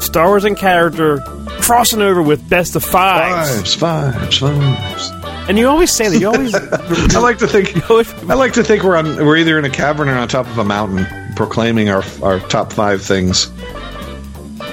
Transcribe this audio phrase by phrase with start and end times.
[0.00, 1.18] Star Wars in Character,
[1.60, 3.74] crossing over with Best of Fives.
[3.74, 5.10] Fives, fives, fives.
[5.48, 6.18] And you always say that.
[6.20, 6.54] You always.
[7.16, 7.74] I like to think.
[7.90, 9.16] I like to think we're on.
[9.16, 11.06] We're either in a cavern or on top of a mountain,
[11.36, 13.50] proclaiming our our top five things.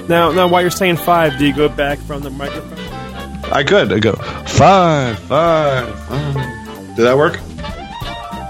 [0.09, 2.79] now, now, while you're saying five, do you go back from the microphone?
[3.51, 3.93] I could.
[3.93, 6.95] I go five, five, five.
[6.95, 7.33] Did that work?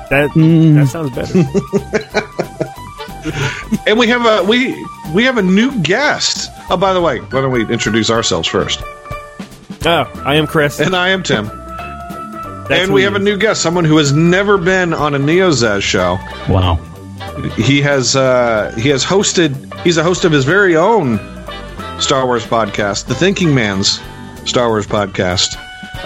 [0.09, 0.75] That Mm.
[0.75, 2.31] that sounds better.
[3.87, 4.73] And we have a we
[5.13, 6.49] we have a new guest.
[6.69, 8.81] Oh, by the way, why don't we introduce ourselves first?
[9.85, 10.79] oh, I am Chris.
[10.79, 11.49] And I am Tim.
[12.67, 15.83] And we he have a new guest, someone who has never been on a NeoZaz
[15.83, 16.17] show.
[16.49, 16.77] Wow.
[17.57, 19.53] he has uh, he has hosted
[19.83, 21.19] he's a host of his very own
[21.99, 24.01] Star Wars podcast, the Thinking Man's
[24.45, 25.55] Star Wars podcast,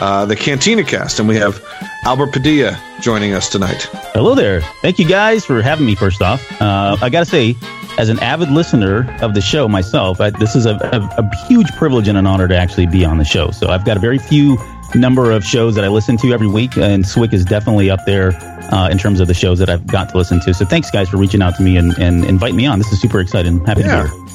[0.02, 1.64] uh, the Cantina Cast, and we have
[2.04, 3.84] Albert Padilla joining us tonight.
[4.14, 4.60] Hello there.
[4.82, 5.96] Thank you guys for having me.
[5.96, 7.56] First off, uh, I got to say,
[8.00, 11.70] as an avid listener of the show myself, I, this is a, a, a huge
[11.74, 13.52] privilege and an honor to actually be on the show.
[13.52, 14.58] So I've got a very few
[14.96, 18.32] number of shows that I listen to every week, and Swick is definitely up there
[18.74, 20.54] uh, in terms of the shows that I've got to listen to.
[20.54, 22.80] So thanks, guys, for reaching out to me and, and invite me on.
[22.80, 23.64] This is super exciting.
[23.66, 24.04] Happy Yeah.
[24.04, 24.26] to be here.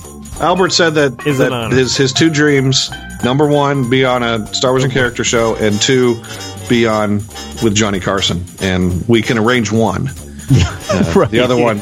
[0.41, 2.91] Albert said that, Is that his his two dreams:
[3.25, 6.21] number one, be on a Star Wars in Character show, and two,
[6.69, 7.19] be on
[7.62, 8.45] with Johnny Carson.
[8.61, 10.11] And we can arrange one.
[10.50, 11.31] Uh, Right.
[11.31, 11.81] The other one,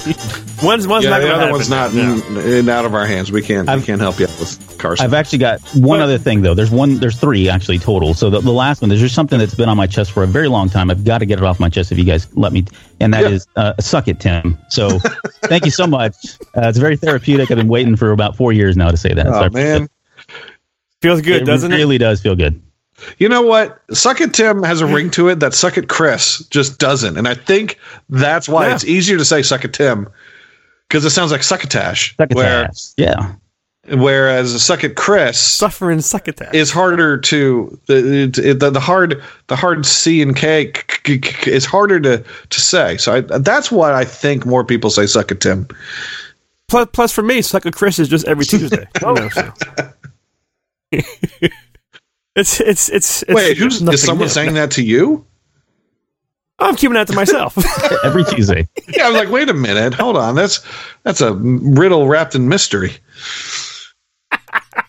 [0.63, 1.51] One's, one's yeah, not the other happen.
[1.53, 2.15] one's not No.
[2.15, 3.33] in, in- out of our hands.
[3.33, 5.05] We can't we I've- can't help you out with Carson.
[5.05, 6.55] I've actually got one other thing though.
[6.55, 6.99] There's one.
[6.99, 8.15] There's three actually total.
[8.15, 10.27] So the, the last one, there's just something that's been on my chest for a
[10.27, 10.91] very long time.
[10.91, 12.65] I've got to get it off my chest if you guys let me.
[13.01, 13.29] And that Yeah.
[13.31, 14.57] is uh, suck it, Tim.
[14.69, 14.99] So
[15.45, 16.15] thank you so much.
[16.57, 17.51] Uh, it's very therapeutic.
[17.51, 19.27] I've been waiting for about four years now to say that.
[19.27, 19.89] Oh appreciate man.
[21.01, 21.45] Feels good, it.
[21.47, 21.79] doesn't it it?
[21.79, 22.63] really does feel good.
[23.19, 23.81] You know what?
[23.93, 27.17] Suck it Tim has a ring to it that Suck it Chris just doesn't.
[27.17, 28.75] And I think that's why Yeah.
[28.75, 30.09] it's easier to say Suck it Tim
[30.89, 32.15] because it sounds like succotash.
[32.33, 33.33] Where, Yeah.
[33.89, 36.55] whereas Suck it Chris Suffering succotash.
[36.55, 41.19] is harder to the, it- the the hard the hard C and K k- k-
[41.19, 42.99] k- is harder to to say.
[42.99, 45.67] So I, that's why I think more people say Suck it Tim.
[46.69, 48.87] Plus, plus for me, Suck a Chris is just every Tuesday.
[49.03, 49.53] You know, so.
[52.37, 53.35] it's, it's, it's, it's.
[53.35, 54.31] Wait, who's is someone new.
[54.31, 55.27] saying that to you?
[56.59, 57.57] I'm keeping that to myself.
[58.05, 58.69] Every Tuesday.
[58.89, 60.35] Yeah, I was like, wait a minute, hold on.
[60.35, 60.65] That's
[61.03, 62.93] that's a riddle wrapped in mystery.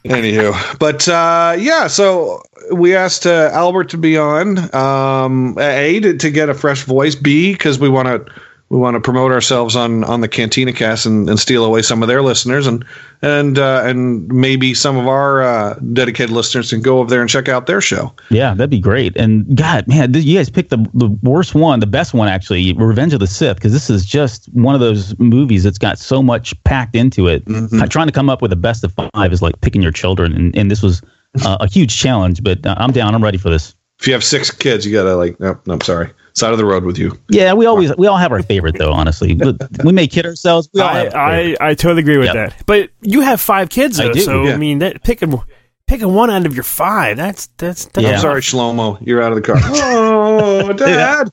[0.05, 4.73] Anywho, but uh, yeah, so we asked uh, Albert to be on.
[4.75, 7.15] Um, a to, to get a fresh voice.
[7.15, 8.33] B because we want to
[8.73, 12.01] we want to promote ourselves on on the Cantina Cast and, and steal away some
[12.01, 12.83] of their listeners and
[13.21, 17.29] and uh, and maybe some of our uh, dedicated listeners can go over there and
[17.29, 18.11] check out their show.
[18.31, 19.15] Yeah, that'd be great.
[19.15, 23.13] And God, man, you guys picked the the worst one, the best one actually, Revenge
[23.13, 26.61] of the Sith, because this is just one of those movies that's got so much
[26.63, 27.43] packed into it.
[27.47, 30.33] Uh, Trying to come up with a best of five is like picking your children,
[30.33, 31.03] and, and this was
[31.45, 32.41] uh, a huge challenge.
[32.41, 33.13] But uh, I'm down.
[33.13, 33.75] I'm ready for this.
[33.99, 36.65] If you have six kids, you gotta like no, no, I'm sorry, side of the
[36.65, 37.17] road with you.
[37.29, 38.91] Yeah, we always we all have our favorite though.
[38.91, 40.69] Honestly, we, we may kid ourselves.
[40.73, 41.57] We all I, have our favorite.
[41.61, 42.35] I, I totally agree with Yep.
[42.35, 42.63] that.
[42.65, 44.53] But you have five kids, I do, so yeah.
[44.53, 45.39] I mean, that picking
[45.87, 48.13] picking one out of your five, that's that's, that's Yeah.
[48.13, 48.97] I'm sorry, Shlomo.
[49.05, 49.57] You're out of the car.
[49.63, 51.29] oh, Dad.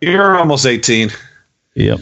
[0.00, 1.10] You're almost 18.
[1.74, 2.00] Yep,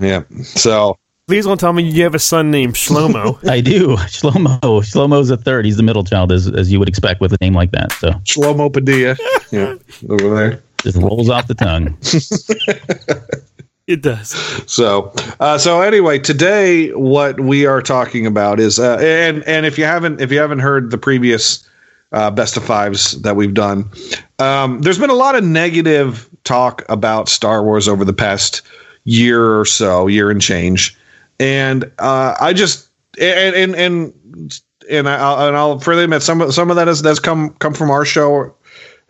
[0.00, 0.22] Yeah.
[0.42, 3.46] So, Please don't tell me you have a son named Shlomo.
[3.50, 3.96] I do.
[3.96, 5.66] Shlomo, Shlomo's a third.
[5.66, 7.92] He's the middle child, as as you would expect with a name like that.
[7.92, 9.14] So Shlomo Padilla.
[9.52, 9.74] yeah.
[10.08, 10.62] Over there.
[10.82, 11.96] Just rolls off the tongue.
[13.86, 14.30] it does.
[14.70, 19.78] So, uh, so anyway, today what we are talking about is, uh, and and if
[19.78, 21.68] you haven't if you haven't heard the previous
[22.12, 23.90] uh, best of fives that we've done,
[24.38, 28.62] um, there's been a lot of negative talk about Star Wars over the past
[29.04, 30.96] year or so, year and change,
[31.40, 32.88] and uh, I just
[33.20, 34.60] and and and
[34.90, 37.74] and I, and I'll further admit some of some of that has that's come come
[37.74, 38.54] from our show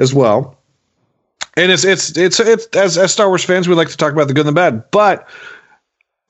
[0.00, 0.57] as well
[1.58, 4.28] and it's it's it's it's as as Star Wars fans, we like to talk about
[4.28, 4.90] the good and the bad.
[4.90, 5.28] But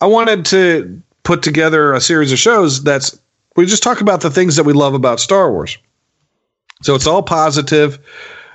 [0.01, 3.19] I wanted to put together a series of shows that's
[3.57, 5.77] we just talk about the things that we love about Star Wars.
[6.83, 7.99] So it's all positive.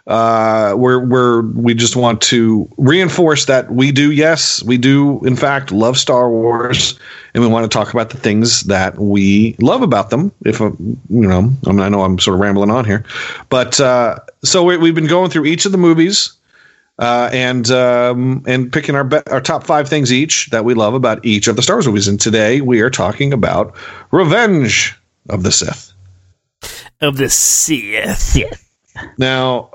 [0.08, 5.36] uh, we're we're we just want to reinforce that we do yes we do in
[5.36, 7.00] fact love Star Wars
[7.34, 10.32] and we want to talk about the things that we love about them.
[10.46, 13.06] If uh, you know, I mean, I know I'm sort of rambling on here,
[13.50, 16.34] but uh, so we, have been going through each of the movies.
[17.00, 20.94] Uh, and um, and picking our be- our top five things each that we love
[20.94, 22.08] about each of the Star Wars movies.
[22.08, 23.76] And today we are talking about
[24.12, 24.96] Revenge
[25.30, 25.92] of the Sith.
[27.02, 28.36] Of the Sith.
[29.18, 29.72] Now,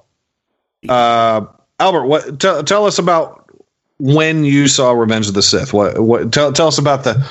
[0.89, 1.45] uh,
[1.81, 3.51] Albert, what t- tell us about
[3.99, 5.73] when you saw Revenge of the Sith?
[5.73, 7.29] What what tell tell us about the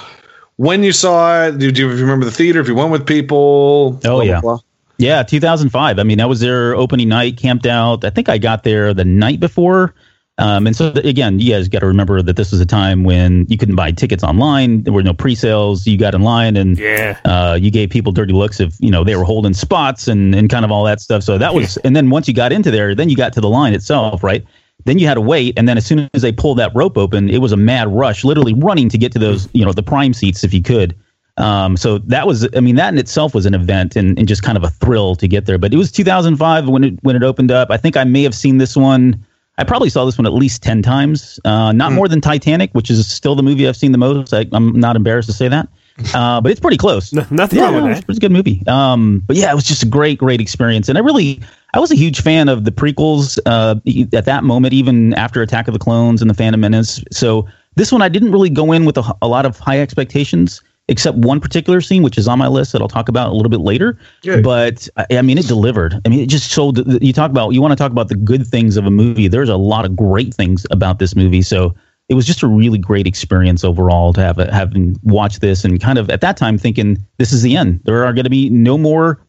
[0.57, 1.57] when you saw it.
[1.57, 2.59] Do, do you remember the theater?
[2.59, 3.99] If you went with people?
[4.03, 4.41] Oh blah, yeah.
[4.41, 4.59] Blah, blah.
[4.97, 5.99] Yeah, 2005.
[5.99, 8.03] I mean, that was their opening night, camped out.
[8.03, 9.93] I think I got there the night before.
[10.39, 13.47] Um, and so, again, you guys got to remember that this was a time when
[13.49, 14.83] you couldn't buy tickets online.
[14.83, 15.87] There were no pre-sales.
[15.87, 17.19] You got in line, and yeah.
[17.25, 20.47] uh, you gave people dirty looks if you know they were holding spots and and
[20.47, 21.23] kind of all that stuff.
[21.23, 23.49] So that was, and then once you got into there, then you got to the
[23.49, 24.45] line itself, right?
[24.85, 27.29] Then you had to wait, and then as soon as they pulled that rope open,
[27.29, 30.13] it was a mad rush, literally running to get to those, you know, the prime
[30.13, 30.95] seats if you could.
[31.37, 34.43] Um, so that was, I mean, that in itself was an event and, and just
[34.43, 35.57] kind of a thrill to get there.
[35.57, 37.69] But it was 2005 when it when it opened up.
[37.69, 39.23] I think I may have seen this one.
[39.59, 41.39] I probably saw this one at least 10 times.
[41.43, 41.95] Uh, not mm.
[41.95, 44.33] more than Titanic, which is still the movie I've seen the most.
[44.33, 45.67] I, am not embarrassed to say that.
[46.13, 47.11] Uh, but it's pretty close.
[47.11, 48.05] No, nothing yeah, wrong with no, that.
[48.07, 48.61] It's a good movie.
[48.67, 50.89] Um, but yeah, it was just a great, great experience.
[50.89, 51.41] And I really,
[51.73, 53.77] I was a huge fan of the prequels uh,
[54.15, 57.03] at that moment, even after Attack of the Clones and The Phantom Menace.
[57.11, 57.47] So
[57.77, 61.17] this one, I didn't really go in with a, a lot of high expectations except
[61.17, 63.59] one particular scene, which is on my list that I'll talk about a little bit
[63.59, 63.97] later.
[64.23, 64.41] Yeah.
[64.41, 65.99] But I mean, it delivered.
[66.05, 66.77] I mean, it just showed.
[67.01, 69.27] You talk about you want to talk about the good things of a movie.
[69.27, 71.41] There's a lot of great things about this movie.
[71.41, 71.75] So
[72.09, 75.81] it was just a really great experience overall to have a, having watched this and
[75.81, 77.81] kind of at that time thinking this is the end.
[77.83, 79.19] There are going to be no more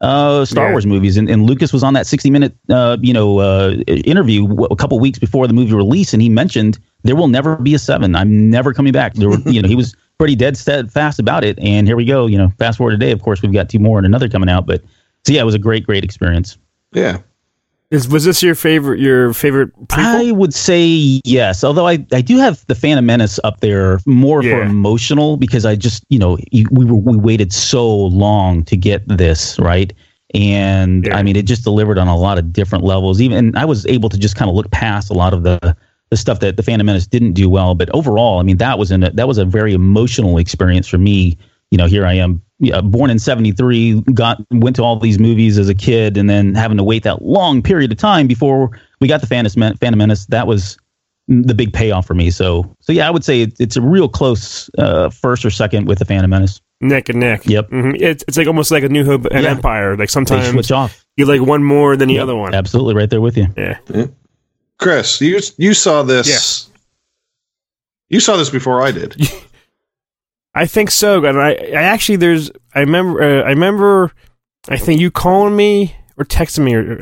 [0.00, 0.70] uh, Star yeah.
[0.70, 4.48] Wars movies, and, and Lucas was on that 60 minute uh, you know uh, interview
[4.64, 7.78] a couple weeks before the movie release, and he mentioned there will never be a
[7.78, 8.14] seven.
[8.14, 9.14] I'm never coming back.
[9.14, 11.58] There were, you know, he was pretty dead steadfast about it.
[11.60, 12.26] And here we go.
[12.26, 14.66] You know, fast forward today, of course, we've got two more and another coming out.
[14.66, 14.82] But
[15.24, 16.58] so yeah, it was a great, great experience.
[16.92, 17.18] Yeah.
[17.90, 19.00] Is was this your favorite?
[19.00, 19.74] Your favorite?
[19.86, 20.28] Prequel?
[20.28, 21.64] I would say yes.
[21.64, 24.56] Although I, I do have the Phantom Menace up there more yeah.
[24.56, 26.36] for emotional because I just you know
[26.70, 29.90] we were, we waited so long to get this right,
[30.34, 31.16] and yeah.
[31.16, 33.22] I mean it just delivered on a lot of different levels.
[33.22, 35.74] Even I was able to just kind of look past a lot of the
[36.10, 37.74] the stuff that the Phantom Menace didn't do well.
[37.74, 41.36] But overall, I mean, that was an that was a very emotional experience for me.
[41.70, 42.42] You know, here I am,
[42.84, 46.78] born in '73, got went to all these movies as a kid, and then having
[46.78, 50.26] to wait that long period of time before we got the Phantom, Phantom Menace.
[50.26, 50.78] That was
[51.28, 52.30] the big payoff for me.
[52.30, 55.86] So, so yeah, I would say it, it's a real close uh, first or second
[55.86, 56.60] with the Phantom Menace.
[56.80, 57.44] Neck and neck.
[57.44, 57.70] Yep.
[57.70, 57.96] Mm-hmm.
[57.96, 59.50] It's, it's like almost like a New Hope and yeah.
[59.50, 59.96] Empire.
[59.96, 61.04] Like sometimes they switch off.
[61.16, 62.22] You like one more than the yep.
[62.22, 62.54] other one.
[62.54, 63.48] Absolutely, right there with you.
[63.56, 63.78] Yeah.
[63.92, 64.06] yeah.
[64.78, 66.28] Chris, you you saw this.
[66.28, 66.70] Yes.
[68.08, 69.16] You saw this before I did.
[70.54, 74.12] I think so, and I, I actually there's I remember uh, I remember
[74.68, 76.94] I think you calling me or texting me or,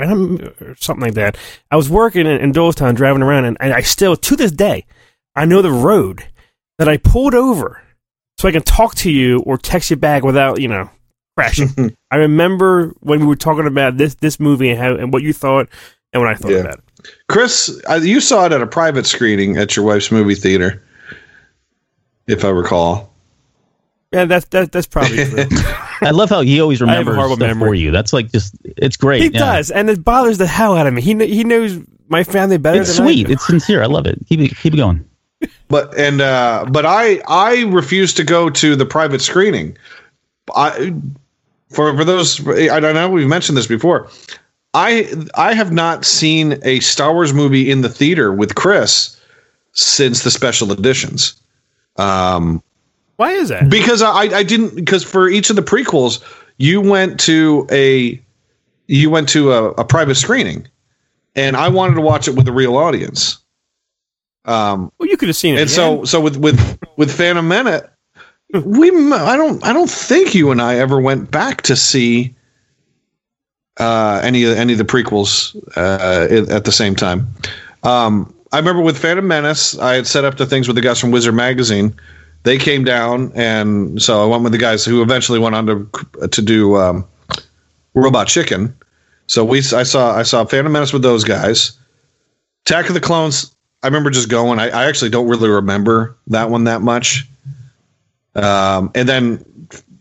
[0.61, 1.39] or, something like that.
[1.71, 4.85] I was working in, in Doylestown, driving around, and, and I still to this day
[5.35, 6.25] I know the road
[6.79, 7.83] that I pulled over
[8.39, 10.91] so I can talk to you or text you back without you know
[11.37, 11.97] crashing.
[12.11, 15.33] I remember when we were talking about this this movie and how and what you
[15.33, 15.69] thought
[16.13, 16.59] and what I thought yeah.
[16.59, 16.85] about it.
[17.29, 20.83] Chris, uh, you saw it at a private screening at your wife's movie theater,
[22.27, 23.13] if I recall.
[24.13, 25.45] Yeah, that's that, that's probably true.
[26.01, 27.69] I love how he always remembers stuff memory.
[27.69, 27.91] for you.
[27.91, 29.23] That's like just it's great.
[29.23, 29.39] He yeah.
[29.39, 31.03] does, and it bothers the hell out of me.
[31.03, 31.79] He he knows
[32.09, 32.81] my family better.
[32.81, 33.29] It's sweet.
[33.29, 33.83] It's sincere.
[33.83, 34.19] I love it.
[34.29, 35.05] Keep it keep it going.
[35.69, 39.77] But and uh, but I I refuse to go to the private screening.
[40.55, 40.95] I
[41.71, 44.09] for for those I don't know we've mentioned this before.
[44.77, 49.19] I I have not seen a Star Wars movie in the theater with Chris
[49.73, 51.35] since the special editions.
[51.97, 52.63] Um,
[53.17, 53.71] Why is that?
[53.71, 56.23] Because I I didn't because for each of the prequels
[56.59, 58.23] you went to a
[58.87, 60.69] you went to a, a private screening,
[61.35, 63.39] and I wanted to watch it with a real audience.
[64.45, 65.63] Um, well, you could have seen it.
[65.63, 65.75] And again.
[65.75, 67.89] so so with with with Phantom Menace,
[68.53, 72.36] we I don't I don't think you and I ever went back to see
[73.79, 77.27] uh, any of any of the prequels uh, at the same time.
[77.83, 81.01] Um, I remember with Phantom Menace, I had set up the things with the guys
[81.01, 81.95] from Wizard Magazine.
[82.45, 86.29] They came down, and so I went with the guys who eventually went on to
[86.29, 87.07] to do um,
[87.95, 88.75] Robot Chicken.
[89.27, 91.79] So we I saw I saw Phantom Menace with those guys.
[92.65, 93.55] Attack of the Clones.
[93.83, 94.59] I remember just going.
[94.59, 97.29] I, I actually don't really remember that one that much.
[98.35, 99.45] Um, and then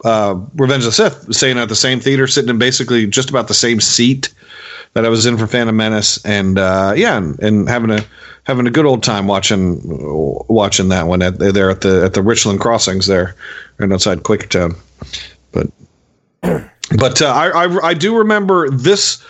[0.05, 3.47] uh, Revenge of the Sith, staying at the same theater, sitting in basically just about
[3.47, 4.33] the same seat
[4.93, 8.05] that I was in for Phantom Menace, and uh, yeah, and, and, having a
[8.43, 12.21] having a good old time watching watching that one at there at the at the
[12.21, 13.35] Richland crossings there,
[13.79, 14.77] right outside Quakertown.
[15.51, 15.67] But
[16.97, 19.25] but uh, I, I I do remember this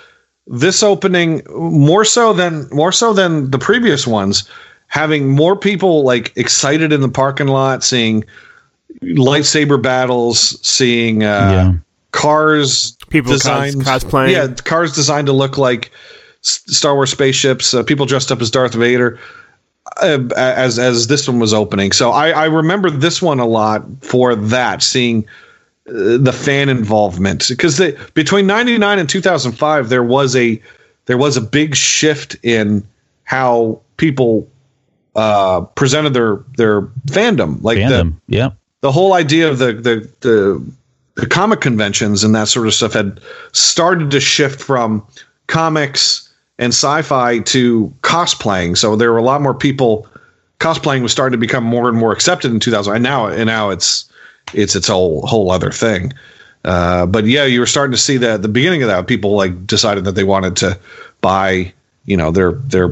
[0.45, 4.47] this opening more so than more so than the previous ones,
[4.87, 8.25] having more people like excited in the parking lot, seeing
[9.01, 11.73] lightsaber battles, seeing uh, yeah.
[12.11, 15.91] cars people designed cos- cosplaying, yeah, cars designed to look like
[16.41, 19.19] Star Wars spaceships, uh, people dressed up as Darth Vader.
[19.97, 23.83] Uh, as as this one was opening, so I, I remember this one a lot
[24.01, 25.27] for that, seeing
[25.85, 27.79] the fan involvement because
[28.15, 30.59] between 99 and 2005 there was a
[31.05, 32.85] there was a big shift in
[33.23, 34.49] how people
[35.15, 38.15] uh, presented their their fandom like fandom.
[38.27, 38.49] the yeah
[38.81, 40.63] the whole idea of the, the the
[41.15, 43.19] the comic conventions and that sort of stuff had
[43.53, 45.05] started to shift from
[45.47, 50.07] comics and sci-fi to cosplaying so there were a lot more people
[50.59, 53.69] cosplaying was starting to become more and more accepted in 2000 and now and now
[53.69, 54.09] it's
[54.53, 56.13] it's its a whole whole other thing.
[56.63, 59.31] Uh, but yeah, you were starting to see that at the beginning of that, people
[59.31, 60.79] like decided that they wanted to
[61.21, 61.71] buy,
[62.05, 62.89] you know, their their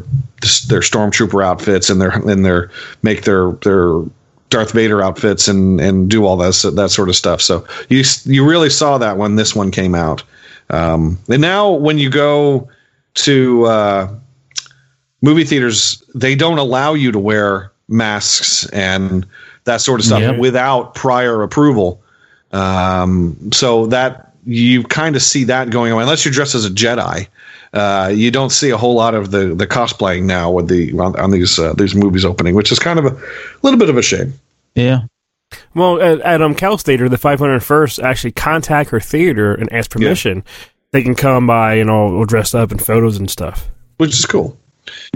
[0.68, 2.70] their stormtrooper outfits and their and their
[3.02, 4.02] make their their
[4.53, 7.41] Darth Vader outfits and and do all that that sort of stuff.
[7.41, 10.24] So you you really saw that when this one came out.
[10.69, 12.69] Um, and now when you go
[13.15, 14.15] to uh,
[15.22, 19.25] movie theaters, they don't allow you to wear masks and
[19.65, 20.38] that sort of stuff yep.
[20.38, 22.01] without prior approval.
[22.51, 26.69] Um, so that you kind of see that going on, unless you're dressed as a
[26.69, 27.27] Jedi.
[27.74, 31.19] Uh, you don't see a whole lot of the the cosplaying now with the on,
[31.19, 33.17] on these uh, these movies opening, which is kind of a
[33.63, 34.33] little bit of a shame.
[34.75, 35.01] Yeah.
[35.75, 40.38] Well, at, at um, Cal Theater, the 501st actually contact her theater and ask permission.
[40.38, 40.51] Yeah.
[40.92, 44.58] They can come by and all dressed up in photos and stuff, which is cool.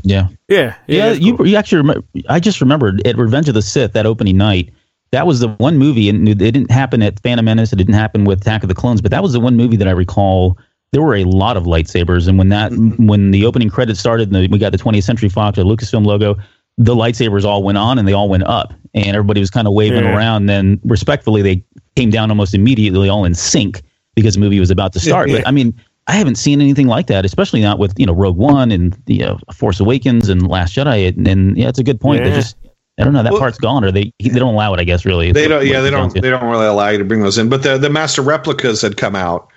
[0.03, 0.29] Yeah.
[0.47, 0.75] Yeah.
[0.87, 1.07] Yeah.
[1.07, 1.47] yeah you, cool.
[1.47, 4.73] you actually, remember, I just remembered at Revenge of the Sith, that opening night,
[5.11, 7.71] that was the one movie, and it didn't happen at Phantom Menace.
[7.71, 9.87] It didn't happen with Attack of the Clones, but that was the one movie that
[9.87, 10.57] I recall.
[10.91, 13.07] There were a lot of lightsabers, and when that mm-hmm.
[13.07, 16.35] when the opening credits started, and we got the 20th Century Fox or Lucasfilm logo,
[16.77, 19.73] the lightsabers all went on and they all went up, and everybody was kind of
[19.73, 20.15] waving yeah.
[20.15, 20.45] around.
[20.45, 21.63] Then, respectfully, they
[21.95, 23.81] came down almost immediately, all in sync
[24.15, 25.29] because the movie was about to start.
[25.29, 25.37] Yeah.
[25.37, 25.73] But I mean,
[26.07, 29.23] I haven't seen anything like that, especially not with you know Rogue One and the
[29.23, 31.09] uh, Force Awakens and Last Jedi.
[31.09, 32.23] And, and yeah, it's a good point.
[32.23, 32.29] Yeah.
[32.29, 32.55] They just
[32.99, 34.79] I don't know that well, part's gone, or they they don't allow it.
[34.79, 35.65] I guess really they don't.
[35.65, 36.13] Yeah, they don't.
[36.13, 37.49] They don't really allow you to bring those in.
[37.49, 39.49] But the the master replicas had come out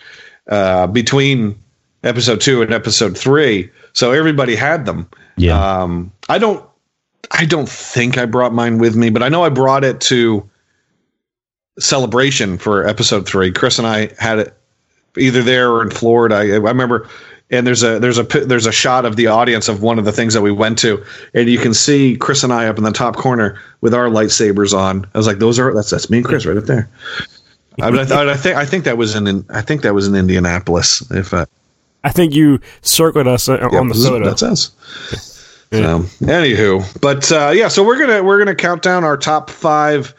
[0.48, 1.58] uh, between
[2.04, 5.08] episode two and episode three, so everybody had them.
[5.36, 5.58] Yeah.
[5.58, 6.64] Um, I don't.
[7.30, 10.48] I don't think I brought mine with me, but I know I brought it to
[11.78, 13.52] celebration for episode three.
[13.52, 14.54] Chris and I had it
[15.16, 16.36] either there or in Florida.
[16.36, 17.08] I, I remember
[17.50, 20.12] and there's a there's a there's a shot of the audience of one of the
[20.12, 22.92] things that we went to, and you can see Chris and I up in the
[22.92, 25.04] top corner with our lightsabers on.
[25.14, 26.88] I was like, those are that's that's me and Chris right up there.
[27.80, 31.02] I, I, I think I think that was in I think that was in Indianapolis.
[31.10, 31.46] If I,
[32.04, 34.24] I think you circled us uh, on yeah, the photo.
[34.24, 34.70] That's us.
[35.72, 40.14] So, anywho, but uh, yeah, so we're gonna we're gonna count down our top five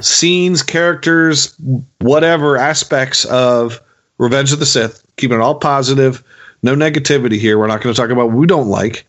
[0.00, 1.54] scenes, characters,
[2.00, 3.80] whatever aspects of
[4.18, 6.22] Revenge of the Sith, keeping it all positive.
[6.62, 7.58] No negativity here.
[7.58, 9.06] We're not going to talk about what we don't like.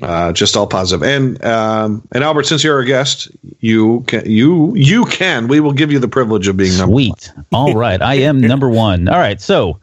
[0.00, 1.02] Uh, just all positive.
[1.02, 3.28] And um, and Albert, since you're a guest,
[3.60, 5.48] you can you you can.
[5.48, 7.32] We will give you the privilege of being number Sweet.
[7.34, 7.46] One.
[7.52, 9.06] all right, I am number one.
[9.08, 9.80] All right, so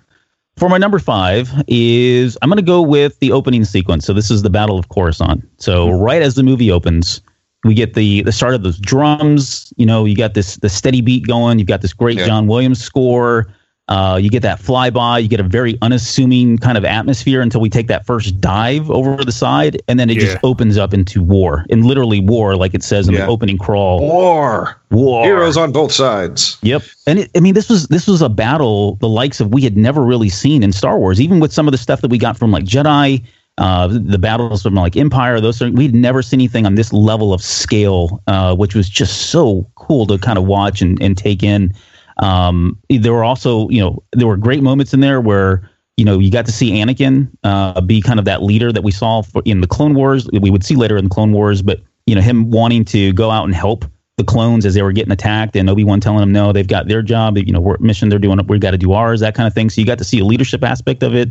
[0.60, 4.06] for my number five is I'm going to go with the opening sequence.
[4.06, 5.48] So this is the Battle of Coruscant.
[5.58, 6.04] So mm-hmm.
[6.04, 7.22] right as the movie opens,
[7.64, 9.74] we get the the start of those drums.
[9.78, 11.60] You know, you got this the steady beat going.
[11.60, 12.26] You've got this great yeah.
[12.26, 13.54] John Williams score.
[13.90, 15.22] Uh, you get that flyby.
[15.22, 19.26] You get a very unassuming kind of atmosphere until we take that first dive over
[19.26, 20.26] the side, and then it yeah.
[20.26, 23.26] just opens up into war, and literally war, like it says in yeah.
[23.26, 24.00] the opening crawl.
[24.00, 26.60] War, war, heroes on both sides.
[26.62, 29.64] Yep, and it, I mean this was this was a battle the likes of we
[29.64, 32.20] had never really seen in Star Wars, even with some of the stuff that we
[32.20, 33.26] got from like Jedi.
[33.58, 37.34] Uh, the battles from like Empire, those things, we'd never seen anything on this level
[37.34, 41.44] of scale, uh, which was just so cool to kind of watch and, and take
[41.44, 41.74] in.
[42.20, 46.20] Um, there were also, you know, there were great moments in there where, you know,
[46.20, 49.42] you got to see Anakin uh, be kind of that leader that we saw for,
[49.46, 50.30] in the Clone Wars.
[50.32, 53.30] We would see later in the Clone Wars, but you know, him wanting to go
[53.30, 53.86] out and help
[54.18, 56.88] the clones as they were getting attacked, and Obi Wan telling them no, they've got
[56.88, 57.38] their job.
[57.38, 59.70] You know, mission they're doing, we've got to do ours, that kind of thing.
[59.70, 61.30] So you got to see a leadership aspect of it.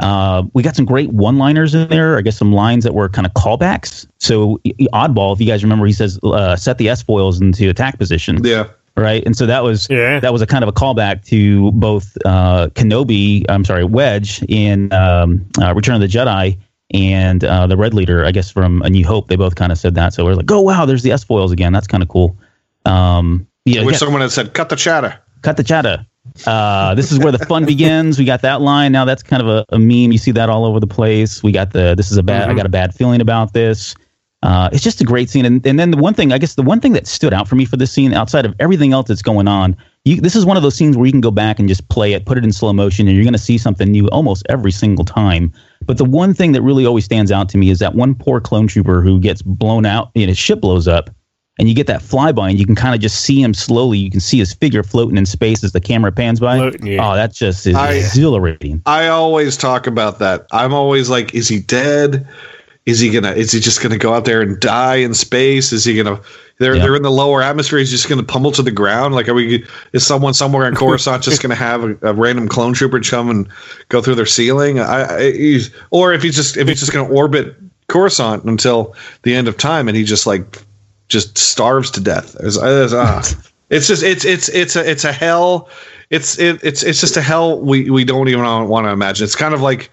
[0.00, 2.18] Uh, we got some great one-liners in there.
[2.18, 4.08] I guess some lines that were kind of callbacks.
[4.18, 4.58] So
[4.92, 8.42] oddball, if you guys remember, he says, uh, "Set the S foils into attack position."
[8.42, 9.22] Yeah right?
[9.26, 10.20] And so that was Yeah.
[10.20, 14.92] that was a kind of a callback to both uh, Kenobi, I'm sorry, Wedge in
[14.92, 16.56] um, uh, Return of the Jedi
[16.92, 19.28] and uh, the Red Leader, I guess from A New Hope.
[19.28, 20.14] They both kind of said that.
[20.14, 21.72] So we're like, oh wow, there's the S foils again.
[21.72, 22.36] That's kind of cool.
[22.84, 25.18] Um, yeah, Which yeah, someone had said, cut the chatter.
[25.42, 26.06] cut the chatter.
[26.46, 28.18] Uh, this is where the fun begins.
[28.18, 28.92] We got that line.
[28.92, 30.12] Now that's kind of a, a meme.
[30.12, 31.42] You see that all over the place.
[31.42, 32.50] We got the this is a bad.
[32.50, 33.94] I got a bad feeling about this.
[34.44, 35.46] Uh, it's just a great scene.
[35.46, 37.54] And, and then the one thing, I guess, the one thing that stood out for
[37.54, 39.74] me for this scene, outside of everything else that's going on,
[40.04, 42.12] you, this is one of those scenes where you can go back and just play
[42.12, 44.70] it, put it in slow motion, and you're going to see something new almost every
[44.70, 45.50] single time.
[45.86, 48.38] But the one thing that really always stands out to me is that one poor
[48.38, 51.08] clone trooper who gets blown out, and his ship blows up,
[51.58, 53.96] and you get that flyby, and you can kind of just see him slowly.
[53.96, 56.58] You can see his figure floating in space as the camera pans by.
[56.58, 57.10] Floating, yeah.
[57.10, 58.82] Oh, that just is I- exhilarating.
[58.84, 60.46] I always talk about that.
[60.52, 62.28] I'm always like, is he dead?
[62.86, 63.32] Is he gonna?
[63.32, 65.72] Is he just gonna go out there and die in space?
[65.72, 66.20] Is he gonna?
[66.58, 66.82] They're Yeah.
[66.82, 67.78] they're in the lower atmosphere.
[67.78, 69.14] He's just gonna pummel to the ground.
[69.14, 69.64] Like, are we?
[69.94, 73.48] Is someone somewhere on Coruscant just gonna have a, a random clone trooper come and
[73.88, 74.80] go through their ceiling?
[74.80, 77.56] I, I he's, or if he's just if he's just gonna orbit
[77.88, 80.58] Coruscant until the end of time, and he just like
[81.08, 82.36] just starves to death.
[82.40, 83.22] It's, it's, ah.
[83.70, 85.70] It's just it's it's it's a it's a hell.
[86.10, 89.24] It's it, it's it's just a hell we we don't even want to imagine.
[89.24, 89.90] It's kind of like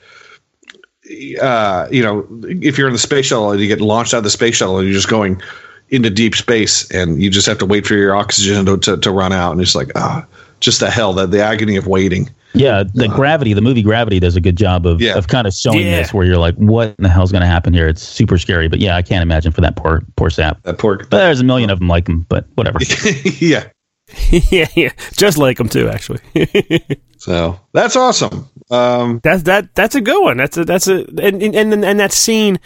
[1.41, 4.23] uh, you know, if you're in the space shuttle and you get launched out of
[4.23, 5.41] the space shuttle and you're just going
[5.89, 9.11] into deep space and you just have to wait for your oxygen to, to, to
[9.11, 10.25] run out and it's like ah
[10.61, 14.35] just the hell that the agony of waiting Yeah, the Gravity, the movie Gravity, does
[14.35, 15.17] a good job of, Yeah.
[15.17, 15.97] of kind of showing Yeah.
[15.97, 17.87] this, where you're like, what in the hell's going to happen here?
[17.87, 18.67] It's super scary.
[18.67, 20.61] But yeah, I can't imagine for that poor poor sap.
[20.63, 22.25] that poor But there's a million of them like him.
[22.29, 22.79] But whatever.
[23.39, 23.67] yeah
[24.51, 25.87] yeah, yeah, just like them too.
[25.89, 26.19] Actually,
[27.17, 29.75] so that's awesome um that's that.
[29.75, 30.37] That's a good one.
[30.37, 32.59] That's a that's a and and and, and that scene.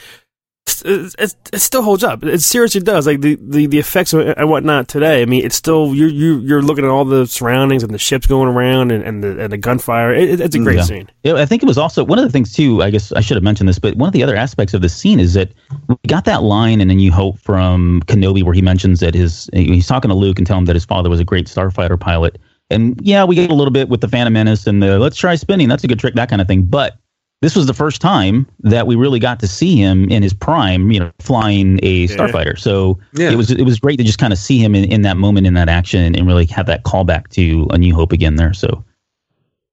[0.83, 2.24] It, it, it still holds up.
[2.24, 3.05] It seriously does.
[3.05, 5.21] Like the, the, the effects and whatnot today.
[5.21, 8.25] I mean, it's still you you you're looking at all the surroundings and the ships
[8.25, 10.13] going around and, and the and the gunfire.
[10.13, 10.83] It, it- it's a great Yeah.
[10.83, 11.09] scene.
[11.24, 12.81] Yeah, I think it was also one of the things too.
[12.81, 14.89] I guess I should have mentioned this, but one of the other aspects of the
[14.89, 15.51] scene is that
[15.88, 19.47] we got that line and then you Hope from Kenobi where he mentions that his
[19.53, 22.39] he's talking to Luke and telling him that his father was a great starfighter pilot.
[22.69, 25.36] And yeah, we get a little bit with the Phantom Menace and the let's try
[25.36, 25.67] spinning.
[25.69, 26.63] That's a good trick, that kind of thing.
[26.63, 26.98] But
[27.41, 30.89] this was the first time that we really got to see him in his prime,
[30.92, 32.57] you know, flying a starfighter.
[32.57, 33.29] So Yeah.
[33.29, 35.46] it was it was great to just kind of see him in, in that moment
[35.46, 38.53] in that action and really have that callback to A New Hope again there.
[38.53, 38.83] So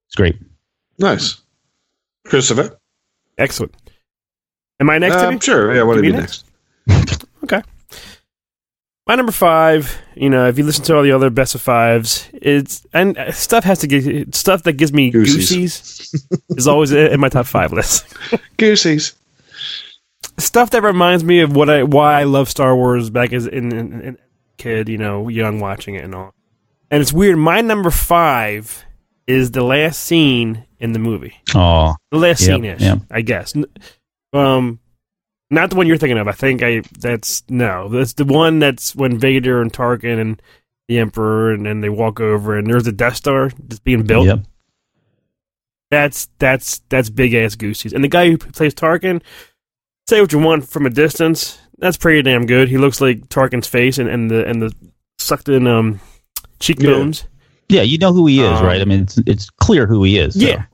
[0.08, 0.36] it's great.
[0.98, 1.38] nice
[2.26, 2.78] christopher
[3.38, 3.74] Excellent.
[4.78, 5.16] Am I next?
[5.16, 5.40] uh, Timmy?
[5.40, 6.44] sure yeah what Give do you next?
[6.86, 7.26] next Okay.
[9.06, 12.28] My number five, you know, if you listen to all the other best of fives,
[12.32, 15.50] it's and uh, stuff has to get stuff that gives me Goosies.
[15.50, 18.06] goosies is always in my top five list.
[18.58, 19.14] goosies
[20.38, 23.72] stuff that reminds me of what I why I love Star Wars back as in,
[23.72, 24.18] in, in
[24.56, 26.34] kid, you know, young watching it and all.
[26.90, 27.38] And it's weird.
[27.38, 28.84] My number five
[29.26, 31.34] is the last scene in the movie.
[31.54, 32.98] Oh, The last Yep, scene ish, yep.
[33.10, 33.54] I guess.
[34.32, 34.78] Um,
[35.52, 36.26] not the one you're thinking of.
[36.28, 37.88] I think I that's no.
[37.88, 40.42] That's the one that's when Vader and Tarkin and
[40.88, 44.26] the Emperor and then they walk over and there's a Death Star just being built.
[44.26, 44.40] Yep.
[45.90, 47.92] That's that's that's big ass goosies.
[47.92, 49.22] And the guy who plays Tarkin,
[50.08, 52.68] say what you want from a distance, that's pretty damn good.
[52.68, 54.74] He looks like Tarkin's face and, and the and the
[55.18, 56.00] sucked in um
[56.60, 57.26] cheekbones.
[57.68, 58.80] Yeah, you know who he is, Um, right?
[58.80, 60.34] I mean, it's it's clear who he is.
[60.34, 60.40] so.
[60.40, 60.64] Yeah.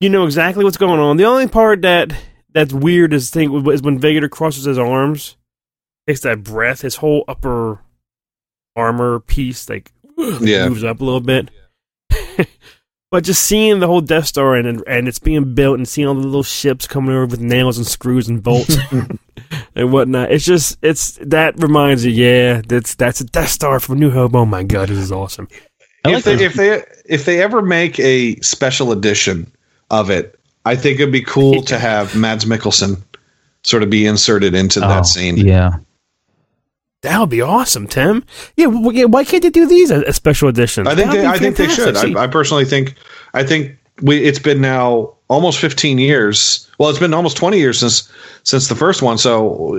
[0.00, 1.16] You know exactly what's going on.
[1.16, 2.12] The only part that
[2.56, 5.36] that's weird is thing is when Vader crosses his arms,
[6.08, 7.80] takes that breath, his whole upper
[8.74, 10.68] armor piece like Yeah.
[10.68, 11.50] moves up a little bit.
[13.10, 16.14] but just seeing the whole Death Star and and it's being built and seeing all
[16.14, 18.76] the little ships coming over with nails and screws and bolts
[19.74, 23.98] and whatnot, it's just it's that reminds you, yeah, that's that's a Death Star from
[23.98, 24.34] New Hope.
[24.34, 25.46] Oh my god, this is awesome.
[26.04, 29.52] If like they if they if they ever make a special edition
[29.90, 30.35] of it,
[30.66, 33.00] I think it'd be cool to have Mads Mikkelsen
[33.62, 35.36] sort of be inserted into Oh, that scene.
[35.36, 35.78] Yeah.
[37.02, 38.24] That would be awesome, Tim.
[38.56, 39.04] Yeah, w- yeah.
[39.04, 40.88] Why can't they do these as, as special editions?
[40.88, 41.96] I think they, be I think they should.
[41.96, 42.94] I, I personally think
[43.32, 46.68] I think we it's been now almost 15 years.
[46.78, 48.10] Well, it's been almost 20 years since
[48.42, 49.18] since the first one.
[49.18, 49.76] So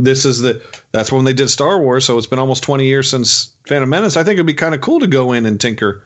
[0.00, 2.04] this is the that's when they did Star Wars.
[2.04, 4.16] So it's been almost 20 years since Phantom Menace.
[4.16, 6.04] I think it'd be kind of cool to go in and tinker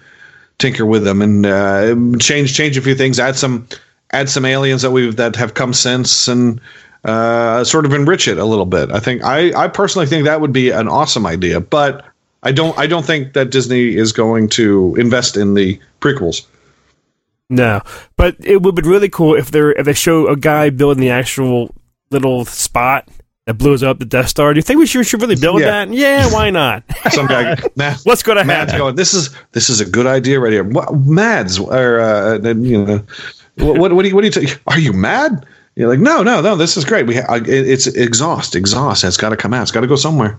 [0.59, 3.19] tinker with them and uh, change change a few things.
[3.21, 3.67] Add some
[4.13, 6.61] add some aliens that we've that have come since and.
[7.05, 8.89] Uh, sort of enrich it a little bit.
[8.93, 12.05] I think I, I personally think that would be an awesome idea, but
[12.45, 16.47] I don't I don't think that Disney is going to invest in the prequels.
[17.51, 17.81] no,
[18.17, 21.11] but it would be really cool if they if they show a guy building the
[21.11, 21.75] actual
[22.11, 23.09] little spot
[23.47, 24.55] that blows up the Death Star.
[24.55, 25.85] Do you think we should, should really build Yeah.
[25.87, 25.93] that?
[25.93, 26.85] Yeah, why not?
[27.11, 28.79] Some guy, Matt, What's going to Mads happen?
[28.87, 28.95] going.
[28.95, 30.63] This is this is a good idea right here.
[30.63, 33.05] Mads or uh, you know,
[33.57, 35.47] what what, what do you what do you t- Are you mad?
[35.75, 36.55] You're like, no, no, no.
[36.57, 37.07] This is great.
[37.07, 39.05] We ha- it's exhaust, exhaust.
[39.05, 39.63] It's got to come out.
[39.63, 40.39] It's got to go somewhere.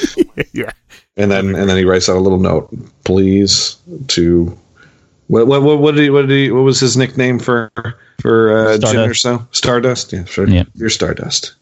[0.52, 0.70] yeah.
[1.16, 2.72] And then and then he writes out a little note,
[3.04, 3.76] please
[4.08, 4.56] to
[5.26, 7.72] what what what what, did he, what, did he, what was his nickname for
[8.20, 9.22] for uh, Jim or Stardust.
[9.22, 9.46] so?
[9.50, 10.12] Stardust.
[10.12, 10.48] Yeah, sure.
[10.48, 10.64] Yeah.
[10.74, 11.56] You're Stardust.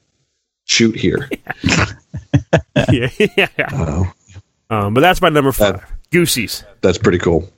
[0.65, 1.29] Shoot here.
[2.93, 3.49] yeah, yeah.
[3.73, 4.13] Oh.
[4.69, 5.81] Um, but that's my number five.
[5.81, 6.65] That- Goosies.
[6.83, 7.51] That's pretty cool.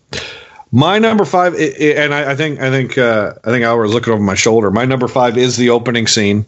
[0.71, 4.23] My number five, and I, think I think uh, I think I was looking over
[4.23, 4.71] my shoulder.
[4.71, 6.45] My number five is the opening scene.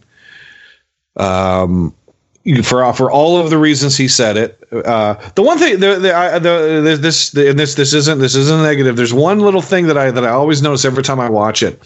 [1.17, 1.95] Um,
[2.65, 4.63] for for all of the reasons he said it.
[4.73, 8.35] Uh, the one thing, the, the, I, the this the, and this this isn't this
[8.35, 8.97] isn't negative.
[8.97, 11.81] There's one little thing that I that I always notice every time I watch it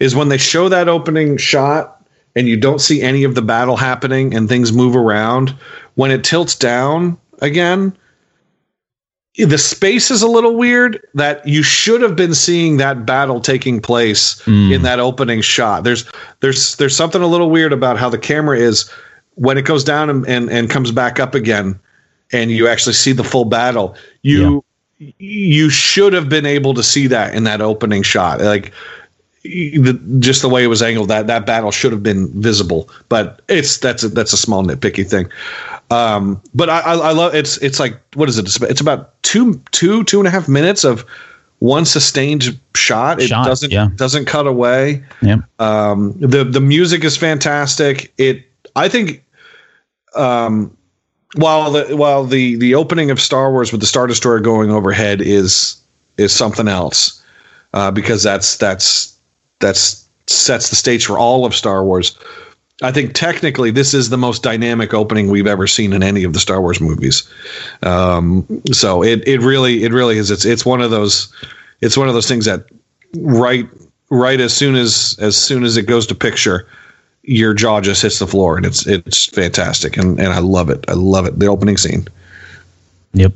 [0.00, 2.02] is when they show that opening shot
[2.34, 5.50] and you don't see any of the battle happening and things move around.
[5.94, 7.96] When it tilts down again,
[9.36, 13.80] the space is a little weird that you should have been seeing that battle taking
[13.80, 14.74] place Mm.
[14.74, 15.84] in that opening shot.
[15.84, 16.04] There's
[16.40, 18.90] there's there's something a little weird about how the camera is
[19.36, 21.78] when it goes down and, and, and comes back up again
[22.32, 24.62] and you actually see the full battle you
[25.18, 28.40] you should have been able to see that in that opening shot.
[28.40, 28.72] Like
[29.44, 33.42] the, just the way it was angled that that battle should have been visible but
[33.48, 35.28] it's that's a, that's a small nitpicky thing
[35.92, 38.46] um, but I, I, I love it's it's like what is it?
[38.46, 41.04] It's about, it's about two two two and a half minutes of
[41.58, 43.20] one sustained shot.
[43.20, 43.90] It Shot, doesn't yeah.
[43.94, 45.04] doesn't cut away.
[45.20, 45.38] Yeah.
[45.58, 48.12] Um, the the music is fantastic.
[48.16, 49.22] It I think
[50.14, 50.74] um,
[51.34, 55.20] while the while the the opening of Star Wars with the Star Destroyer going overhead
[55.20, 55.78] is
[56.16, 57.22] is something else
[57.74, 59.11] uh, because that's that's
[59.62, 62.16] that's sets the stage for all of Star Wars.
[62.82, 66.32] I think technically this is the most dynamic opening we've ever seen in any of
[66.32, 67.28] the Star Wars movies.
[67.82, 71.32] Um, so it it really it really is it's it's one of those
[71.80, 72.66] it's one of those things that
[73.18, 73.68] right
[74.10, 76.66] right as soon as as soon as it goes to picture
[77.22, 80.84] your jaw just hits the floor and it's it's fantastic and and I love it
[80.88, 82.06] I love it the opening scene
[83.14, 83.34] Yep.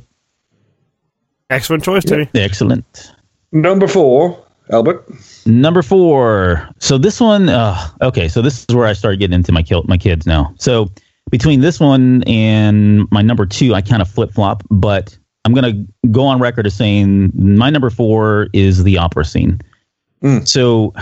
[1.50, 2.28] Excellent choice, Timmy.
[2.34, 3.12] Excellent.
[3.52, 5.08] number four Albert
[5.46, 6.68] Number four.
[6.78, 8.28] So this one, uh, okay.
[8.28, 10.52] So this is where I started getting into my kil- my kids now.
[10.58, 10.90] So
[11.30, 14.62] between this one and my number two, I kind of flip flop.
[14.70, 19.60] But I'm gonna go on record as saying my number four is the opera scene.
[20.22, 20.46] Mm.
[20.48, 20.92] So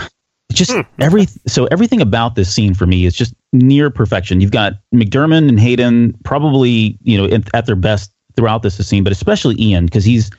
[0.53, 4.41] just every so everything about this scene for me is just near perfection.
[4.41, 9.03] You've got McDiarmid and Hayden probably you know at, at their best throughout this scene,
[9.03, 10.29] but especially Ian because he's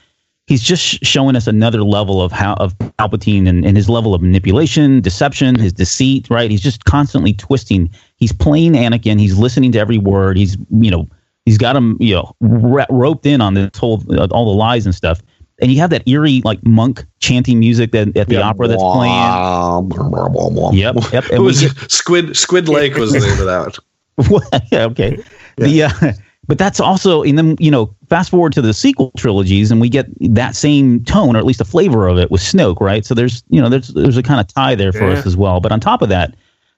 [0.46, 4.22] he's just showing us another level of how of Palpatine and, and his level of
[4.22, 6.28] manipulation, deception, his deceit.
[6.30, 6.50] Right?
[6.50, 7.90] He's just constantly twisting.
[8.16, 9.18] He's playing Anakin.
[9.20, 10.36] He's listening to every word.
[10.36, 11.08] He's you know
[11.44, 14.86] he's got him you know ra- roped in on this whole uh, all the lies
[14.86, 15.20] and stuff.
[15.62, 19.12] And you have that eerie like monk chanting music that at the opera that's playing.
[20.74, 21.24] Yep, yep.
[21.24, 23.78] It And we was get- Squid Squid Lake was the name of that.
[24.72, 25.22] yeah, okay.
[25.56, 26.12] The uh,
[26.48, 29.88] but that's also and then you know fast forward to the sequel trilogies and we
[29.88, 33.04] get that same tone or at least a flavor of it with Snoke, right?
[33.04, 35.18] So there's you know there's there's a kind of tie there for Yeah.
[35.18, 35.60] us as well.
[35.60, 36.34] But on top of that,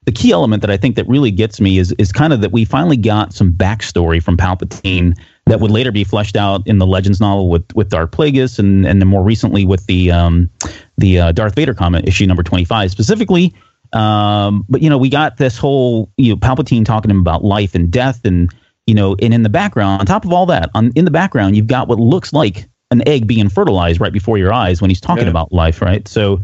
[0.06, 2.52] the key element that I think that really gets me is is kind of that
[2.52, 5.14] we finally got some backstory from Palpatine
[5.46, 8.86] that would later be fleshed out in the Legends novel with with Darth Plagueis and
[8.86, 10.48] and then more recently with the um
[10.96, 13.54] the uh, Darth Vader comment issue number 25 specifically
[13.94, 17.42] um but you know we got this whole you know Palpatine talking to him about
[17.44, 18.52] life and death and
[18.88, 21.56] you know and in the background on top of all that on in the background
[21.56, 25.00] you've got what looks like an egg being fertilized right before your eyes when he's
[25.00, 25.30] talking Yeah.
[25.30, 26.40] about life right so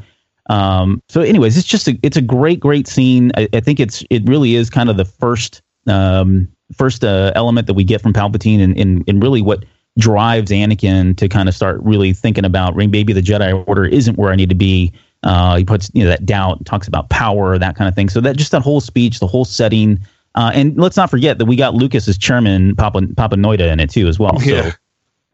[0.50, 4.04] um so anyways it's just a, it's a great great scene I, I think it's
[4.10, 8.12] it really is kind of the first um first uh, element that we get from
[8.12, 9.64] Palpatine and, and and really what
[9.98, 14.32] drives Anakin to kind of start really thinking about maybe the Jedi Order isn't where
[14.32, 14.92] I need to be.
[15.22, 18.08] Uh, he puts you know that doubt, talks about power, that kind of thing.
[18.08, 20.00] So that just that whole speech, the whole setting,
[20.34, 23.90] uh, and let's not forget that we got Lucas as chairman, Papa Papanoida in it
[23.90, 24.36] too as well.
[24.40, 24.70] Yeah.
[24.70, 24.76] So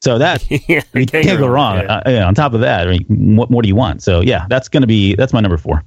[0.00, 1.78] so that yeah, you can't, go wrong.
[1.78, 1.96] Yeah.
[1.96, 4.02] Uh, yeah, on top of that, I mean, what more do you want?
[4.02, 5.84] So yeah, that's gonna be that's my number four.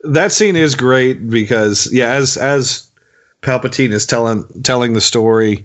[0.00, 2.90] that scene is great because yeah, as as
[3.42, 5.64] Palpatine is telling telling the story,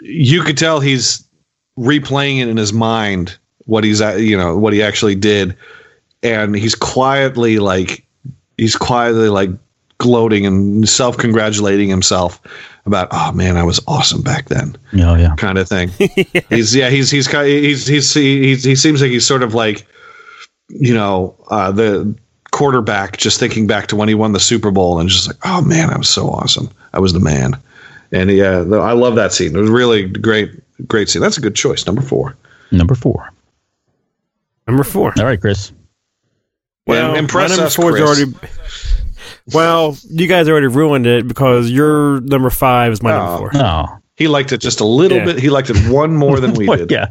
[0.00, 1.24] you could tell he's
[1.78, 5.56] replaying it in his mind what he's you know what he actually did,
[6.22, 8.04] and he's quietly like
[8.56, 9.50] he's quietly like
[10.00, 12.40] gloating and self congratulating himself
[12.86, 15.34] about oh man I was awesome back then Oh yeah.
[15.36, 15.88] kind of thing.
[16.48, 19.86] He's yeah, he's he's kind he's he's he, he seems like he's sort of like
[20.68, 22.12] you know uh, the
[22.50, 25.60] quarterback just thinking back to when he won the Super Bowl and just like oh
[25.62, 26.68] man, I was so awesome.
[26.94, 27.52] I was the man.
[28.12, 29.54] And yeah, the- I love that scene.
[29.54, 30.50] It was really great,
[30.88, 31.22] great scene.
[31.22, 31.86] That's a good choice.
[31.86, 32.36] Number four.
[32.72, 33.30] Number four.
[34.66, 35.12] Number four.
[35.18, 35.72] All right, Chris.
[36.86, 38.08] Well, my impress number us, four's Chris.
[38.08, 38.32] already.
[39.52, 43.18] Well, you guys already ruined it because your number five is my Oh.
[43.18, 43.62] number four.
[43.62, 45.24] Oh, He liked it just a little Yeah.
[45.26, 45.38] bit.
[45.38, 46.90] He liked it one more than we did.
[46.90, 47.08] yeah.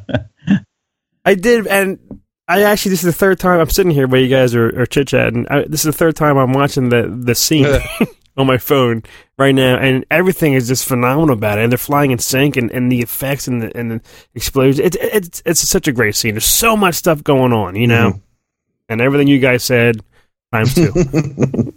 [1.25, 1.99] I did, and
[2.47, 4.85] I actually this is the third time I'm sitting here while you guys are, are
[4.85, 5.45] chit chatting.
[5.67, 7.67] This is the third time I'm watching the the scene
[8.37, 9.03] on my phone
[9.37, 11.63] right now, and everything is just phenomenal about it.
[11.63, 14.01] And they're flying in sync, and, and the effects and the and the
[14.33, 14.79] explosions.
[14.79, 16.33] It's it's it's such a great scene.
[16.35, 18.19] There's so much stuff going on, you know, Mm-hmm.
[18.89, 19.97] and everything you guys said
[20.51, 21.73] times two.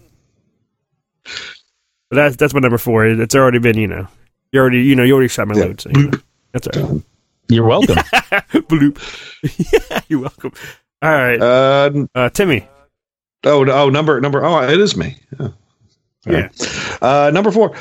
[2.12, 3.06] But that's that's my number four.
[3.06, 4.06] It's already been, you know,
[4.52, 5.64] you already you know you already shot my Yeah.
[5.64, 5.80] load.
[5.80, 6.18] So, you know,
[6.52, 7.02] that's all right.
[7.48, 7.96] You're welcome.
[8.68, 8.98] Bloop.
[9.90, 10.52] yeah, you're welcome.
[11.00, 12.68] All right, Uh, uh, Timmy.
[13.44, 14.44] oh, oh, number number.
[14.44, 15.16] Oh, it is me.
[15.40, 15.48] Yeah.
[16.26, 16.48] Yeah.
[17.00, 17.74] Uh, number four.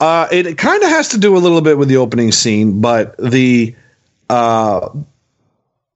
[0.00, 3.16] Uh, it kind of has to do a little bit with the opening scene, but
[3.18, 3.74] the
[4.30, 4.88] uh,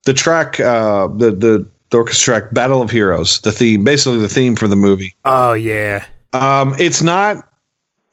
[0.04, 4.28] the track, uh, the the the orchestra track, "Battle of Heroes," the theme, basically the
[4.28, 5.14] theme for the movie.
[5.24, 6.04] Oh yeah.
[6.32, 7.48] Um, it's not,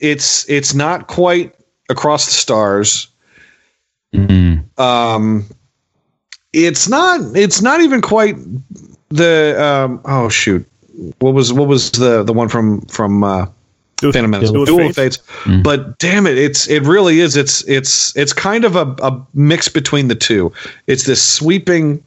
[0.03, 1.55] it's it's not quite
[1.89, 3.07] across the stars.
[4.13, 4.63] Mhm.
[4.77, 5.45] Um,
[6.51, 8.35] it's not, it's not even quite
[9.09, 9.55] the.
[9.59, 10.67] Um, oh shoot,
[11.19, 13.47] what was what was the the one from from uh,
[14.01, 14.51] Phantom Menace?
[14.51, 15.17] Duel of Duel of Fates?
[15.17, 15.61] Fates.
[15.63, 17.37] But damn it, it's it really is.
[17.37, 20.51] It's it's it's kind of a, a mix between the two.
[20.85, 22.03] It's this sweeping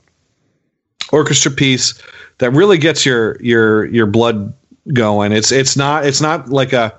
[1.12, 1.94] orchestra piece
[2.38, 4.52] that really gets your your your blood
[4.92, 5.32] going.
[5.32, 6.94] It's it's not it's not like a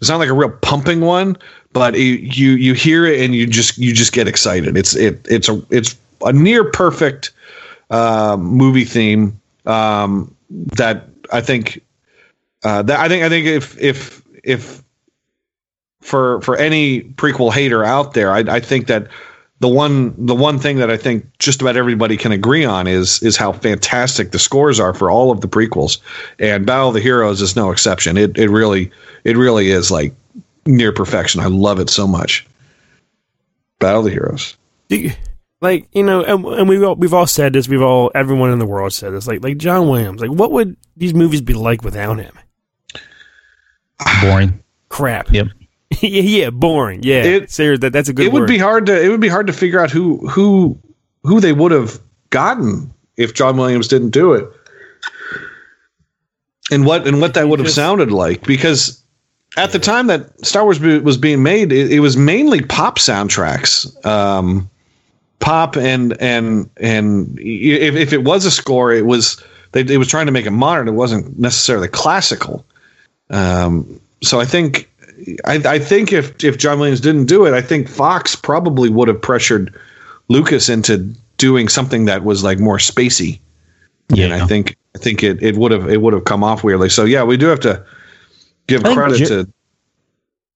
[0.00, 1.36] it's not like a real pumping one,
[1.72, 4.76] but it, you you hear it and you just you just get excited.
[4.76, 7.32] It's it it's a it's a near perfect
[7.90, 11.82] uh, movie theme um, that I think
[12.64, 14.82] uh, that I think I think if if if
[16.00, 19.08] for for any prequel hater out there, I, I think that
[19.60, 23.22] the one the one thing that I think just about everybody can agree on is
[23.22, 25.98] is how fantastic the scores are for all of the prequels,
[26.38, 28.16] and Battle of the Heroes is no exception.
[28.16, 28.90] It it really
[29.24, 30.14] it really is like
[30.66, 31.40] near perfection.
[31.40, 32.46] I love it so much.
[33.78, 34.56] Battle of the Heroes.
[34.88, 35.12] Do you-
[35.62, 37.66] like you know, and, and we've all, we've all said this.
[37.66, 39.26] We've all everyone in the world said this.
[39.26, 40.20] Like like John Williams.
[40.20, 42.38] Like what would these movies be like without him?
[44.20, 44.62] Boring.
[44.90, 45.32] Crap.
[45.32, 45.46] Yep.
[46.02, 47.00] yeah, yeah, boring.
[47.02, 48.26] Yeah, It- Serious, that that's a good.
[48.26, 50.78] it would be hard to it would be hard to figure out who who
[51.22, 54.48] who they would have gotten if John Williams didn't do it.
[56.70, 59.02] And what and what that would have just- sounded like because
[59.56, 64.04] at the time that Star Wars was being made, it, it was mainly pop soundtracks,
[64.04, 64.68] um,
[65.38, 70.08] pop and and and if, if it was a score, it was they it was
[70.08, 70.88] trying to make it modern.
[70.88, 72.66] It wasn't necessarily classical.
[73.30, 74.90] Um, so I think
[75.44, 79.08] I, I think if if John Williams didn't do it, I think Fox probably would
[79.08, 79.74] have pressured
[80.28, 80.98] Lucas into
[81.38, 83.40] doing something that was like more spacey.
[84.10, 84.26] Yeah.
[84.26, 86.88] And I think I think it, it would have it would have come off weirdly.
[86.88, 87.84] So yeah, we do have to
[88.66, 89.52] give credit Jer- to.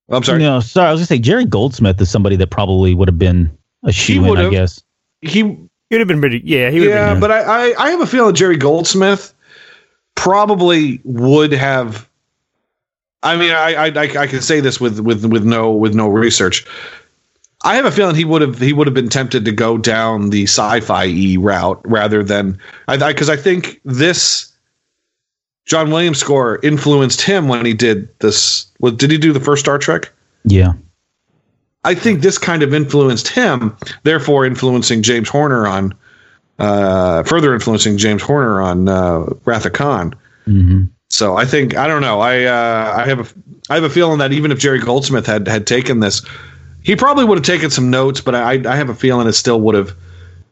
[0.09, 0.39] Oh, I'm sorry.
[0.39, 0.89] No, sorry.
[0.89, 4.25] I was gonna say Jerry Goldsmith is somebody that probably would have been a shoe
[4.25, 4.83] in, I guess.
[5.21, 5.43] He He
[5.91, 6.41] would have been pretty.
[6.43, 7.19] Yeah, he yeah, been.
[7.19, 9.33] but I, I I have a feeling Jerry Goldsmith
[10.15, 12.07] probably would have.
[13.23, 16.07] I mean, I I I, I can say this with with with no with no
[16.07, 16.65] research.
[17.63, 20.31] I have a feeling he would have he would have been tempted to go down
[20.31, 22.57] the sci-fi e route rather than
[22.87, 24.51] I because I, think this
[25.65, 28.65] John Williams score influenced him when he did this.
[28.79, 30.11] Well, did he do the first Star Trek?
[30.43, 30.73] Yeah.
[31.83, 35.95] I think this kind of influenced him, therefore influencing James Horner on,
[36.59, 40.13] uh, further influencing James Horner on uh, Wrath of Khan.
[40.45, 42.21] hmm So I think I don't know.
[42.21, 45.47] I uh, I have a I have a feeling that even if Jerry Goldsmith had
[45.47, 46.21] had taken this,
[46.83, 48.21] he probably would have taken some notes.
[48.21, 49.93] But I I have a feeling it still would have.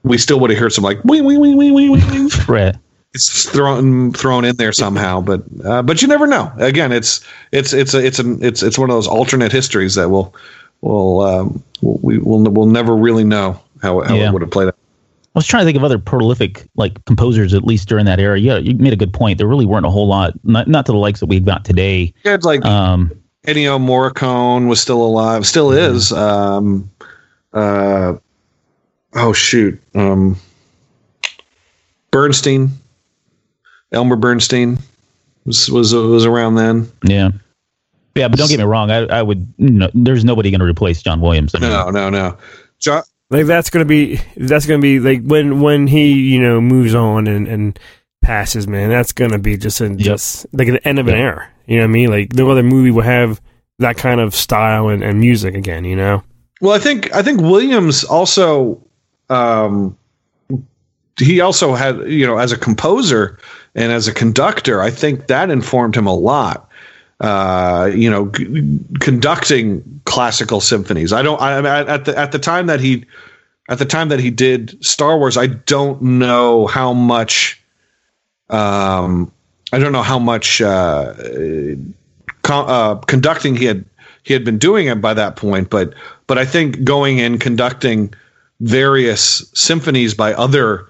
[0.04, 2.30] We still would have heard some like wee wee wee wee wee wee.
[2.48, 2.76] Right.
[3.14, 6.52] It's thrown thrown in there somehow, but uh, but you never know.
[6.58, 10.10] Again, it's it's it's a, it's an it's it's one of those alternate histories that
[10.10, 10.36] will
[10.82, 14.28] will um, we will we'll never really know how how Yeah.
[14.28, 14.76] it would have played out.
[15.40, 18.38] I was trying to think of other prolific like composers at least during that era.
[18.38, 19.38] Yeah, you made a good point.
[19.38, 22.14] There really weren't a whole lot, not not to the likes that we've got today.
[22.26, 23.10] Had like Um,
[23.48, 26.12] Ennio Morricone was still alive, still is.
[26.12, 26.92] Um,
[27.54, 28.16] uh,
[29.14, 30.36] oh shoot, um,
[32.12, 32.72] Bernstein,
[33.94, 34.78] Elmer Bernstein
[35.46, 36.92] was was was around then.
[37.04, 37.30] yeah,
[38.14, 38.28] yeah.
[38.28, 38.92] But don't get me wrong.
[38.92, 39.48] I, I would.
[39.58, 41.56] No, there's nobody going to replace John Williams.
[41.56, 42.38] I mean, No, no, no.
[42.80, 46.96] John, like that's gonna be that's gonna be like when when he you know moves
[46.96, 47.80] on and and
[48.22, 48.90] passes, man.
[48.90, 51.50] That's gonna be just a, just like the end of an era.
[51.66, 52.10] You know what I mean?
[52.10, 53.42] Like no other movie will have
[53.80, 55.86] that kind of style and, and music again.
[55.86, 56.24] You know.
[56.62, 58.84] Well, I think I think Williams also
[59.30, 59.98] um,
[61.20, 63.40] he also had you know as a composer
[63.76, 66.69] and as a conductor, I think that informed him a lot.
[67.20, 68.32] Uh, you know,
[69.00, 71.12] conducting classical symphonies.
[71.12, 71.40] I don't.
[71.42, 73.06] I, at the at the time that he
[73.68, 77.62] at the time that he did Star Wars, I don't know how much.
[78.50, 79.32] Um,
[79.72, 81.14] I don't know how much uh,
[82.44, 83.84] con- uh, conducting he had
[84.24, 85.94] he had been doing it by that point, but
[86.28, 88.14] but I think going and conducting
[88.62, 90.88] various symphonies by other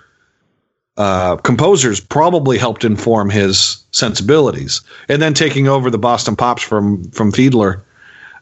[0.99, 7.09] uh, composers probably helped inform his sensibilities, and then taking over the Boston Pops from
[7.11, 7.81] from Fiedler.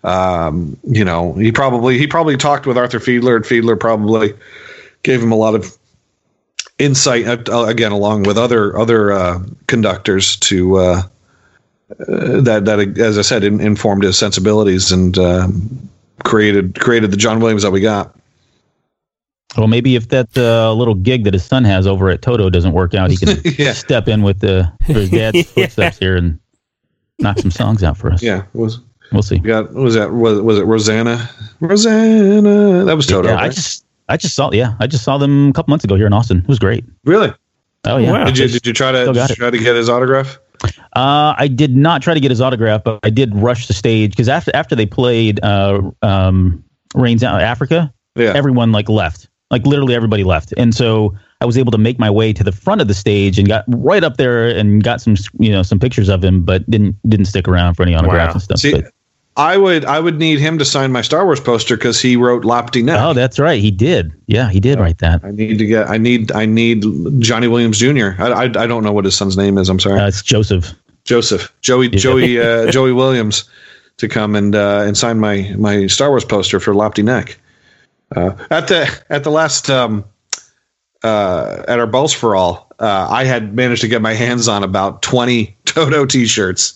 [0.03, 4.33] Um, you know, he probably he probably talked with Arthur Fiedler, and Fiedler probably
[5.03, 5.77] gave him a lot of
[6.79, 11.01] insight uh, again, along with other other uh, conductors to uh,
[11.91, 15.15] uh, that that as I said in, informed his sensibilities and
[16.23, 18.15] created created the John Williams that we got.
[19.55, 22.73] Well, maybe if that uh, little gig that his son has over at Toto doesn't
[22.73, 23.73] work out, he can Yeah.
[23.73, 26.39] step in with the for his dad's footsteps here and
[27.19, 28.21] knock some songs out for us.
[28.21, 28.79] Yeah, was
[29.13, 29.35] We'll see.
[29.35, 31.29] we got was that was, was it Rosanna?
[31.61, 33.29] Rosanna, that was Toto.
[33.29, 35.95] Yeah, I just I just saw yeah I just saw them a couple months ago
[35.95, 36.39] here in Austin.
[36.39, 36.83] It was great.
[37.05, 37.33] really.
[37.85, 38.11] Oh yeah.
[38.11, 38.25] Wow.
[38.25, 40.39] Did you did you try to did you try to get his autograph?
[40.93, 44.11] Uh, I did not try to get his autograph, but I did rush the stage
[44.11, 46.63] because after after they played uh, um,
[46.95, 48.33] Rains Out Africa, Yeah.
[48.35, 52.09] everyone like left, like literally everybody left, and so I was able to make my
[52.09, 55.15] way to the front of the stage and got right up there and got some
[55.39, 58.33] you know some pictures of him, but didn't didn't stick around for any autographs Wow.
[58.33, 58.59] and stuff.
[58.59, 58.91] See, but,
[59.37, 62.43] I would I would need him to sign my Star Wars poster because he wrote
[62.43, 62.99] Lapti Nek.
[62.99, 64.11] oh, that's right, he did.
[64.25, 65.23] Yeah, he did write that.
[65.23, 66.83] I need to get I need I need
[67.19, 68.19] Johnny Williams Jr.
[68.19, 69.69] I, I, I don't know what his son's name is.
[69.69, 69.99] I'm sorry.
[69.99, 70.73] Uh, it's Joseph.
[71.05, 73.47] Joseph Joey Joey uh, Joey Williams
[73.97, 77.39] to come and uh, and sign my my Star Wars poster for Lapti Nek.
[78.15, 80.05] Uh, at the at the last um,
[81.03, 84.63] uh, at our Balls for All, uh, I had managed to get my hands on
[84.63, 86.73] about twenty Toto T-shirts.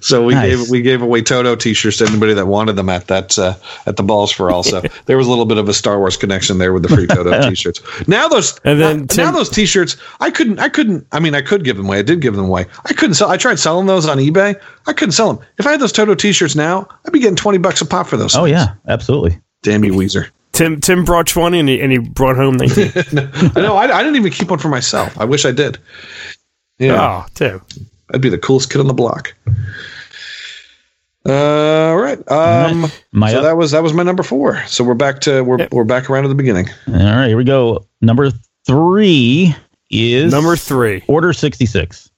[0.00, 0.50] So we Nice.
[0.58, 3.54] gave we gave away Toto T-shirts to anybody that wanted them at that uh,
[3.86, 4.62] at the Balls for All.
[4.62, 7.06] So there was a little bit of a Star Wars connection there with the free
[7.06, 7.80] Toto T-shirts.
[8.06, 11.34] Now those And then now, Tim- now those T-shirts I couldn't I couldn't I mean
[11.34, 13.58] I could give them away I did give them away I couldn't sell I tried
[13.60, 16.86] selling those on eBay I couldn't sell them if I had those Toto T-shirts now
[17.06, 18.34] I'd be getting twenty bucks a pop for those.
[18.36, 18.50] Oh things.
[18.56, 19.40] yeah, absolutely.
[19.62, 20.28] damn you Weezer.
[20.62, 22.92] Tim Tim brought twenty and he, and he brought home nineteen.
[23.56, 25.18] I know I, I didn't even keep one for myself.
[25.18, 25.78] I wish I did.
[26.78, 27.60] Yeah, Oh, Tim.
[28.14, 29.34] I'd be the coolest kid on the block.
[31.24, 32.18] Uh, all right.
[32.30, 34.60] Um, My so up- that was that was my number four.
[34.66, 36.68] So we're back to we're we're back around to the beginning.
[36.88, 37.86] All right, here we go.
[38.00, 38.30] Number
[38.66, 39.54] three
[39.90, 41.04] is Number three.
[41.06, 42.10] Order sixty six.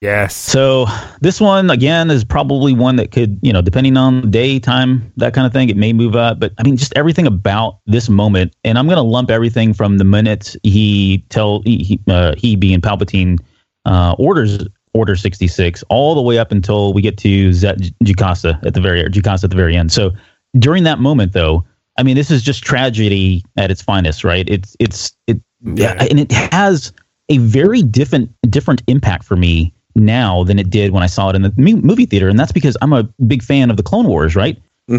[0.00, 0.36] Yes.
[0.36, 0.86] So
[1.20, 5.34] this one again is probably one that could, you know, depending on day, time, that
[5.34, 6.38] kind of thing, it may move up.
[6.38, 9.98] But I mean, just everything about this moment, and I'm going to lump everything from
[9.98, 13.38] the minute he tell he he, uh, he being Palpatine
[13.86, 18.74] uh, orders Order 66 all the way up until we get to Zett Jukassa at
[18.74, 19.92] the very Jukassa at the very end.
[19.92, 20.12] So
[20.58, 21.64] during that moment, though,
[21.98, 24.48] I mean, this is just tragedy at its finest, right?
[24.48, 25.94] It's it's it Yeah.
[26.08, 26.92] and it has
[27.28, 31.36] a very different different impact for me now than it did when I saw it
[31.36, 34.34] in the movie theater, and that's because I'm a big fan of the Clone Wars,
[34.36, 34.56] right?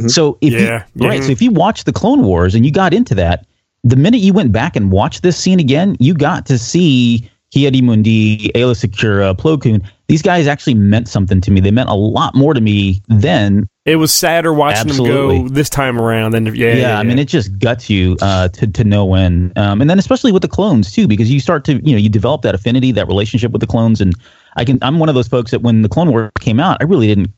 [0.08, 0.84] So if Yeah.
[0.96, 1.26] you, right, Mhm.
[1.26, 3.46] so if you watched the Clone Wars and you got into that,
[3.84, 7.82] the minute you went back and watched this scene again, you got to see Hiedi
[7.82, 9.82] Mundi, Aayla Secura, Plo Koon.
[10.08, 11.60] These guys actually meant something to me.
[11.60, 15.70] They meant a lot more to me then It was sadder watching them go this
[15.70, 16.52] time around than yeah.
[16.54, 19.90] yeah, yeah, I mean, it just guts you uh, to to no end, um, and
[19.90, 22.54] then especially with the clones too, because you start to you know you develop that
[22.54, 24.14] affinity, that relationship with the clones, and
[24.60, 26.84] I can I'm one of those folks that when the Clone Wars came out, I
[26.84, 27.32] really didn't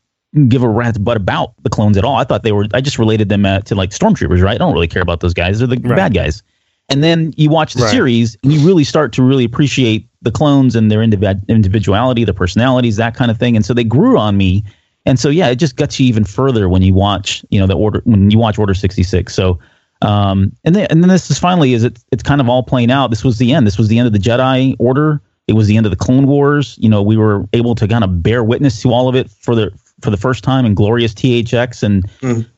[0.48, 2.16] give a rat's butt about the clones at all.
[2.16, 4.54] I thought they were I just related them uh, to like stormtroopers, right?
[4.54, 5.96] I don't really care about those guys; they're the Right.
[5.96, 6.42] bad guys.
[6.88, 7.90] And then you watch the Right.
[7.90, 12.34] series, and you really start to really appreciate the clones and their individ- individuality, their
[12.34, 13.56] personalities, that kind of thing.
[13.56, 14.64] And so they grew on me.
[15.06, 17.74] And so yeah, it just guts you even further when you watch, you know, the
[17.76, 19.34] order when you watch Order sixty six.
[19.34, 19.58] So
[20.02, 22.90] um and then and then this is finally is it it's kind of all playing
[22.90, 23.10] out.
[23.10, 23.66] This was the end.
[23.66, 25.20] This was the end of the Jedi Order.
[25.48, 26.76] It was the end of the Clone Wars.
[26.80, 29.54] You know, we were able to kind of bear witness to all of it for
[29.54, 32.08] the for the first time in glorious THX and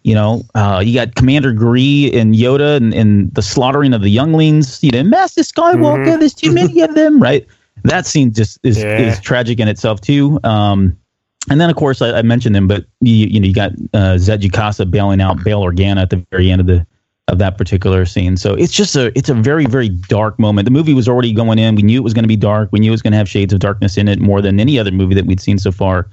[0.02, 4.08] you know, uh, you got Commander Gree and Yoda and, and the slaughtering of the
[4.10, 4.82] younglings.
[4.82, 6.18] You know, Master Skywalker.
[6.18, 7.46] There's too many of them, right?
[7.84, 8.98] That scene just is, Yeah.
[8.98, 10.38] is tragic in itself too.
[10.44, 10.96] Um,
[11.50, 14.16] and then of course I, I mentioned him, but you, you know you got uh,
[14.16, 16.86] Zett Jukassa bailing out Bail Organa at the very end of the
[17.28, 18.36] of that particular scene.
[18.36, 20.66] So it's just a it's a very very dark moment.
[20.66, 21.74] The movie was already going in.
[21.74, 22.68] We knew it was going to be dark.
[22.72, 24.78] We knew it was going to have shades of darkness in it more than any
[24.78, 26.08] other movie that we'd seen so far.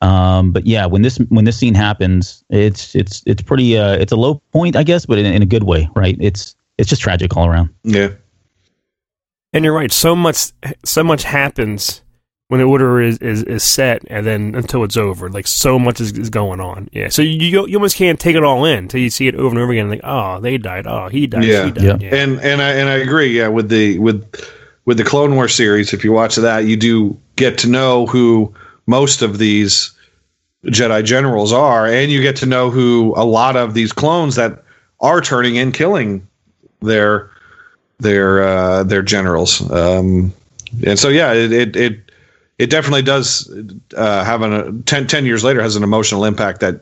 [0.00, 4.12] Um, but yeah, when this when this scene happens, it's it's it's pretty uh, it's
[4.12, 6.16] a low point, I guess, but in, in a good way, right?
[6.20, 7.70] It's it's just tragic all around.
[7.84, 8.10] Yeah.
[9.52, 9.92] And you're right.
[9.92, 10.50] So much,
[10.84, 12.02] so much happens
[12.54, 15.28] when the order is, is, is set, and then until it's over.
[15.28, 16.88] Like so much is, is going on.
[16.92, 17.08] Yeah.
[17.08, 19.58] So you you almost can't take it all in until you see it over and
[19.58, 19.88] over again.
[19.88, 20.86] Like, oh, they died.
[20.86, 21.42] Oh, he died.
[21.42, 21.64] Yeah.
[21.64, 21.82] She died.
[21.82, 22.08] Yeah.
[22.08, 22.14] Yeah.
[22.14, 23.36] and and I and I agree.
[23.36, 24.24] Yeah, with the with
[24.84, 28.54] with the Clone War series, if you watch that, you do get to know who
[28.86, 29.92] most of these
[30.66, 34.62] Jedi generals are, and you get to know who a lot of these clones that
[35.00, 36.24] are turning in, killing
[36.82, 37.32] their
[37.98, 39.68] their uh, their generals.
[39.72, 40.32] Um,
[40.86, 42.03] and so, yeah, it it it,
[42.58, 43.50] it definitely does
[43.96, 46.80] uh, have an uh, 10, 10 years later has an emotional impact that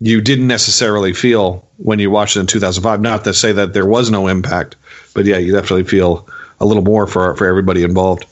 [0.00, 3.00] you didn't necessarily feel when you watched it in 2005.
[3.00, 4.76] Not to say that there was no impact,
[5.14, 6.28] but yeah, you definitely feel
[6.60, 8.26] a little more for for everybody involved.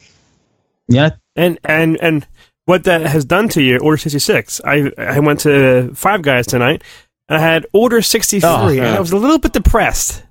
[0.88, 2.26] Yeah, And and and
[2.64, 4.60] what that has done to you, Order sixty six.
[4.64, 6.82] I I went to Five Guys tonight.
[7.28, 8.96] and I had Order sixty three, Oh, and yeah.
[8.96, 10.22] I was a little bit depressed.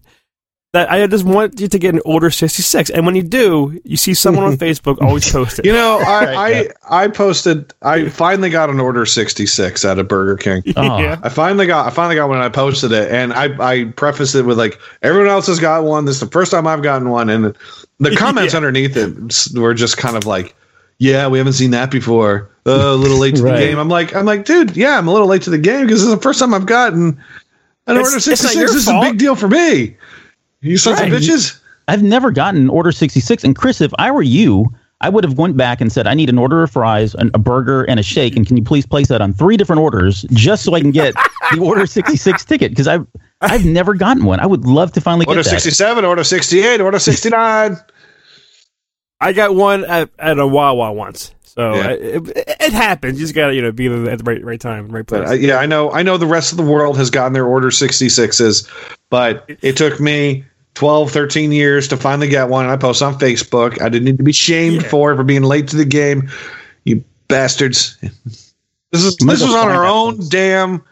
[0.73, 3.77] That I just want you to get an Order sixty six, and when you do,
[3.83, 5.65] you see someone on Facebook always post it.
[5.65, 7.73] You know, I Right, I, I posted.
[7.81, 10.63] I finally got an order 66 out of Burger King.
[10.77, 10.97] Oh.
[10.99, 11.19] yeah.
[11.23, 14.33] I finally got I finally got one and I posted it and I I prefaced
[14.35, 16.05] it with like everyone else has got one.
[16.05, 17.53] This is the first time I've gotten one and
[17.99, 18.57] the comments Yeah.
[18.57, 20.55] underneath it were just kind of like,
[20.99, 22.49] yeah, we haven't seen that before.
[22.65, 23.59] Oh, a little late to Right.
[23.59, 23.77] the game.
[23.77, 26.07] I'm like I'm like, dude, yeah, I'm a little late to the game because this
[26.07, 27.19] is the first time I've gotten
[27.87, 28.55] an It's- order 66.
[28.55, 29.97] your This is a big deal for me.
[30.61, 31.11] You sons Right.
[31.11, 31.59] of bitches.
[31.87, 33.43] I've never gotten Order 66.
[33.43, 36.29] And Chris, if I were you, I would have went back and said, I need
[36.29, 38.35] an order of fries, an, a burger, and a shake.
[38.35, 41.15] And can you please place that on three different orders just so I can get
[41.53, 42.71] the Order 66 ticket?
[42.71, 43.07] Because I've,
[43.41, 44.39] I've never gotten one.
[44.39, 45.61] I would love to finally Order get that.
[45.61, 47.77] 67, order 68, order 69.
[49.19, 51.89] I got one at, at a Wawa once, so Yeah.
[51.91, 53.19] it, it, it happens.
[53.19, 55.21] You just gotta you know be at the right right time, right place.
[55.21, 55.91] But uh, yeah, I know.
[55.91, 58.67] I know the rest of the world has gotten their order 66s,
[59.11, 60.43] but it took me
[60.81, 62.65] 12, 13 years to finally get one.
[62.65, 63.79] And I post on Facebook.
[63.83, 64.87] I didn't need to be shamed Yeah.
[64.89, 66.27] for for being late to the game.
[66.85, 67.99] You bastards!
[68.01, 70.29] This is this was on our own place.
[70.29, 70.83] damn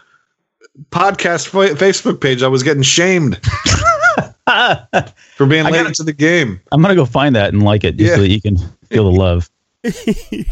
[0.91, 2.43] podcast fa- Facebook page.
[2.43, 3.43] I was getting shamed
[4.45, 6.61] for being late gotta- to the game.
[6.71, 8.15] I'm going to go find that and like it just Yeah.
[8.17, 8.57] so that you can
[8.91, 9.49] feel the love.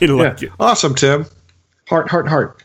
[0.01, 0.47] You like Yeah.
[0.47, 0.51] it.
[0.59, 1.27] Awesome, Tim.
[1.87, 2.63] Heart, heart, heart.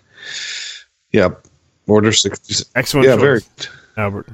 [1.12, 1.46] Yep.
[1.86, 2.70] Order 66.
[2.74, 3.06] Excellent.
[3.08, 3.40] Yeah, choice, very.
[3.98, 4.28] Albert.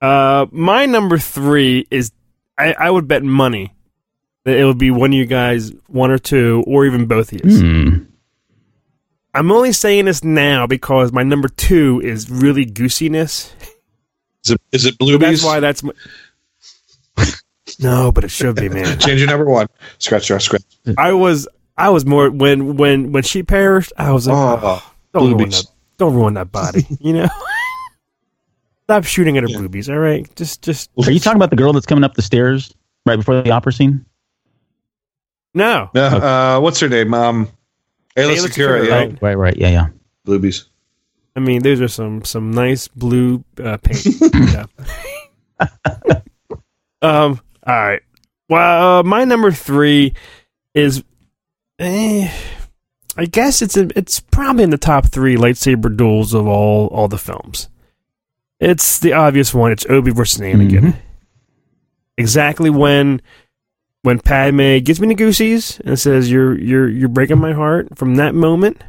[0.00, 2.12] Uh, my number three is
[2.56, 3.74] I, I would bet money
[4.44, 7.44] that it would be one of you guys, one or two, or even both of
[7.44, 7.58] you.
[7.60, 8.04] Hmm.
[9.34, 13.52] I'm only saying this now because my number two is really goosiness.
[14.44, 15.20] Is it, is it So Bluebies?
[15.20, 15.92] that's why that's my.
[17.78, 18.98] no, but it should be, man.
[19.00, 19.66] Change your number one.
[19.98, 20.62] Scratch, scratch, scratch.
[20.98, 21.46] I was
[21.76, 23.92] I was more when when when she perished.
[23.96, 25.64] I was like, Oh, don't ruin that,
[25.98, 27.28] don't ruin that body, you know.
[28.90, 29.58] Stop shooting at her Yeah.
[29.58, 30.26] boobies, all right?
[30.34, 32.74] Just just Are you talking about the girl that's coming up the stairs
[33.06, 34.04] right before the opera scene?
[35.54, 35.88] no.
[35.94, 37.14] Uh, uh, what's her name?
[37.14, 37.46] Um,
[38.16, 38.94] Aayla Aayla Secura, Secura, yeah.
[38.96, 39.22] right.
[39.22, 39.56] Right, right.
[39.56, 39.86] Yeah, yeah.
[40.26, 40.64] Bluebies.
[41.36, 44.04] I mean, those are some some nice blue uh, paint.
[47.00, 47.40] um.
[47.64, 48.02] All right.
[48.48, 50.14] Well, uh, my number three
[50.74, 51.04] is,
[51.78, 52.28] eh,
[53.16, 57.06] I guess it's in, it's probably in the top three lightsaber duels of all all
[57.06, 57.68] the films.
[58.60, 59.72] It's the obvious one.
[59.72, 60.80] It's Obi versus Anakin.
[60.80, 60.96] Mhm.
[62.18, 63.22] Exactly when
[64.02, 68.16] when Padme gives me the goosies and says, "You're you're you're breaking my heart." From
[68.16, 68.82] that moment,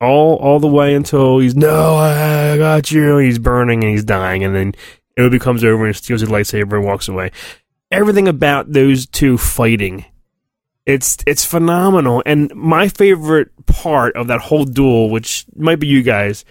[0.00, 3.18] all all the way until he's no, I got you.
[3.18, 4.74] He's burning and he's dying, and then
[5.18, 7.30] Obi comes over and steals his lightsaber and walks away.
[7.90, 10.04] Everything about those two fighting,
[10.86, 12.22] it's it's phenomenal.
[12.24, 16.44] And my favorite part of that whole duel, which might be you guys,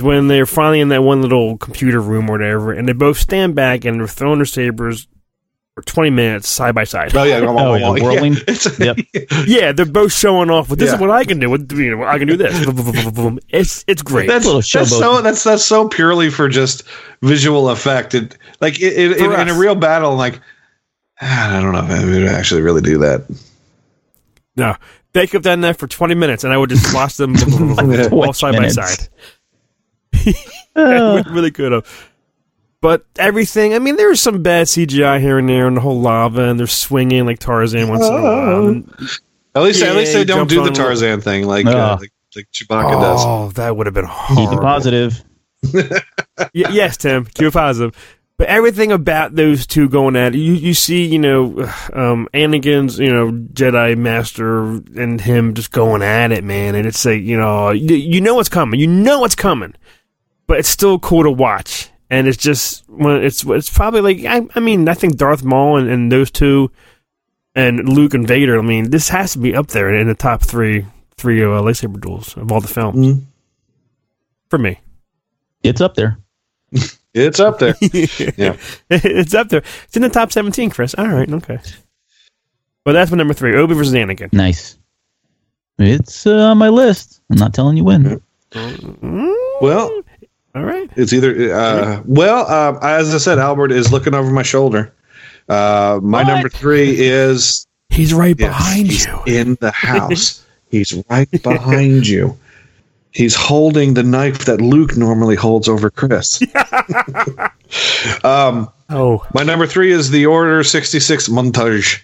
[0.00, 3.54] when they're finally in that one little computer room or whatever, and they both stand
[3.54, 5.08] back and they're throwing their sabers
[5.74, 7.14] for twenty minutes side by side.
[7.16, 8.36] Oh yeah, Oh, yeah, whirling.
[8.46, 8.98] It's, Yep.
[9.46, 10.68] Yeah, they're both showing off.
[10.68, 11.50] But this is what I can do.
[11.50, 12.54] You know, I can do this.
[13.48, 14.28] it's it's great.
[14.28, 16.84] That's, little that's so that's that's so purely for just
[17.22, 18.14] visual effect.
[18.14, 20.40] It, like it, it, For in, in a real battle, like
[21.20, 23.24] ah, I don't know if I would actually really do that.
[24.56, 24.76] No,
[25.12, 27.36] they could have done that for 20 minutes, and I would just watch them
[28.12, 29.08] all 20 side by side.
[30.76, 32.10] we really could have.
[32.80, 36.42] But everything, I mean, there's some bad CGI here and there, and the whole lava,
[36.44, 38.68] and they're swinging like Tarzan once in a while.
[38.68, 38.92] And-
[39.54, 41.94] At least at least they don't do the a little- Tarzan thing like Ah.
[41.94, 43.20] uh, like, like Chewbacca does.
[43.24, 44.06] oh, that would have been
[44.36, 45.24] Keep it positive.
[45.72, 45.90] Y-
[46.70, 47.92] yes, Tim, keep it positive.
[48.36, 51.58] but everything about those two going at it, you you see, you know,
[51.92, 57.04] um, Anakin's, you know, Jedi Master and him just going at it, man, and it's
[57.04, 59.74] like, you know, you, you know what's coming, you know what's coming,
[60.48, 64.44] but it's still cool to watch, and it's just, well, it's it's probably like, I,
[64.56, 66.72] I mean, I think Darth Maul and, and those two,
[67.54, 70.42] and Luke and Vader, I mean, this has to be up there in the top
[70.42, 70.84] three
[71.16, 73.24] three uh, lightsaber duels of all the films Mm.
[74.50, 74.80] for me.
[75.62, 76.18] It's up there.
[77.14, 77.74] It's up there.
[77.80, 78.56] Yeah.
[78.90, 79.62] it's up there.
[79.84, 80.94] It's in the top 17, Chris.
[80.96, 81.58] All right, okay.
[82.86, 84.32] Well, that's my number three Obi versus Anakin.
[84.32, 84.78] Nice.
[85.78, 87.20] It's uh, on my list.
[87.30, 88.20] I'm not telling you when.
[89.60, 90.02] Well,
[90.54, 90.90] All right.
[90.96, 91.52] it's either.
[91.54, 94.92] Uh, well, uh, as I said, Albert is looking over my shoulder.
[95.48, 96.28] Uh, my What?
[96.28, 99.22] number three is He's right yes, behind he's you.
[99.26, 100.44] in the house.
[100.70, 102.36] he's right behind you.
[103.12, 106.40] He's holding the knife that Luke normally holds over Chris.
[108.24, 112.00] um, Oh, My number three is the Order sixty six montage.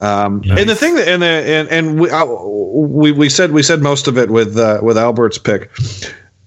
[0.00, 3.62] Um, And the thing that and the, and and we, uh, we we said we
[3.62, 5.70] said most of it with uh, with Albert's pick.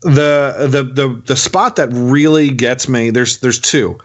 [0.05, 3.97] The the the the spot that really gets me there's there's two.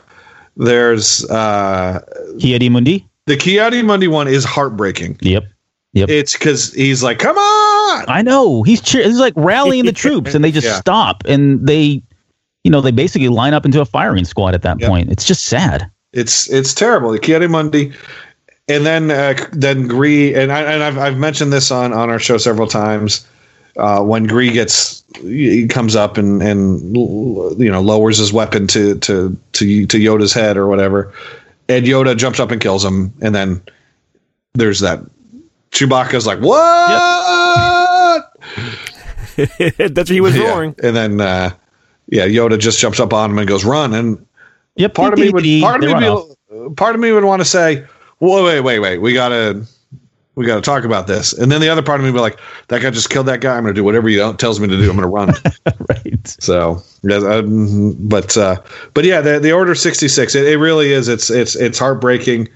[0.57, 2.01] There's uh,
[2.39, 3.07] Ki-Adi-Mundi?
[3.27, 5.19] the Ki-Adi-Mundi one is heartbreaking.
[5.21, 5.45] Yep.
[5.93, 8.63] Yep it's because he's like, "Come on!" I know.
[8.63, 10.77] He's cheer- he's like rallying the troops and they just Yeah.
[10.81, 12.03] stop and they
[12.65, 14.89] you know, they basically line up into a firing squad at that Yep.
[14.89, 15.11] point.
[15.11, 15.91] It's just sad.
[16.13, 17.11] It's it's terrible.
[17.13, 17.93] The Ki-Adi-Mundi,
[18.69, 22.19] and then uh, then Gree, and I, and I've I've mentioned this on on our
[22.19, 23.27] show several times.
[23.77, 28.97] Uh, when Gree gets he comes up and and you know lowers his weapon to
[29.01, 31.13] to to to Yoda's head or whatever,
[31.69, 33.61] and Yoda jumps up and kills him, and then
[34.55, 35.01] there's that
[35.71, 38.31] Chewbacca's like what?
[39.37, 40.49] that's what he was Yeah.
[40.49, 40.75] roaring.
[40.83, 41.51] and then uh,
[42.09, 44.25] yeah, Yoda just jumps up on him and goes run, and
[44.77, 44.95] Yep.
[44.95, 47.45] part of me would part of me would be, part of me would want to
[47.45, 47.85] say,
[48.19, 49.67] "Whoa, wait, wait, wait, we gotta
[50.37, 52.83] we gotta talk about this," and then the other part of me be like, "That
[52.83, 53.57] guy just killed that guy.
[53.57, 54.89] I'm gonna do whatever he don't- tells me to do.
[54.89, 55.35] I'm gonna run."
[55.89, 56.27] right.
[56.41, 58.61] so, um, but uh,
[58.95, 60.35] but yeah, the the Order 66.
[60.35, 61.09] It, it really is.
[61.09, 62.49] It's it's it's heartbreaking.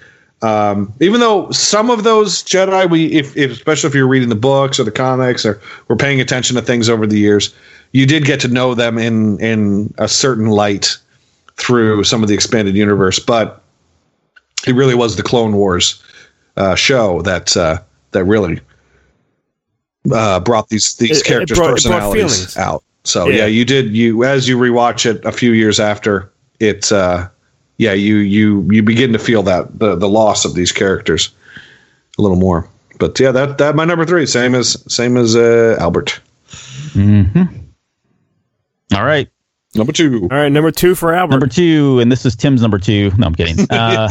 [0.43, 4.35] Um, even though some of those Jedi, we if, if especially if you're reading the
[4.35, 7.55] books or the comics or we're paying attention to things over the years,
[7.93, 10.99] you did get to know them in in a certain light
[11.57, 13.19] through some of the expanded universe.
[13.19, 13.63] But
[14.67, 16.03] it really was the Clone Wars
[16.57, 17.79] uh, show that uh,
[18.13, 18.61] that really
[20.13, 22.83] uh, brought these these It- it characters' it brought personalities out.
[23.05, 23.37] So Yeah.
[23.39, 23.47] yeah.
[23.47, 26.31] you did you as you rewatch it a few years after
[26.61, 26.91] it.
[26.93, 27.29] Uh,
[27.79, 31.31] yeah, you you you begin to feel that the the loss of these characters
[32.19, 32.69] a little more.
[33.01, 36.21] But yeah, that that my number three, same as same as uh, Albert.
[38.95, 39.29] All right.
[39.75, 40.29] Number two.
[40.31, 41.33] All right, number two for Albert.
[41.33, 43.11] Number two, and this is Tim's number two.
[43.19, 43.67] No, I'm kidding.
[43.71, 44.09] Uh,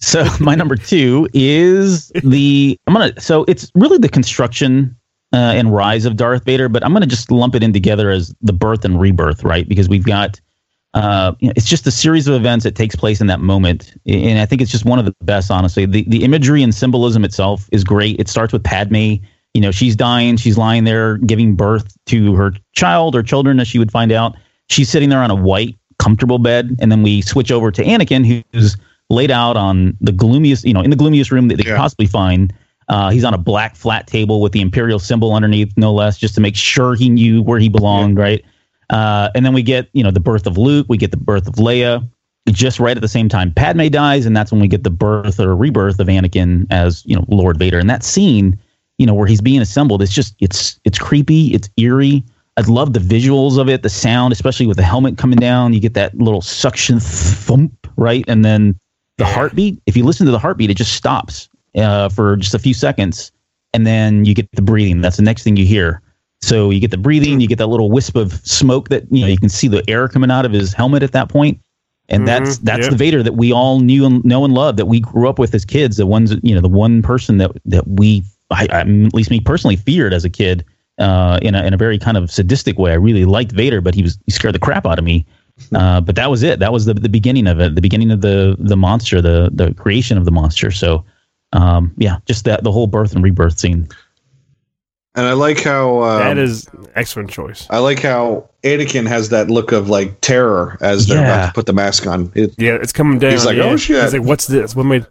[0.00, 3.18] so my number two is the I'm gonna.
[3.20, 4.96] So it's really the construction
[5.32, 8.34] uh, and rise of Darth Vader, but I'm gonna just lump it in together as
[8.40, 9.68] the birth and rebirth, right?
[9.68, 10.40] Because we've got.
[10.94, 13.92] Uh, you know, it's just a series of events that takes place in that moment,
[14.06, 15.50] and I think it's just one of the best.
[15.50, 18.18] Honestly, the the imagery and symbolism itself is great.
[18.18, 19.16] It starts with Padme.
[19.52, 20.38] You know, she's dying.
[20.38, 24.36] She's lying there giving birth to her child or children, as she would find out.
[24.70, 28.42] She's sitting there on a white, comfortable bed, and then we switch over to Anakin,
[28.54, 28.78] who's
[29.10, 32.06] laid out on the gloomiest, you know, in the gloomiest room that they could possibly
[32.06, 32.52] find.
[32.88, 36.34] Uh, he's on a black flat table with the imperial symbol underneath, no less, just
[36.36, 38.44] to make sure he knew where he belonged, right?
[38.90, 41.48] Uh, and then we get, you know, the birth of Luke, we get the birth
[41.48, 42.08] of Leia,
[42.48, 43.52] just right at the same time.
[43.52, 47.16] Padme dies, and that's when we get the birth or rebirth of Anakin as, you
[47.16, 47.80] know, Lord Vader.
[47.80, 48.56] And that scene,
[48.98, 52.24] you know, where he's being assembled, it's just, it's, it's creepy, it's eerie.
[52.56, 55.72] I love the visuals of it, the sound, especially with the helmet coming down.
[55.72, 58.24] You get that little suction thump, right?
[58.28, 58.78] And then
[59.18, 59.80] the heartbeat.
[59.86, 63.32] If you listen to the heartbeat, it just stops uh, for just a few seconds,
[63.72, 65.00] and then you get the breathing.
[65.00, 66.02] That's the next thing you hear.
[66.42, 69.26] So you get the breathing, you get that little wisp of smoke that you know
[69.26, 71.60] you can see the air coming out of his helmet at that point,
[72.08, 72.90] and that's Mhm, that's yeah.
[72.90, 75.54] the Vader that we all knew and know and loved, that we grew up with
[75.54, 75.96] as kids.
[75.96, 79.40] The ones you know, the one person that that we, I, I, at least me
[79.40, 80.64] personally, feared as a kid
[80.98, 82.92] uh, in a in a very kind of sadistic way.
[82.92, 85.24] I really liked Vader, but he was he scared the crap out of me.
[85.74, 86.58] Uh, but that was it.
[86.58, 87.74] That was the the beginning of it.
[87.74, 90.70] The beginning of the the monster, the the creation of the monster.
[90.70, 91.04] So,
[91.52, 93.88] um, yeah, just that the whole birth and rebirth scene.
[95.14, 97.66] And I like how um, that is excellent choice.
[97.70, 101.22] I like how Anakin has that look of like terror as they're Yeah.
[101.36, 102.30] about to put the mask on.
[102.34, 103.30] It, Yeah, it's coming down.
[103.30, 103.62] He's like, yeah.
[103.64, 104.76] "Oh, shit." He's like, what's this?
[104.76, 105.06] What made?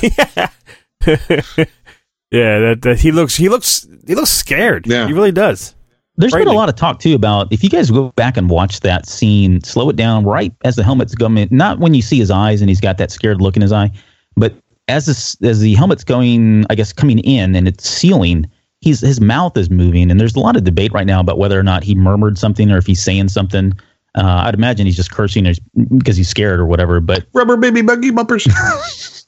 [0.00, 0.48] yeah,
[1.06, 2.58] yeah.
[2.58, 3.36] That, that he looks.
[3.36, 3.86] He looks.
[4.06, 4.86] He looks scared.
[4.86, 5.06] Yeah.
[5.06, 5.74] he really does.
[6.20, 8.80] There's been a lot of talk too about if you guys go back and watch
[8.80, 11.48] that scene, slow it down right as the helmet's going.
[11.50, 13.90] Not when you see his eyes and he's got that scared look in his eye,
[14.36, 14.54] but
[14.88, 18.50] as this, as the helmet's going, I guess coming in and it's sealing,
[18.80, 21.58] he's his mouth is moving, and there's a lot of debate right now about whether
[21.58, 23.72] or not he murmured something or if he's saying something.
[24.14, 25.54] Uh, I'd imagine he's just cursing
[25.96, 27.00] because he's scared or whatever.
[27.00, 28.46] But rubber baby buggy bumpers.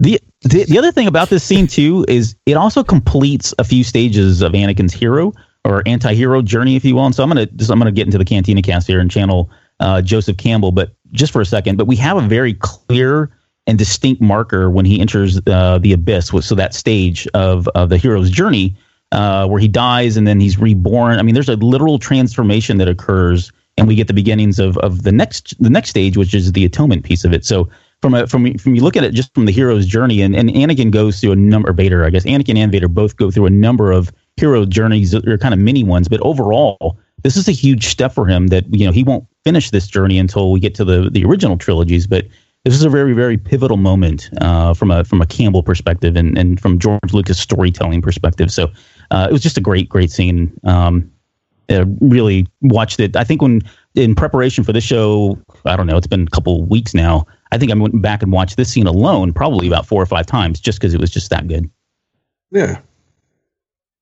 [0.00, 3.84] The, the the other thing about this scene too is it also completes a few
[3.84, 5.32] stages of Anakin's hero
[5.64, 7.06] or anti-hero journey, if you will.
[7.06, 9.50] And so I'm gonna just I'm gonna get into the Cantina cast here and channel
[9.80, 11.76] uh, Joseph Campbell, but just for a second.
[11.76, 13.30] But we have a very clear
[13.66, 16.28] and distinct marker when he enters uh, the abyss.
[16.28, 18.76] So that stage of of the hero's journey
[19.12, 21.18] uh, where he dies and then he's reborn.
[21.18, 25.02] I mean, there's a literal transformation that occurs, and we get the beginnings of of
[25.02, 27.44] the next the next stage, which is the atonement piece of it.
[27.44, 27.68] So
[28.02, 30.50] from a from from you look at it just from the hero's journey, and, and
[30.50, 31.72] Anakin goes through a number.
[31.72, 35.10] Vader, I guess, Anakin and Vader both go through a number of hero journeys.
[35.10, 38.48] They're kind of mini ones, but overall, this is a huge step for him.
[38.48, 41.56] That you know he won't finish this journey until we get to the the original
[41.56, 42.26] trilogies, but.
[42.66, 46.36] This is a very, very pivotal moment uh, from a from a Campbell perspective and,
[46.36, 48.52] and from George Lucas storytelling perspective.
[48.52, 48.70] So
[49.10, 50.52] uh, it was just a great, great scene.
[50.64, 51.10] Um,
[52.00, 53.16] really watched it.
[53.16, 53.62] I think when
[53.94, 57.26] in preparation for this show, I don't know, it's been a couple weeks now.
[57.52, 60.26] I think I went back and watched this scene alone probably about four or five
[60.26, 61.70] times just because it was just that good.
[62.50, 62.80] Yeah.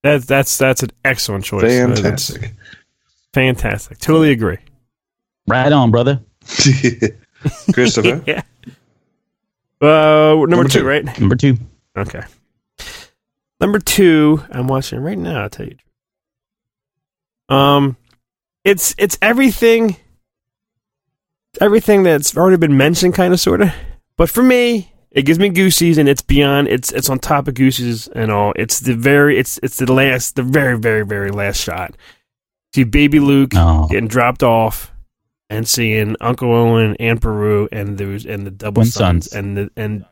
[0.03, 1.63] That's that's that's an excellent choice.
[1.63, 2.41] Fantastic.
[2.41, 2.53] That's
[3.35, 3.99] fantastic.
[3.99, 4.59] Totally agree.
[5.47, 6.21] Right on, brother.
[7.73, 8.23] Christopher.
[8.27, 8.43] yeah.
[9.81, 11.21] Uh, number, number two, two, right?
[11.21, 11.59] Number two.
[11.97, 12.23] Okay.
[13.61, 15.43] Number two, I'm watching right now.
[15.43, 15.77] I'll tell you.
[17.55, 17.97] Um,
[18.65, 19.97] it's it's everything
[21.61, 23.73] everything that's already been mentioned, kind of, sort of.
[24.17, 26.69] But for me, it gives me goosies, and it's beyond.
[26.69, 28.53] It's it's on top of goosies and all.
[28.57, 31.97] It's the very it's it's the last, the very very very last shot.
[32.75, 33.89] See baby Luke oh.
[33.89, 34.93] getting dropped off,
[35.49, 39.71] and seeing Uncle Owen and Beru and those and the double suns, suns, and the
[39.77, 40.05] and.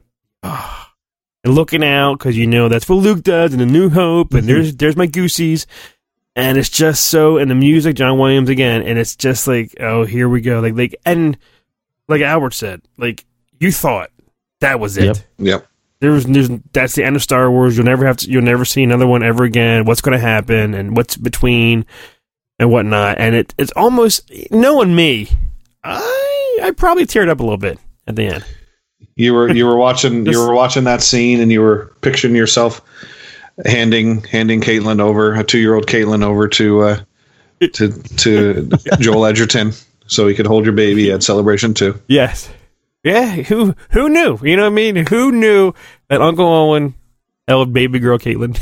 [0.42, 0.82] Oh,
[1.44, 4.42] and looking out because you know that's what Luke does in the New Hope, and
[4.42, 4.48] mm-hmm.
[4.48, 5.66] there's there's my goosies,
[6.36, 10.04] and it's just so and the music John Williams again and it's just like oh
[10.04, 10.60] here we go.
[10.60, 11.36] Like like and
[12.06, 13.24] like Albert said like
[13.58, 14.10] you thought
[14.60, 15.04] that was it.
[15.06, 15.66] Yep, yep.
[15.98, 17.76] There's, there's that's the end of Star Wars.
[17.76, 19.86] You'll never have to you'll never see another one ever again.
[19.86, 21.86] What's going to happen and what's between
[22.58, 23.18] and whatnot.
[23.18, 25.30] And it it's almost knowing me
[25.82, 28.44] I I probably teared up a little bit at the end.
[29.14, 32.82] You were you were watching you were watching that scene and you were picturing yourself
[33.64, 37.00] handing handing Caitlin over a two year old Caitlin over to uh,
[37.72, 39.72] to to Joel Edgerton
[40.06, 42.00] so he could hold your baby at Celebration Two.
[42.08, 42.48] Yes,
[43.02, 43.30] yeah.
[43.30, 44.38] Who who knew?
[44.42, 45.06] You know what I mean?
[45.06, 45.72] Who knew
[46.08, 46.94] that Uncle Owen
[47.48, 48.60] held baby girl Caitlin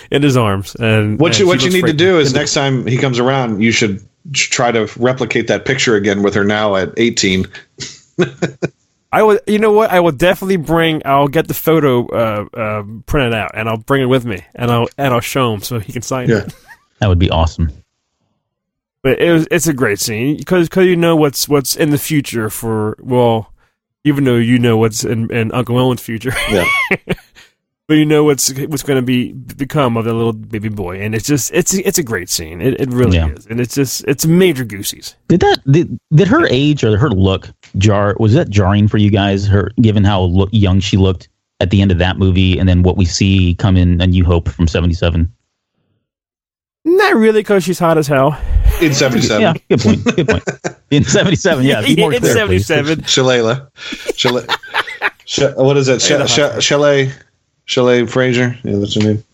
[0.10, 0.74] in his arms?
[0.74, 3.72] And what you what you need to do is next time he comes around, you
[3.72, 7.46] should try to replicate that picture again with her now at eighteen.
[9.16, 9.90] I would, you know what?
[9.90, 11.00] I will definitely bring.
[11.06, 14.70] I'll get the photo uh, uh, printed out, and I'll bring it with me, and
[14.70, 16.44] I'll and I'll show him so he can sign yeah.
[16.44, 16.54] it.
[16.98, 17.70] That would be awesome.
[19.02, 21.98] But it was, it's a great scene because because you know what's what's in the
[21.98, 23.52] future for well,
[24.04, 26.32] even though you know what's in, in Uncle Owen's future.
[26.50, 26.66] Yeah.
[27.86, 31.14] but you know what's what's going to be become of the little baby boy, and
[31.14, 32.60] it's just it's it's a great scene.
[32.60, 33.28] It, it really yeah.
[33.28, 35.14] is, and it's just it's major goosies.
[35.28, 38.16] Did that did, did her age or her look jar?
[38.18, 39.46] Was that jarring for you guys?
[39.46, 41.28] Her given how look, young she looked
[41.60, 44.24] at the end of that movie, and then what we see come in A New
[44.24, 45.32] Hope from seventy seven.
[46.84, 48.40] Not really, because she's hot as hell.
[48.80, 50.04] In '77, yeah, good point.
[50.04, 50.44] Good point.
[50.90, 56.00] In '77, yeah, in '77, Shalala, Shalala, what is it?
[56.62, 57.12] Chalet.
[57.64, 58.56] Chalet Fraser.
[58.62, 59.24] Yeah, that's her name.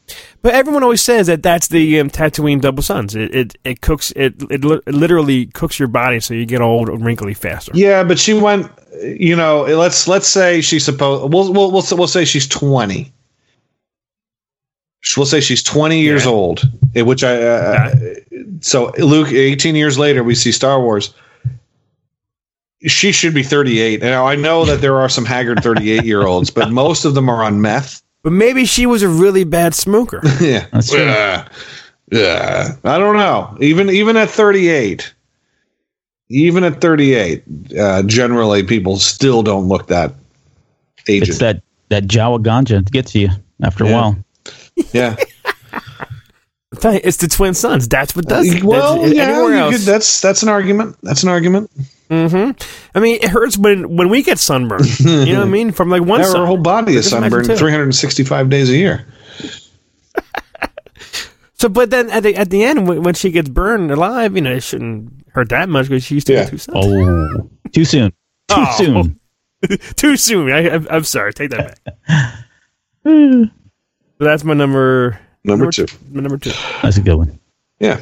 [0.42, 3.14] But everyone always says that that's the um, Tatooine double suns.
[3.14, 7.04] It, it it cooks it it literally cooks your body so you get old and
[7.04, 7.70] wrinkly faster.
[7.74, 8.70] Yeah, but she went.
[9.00, 11.32] You know, let's let's say she's supposed.
[11.32, 13.12] We'll we'll we'll, we'll say she's twenty.
[15.16, 16.30] We'll say she's twenty years yeah.
[16.32, 16.62] old.
[16.94, 17.42] Which I.
[17.42, 18.42] Uh, yeah.
[18.60, 21.14] So Luke, eighteen years later, we see Star Wars.
[22.84, 24.02] She should be thirty-eight.
[24.02, 27.60] Now I know that there are some haggard thirty-eight-year-olds, but most of them are on
[27.60, 30.20] meth but maybe she was a really bad smoker.
[30.40, 31.04] yeah, that's true.
[31.04, 31.46] Uh,
[32.10, 33.56] yeah, I don't know.
[33.60, 35.12] Even even at 38,
[36.28, 37.42] even at 38,
[37.78, 40.14] uh, generally people still don't look that
[41.08, 41.28] aged.
[41.28, 43.28] It's that that Jawa ganja gets you
[43.62, 43.90] after yeah.
[43.90, 44.16] a while.
[44.92, 45.16] Yeah.
[46.82, 47.86] it's the twin suns.
[47.86, 48.64] That's what does it.
[48.64, 50.96] Well, that's, yeah, could, that's that's an argument.
[51.02, 51.70] That's an argument.
[52.12, 52.50] Mm-hmm.
[52.94, 55.00] I mean, it hurts when when we get sunburned.
[55.00, 55.72] you know what I mean?
[55.72, 59.06] From like one, yeah, our whole body is sunburned 365 days a year.
[61.54, 64.40] So, but then at the at the end, when, when she gets burned alive, you
[64.42, 66.40] know, it shouldn't hurt that much because she used to Yeah.
[66.42, 66.74] get too soon.
[66.74, 68.10] Oh, too soon.
[68.10, 68.14] Too
[68.56, 68.74] Oh.
[68.76, 69.20] soon.
[69.94, 70.50] too soon.
[70.52, 71.32] I, I, I'm sorry.
[71.32, 72.34] Take that back.
[73.06, 73.46] so
[74.18, 75.20] that's my number.
[75.44, 75.86] Number two.
[76.10, 76.50] My number two.
[76.82, 77.38] That's a good one.
[77.78, 78.00] Yeah.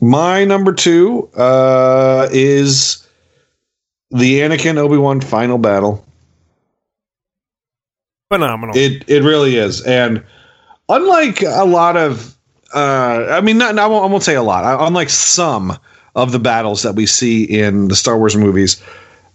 [0.00, 2.99] My number two uh, is
[4.10, 6.04] the Anakin Obi Wan final battle.
[8.30, 8.76] Phenomenal.
[8.76, 10.24] It it really is, and
[10.88, 12.36] unlike a lot of,
[12.74, 14.64] uh, I mean, not, I, won't, I won't say a lot.
[14.64, 15.76] I, unlike some
[16.14, 18.82] of the battles that we see in the Star Wars movies,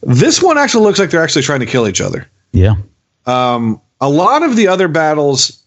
[0.02, 2.28] this one actually looks like they're actually trying to kill each other.
[2.52, 2.76] Yeah.
[3.26, 5.64] Um, a lot of the other battles,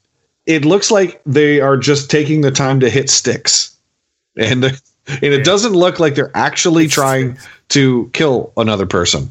[0.47, 3.77] it looks like they are just taking the time to hit sticks,
[4.37, 4.65] and
[5.07, 7.39] and it doesn't look like they're actually trying
[7.71, 9.31] to kill another person.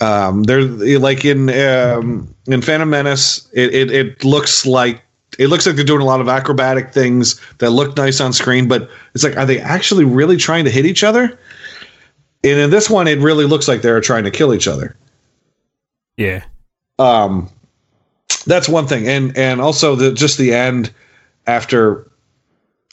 [0.00, 0.64] Um, they're
[0.98, 5.02] like in um, in Phantom Menace, it, it it looks like
[5.38, 8.68] it looks like they're doing a lot of acrobatic things that look nice on screen,
[8.68, 11.38] but it's like, are they actually really trying to hit each other?
[12.44, 14.96] And in this one, it really looks like they're trying to kill each other.
[16.16, 16.44] yeah.
[16.98, 17.48] Um,
[18.46, 20.92] that's one thing, and and also the just the end
[21.46, 22.10] after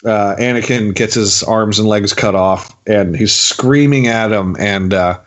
[0.05, 4.93] uh, Anakin gets his arms and legs cut off, and he's screaming at him, and
[4.93, 5.19] uh,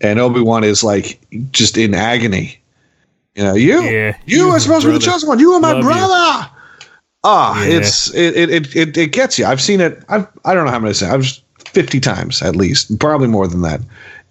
[0.00, 2.58] and Obi Wan is like just in agony.
[3.34, 4.16] You know, you, Yeah.
[4.26, 5.38] you You, are supposed to be the chosen one.
[5.38, 5.90] You are my Love you.
[5.90, 6.50] brother.
[7.24, 7.78] Ah, Yeah.
[7.78, 9.44] it's it, it it it it gets you.
[9.44, 10.02] I've seen it.
[10.08, 11.42] I've I don't know how many times.
[11.58, 13.80] I've fifty times at least, probably more than that.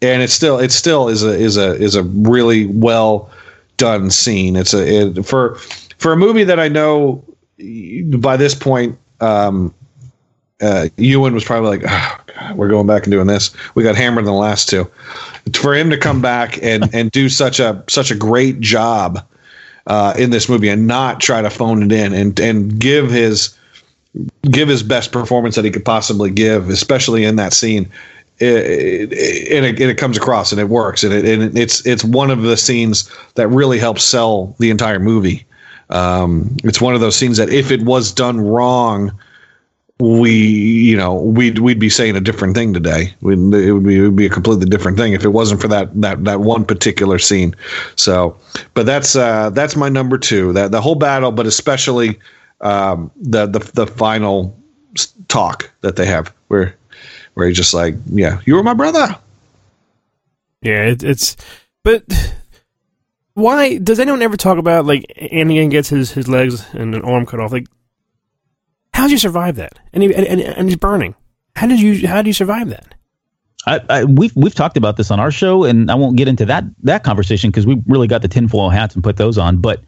[0.02, 3.30] And it's still it still is a is a is a really well
[3.78, 4.56] done scene.
[4.56, 5.56] It's a it, for
[6.00, 7.24] for a movie that I know
[8.18, 8.98] by this point.
[9.26, 9.74] Um,
[10.62, 13.96] uh, Ewan was probably like, oh, God, "We're going back and doing this." We got
[13.96, 14.90] hammered in the last two.
[15.54, 19.26] For him to come back and and do such a such a great job
[19.88, 23.56] uh, in this movie and not try to phone it in and and give his
[24.50, 27.92] give his best performance that he could possibly give, especially in that scene.
[28.38, 31.86] It, it, and, it, and it comes across and it works and, it, and it's
[31.86, 35.46] it's one of the scenes that really helps sell the entire movie.
[35.90, 39.18] Um, it's one of those scenes that if it was done wrong,
[40.00, 43.14] we you know we'd we'd be saying a different thing today.
[43.22, 45.68] We'd, it would be it would be a completely different thing if it wasn't for
[45.70, 47.56] that that that one particular scene.
[47.96, 48.38] So,
[48.74, 50.52] but that's uh, that's my number two.
[50.54, 52.20] That the whole battle, but especially
[52.62, 54.58] um, the the the final
[55.28, 56.76] talk that they have where
[57.36, 59.18] where he's just like, yeah, you were my brother.
[60.62, 61.38] Yeah, it, it's
[61.84, 62.04] but
[63.36, 67.26] why does anyone ever talk about like Anakin gets his, his legs and an arm
[67.26, 67.52] cut off?
[67.52, 67.68] Like,
[68.94, 69.78] how did you survive that?
[69.94, 71.16] And, he, and, and, he's burning.
[71.56, 72.96] How did you how do you survive that?
[73.68, 76.46] I, I, we've we've talked about this on our show, and I won't get into
[76.46, 79.58] that that conversation because we really got the tinfoil hats and put those on.
[79.58, 79.82] But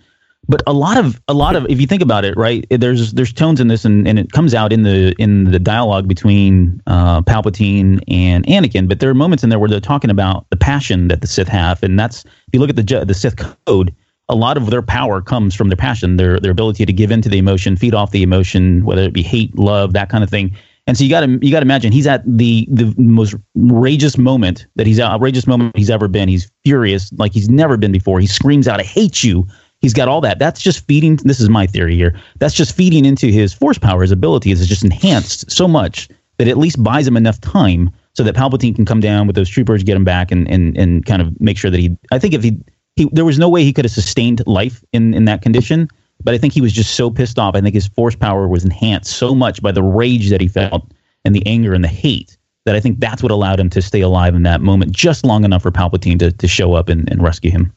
[0.49, 2.65] but a lot of a lot of if you think about it, right?
[2.69, 6.07] There's there's tones in this, and, and it comes out in the in the dialogue
[6.07, 8.87] between uh, Palpatine and Anakin.
[8.87, 11.47] But there are moments in there where they're talking about the passion that the Sith
[11.47, 13.93] have, and that's if you look at the the Sith code.
[14.29, 17.29] A lot of their power comes from their passion, their their ability to give into
[17.29, 20.53] the emotion, feed off the emotion, whether it be hate, love, that kind of thing.
[20.85, 24.17] And so you got to you got to imagine he's at the the most outrageous
[24.17, 26.27] moment that he's outrageous moment he's ever been.
[26.27, 28.19] He's furious like he's never been before.
[28.19, 29.47] He screams out, "I hate you!"
[29.81, 30.39] He's got all that.
[30.39, 31.17] That's just feeding.
[31.17, 32.19] This is my theory here.
[32.39, 34.01] That's just feeding into his force power.
[34.01, 37.91] His abilities is just enhanced so much that it at least buys him enough time
[38.13, 41.05] so that Palpatine can come down with those troopers, get him back, and and and
[41.05, 41.95] kind of make sure that he.
[42.11, 42.57] I think if he
[42.95, 45.87] he there was no way he could have sustained life in in that condition.
[46.23, 47.55] But I think he was just so pissed off.
[47.55, 50.91] I think his force power was enhanced so much by the rage that he felt
[51.23, 54.01] and the anger and the hate that I think that's what allowed him to stay
[54.01, 57.21] alive in that moment just long enough for Palpatine to, to show up and, and
[57.21, 57.71] rescue him.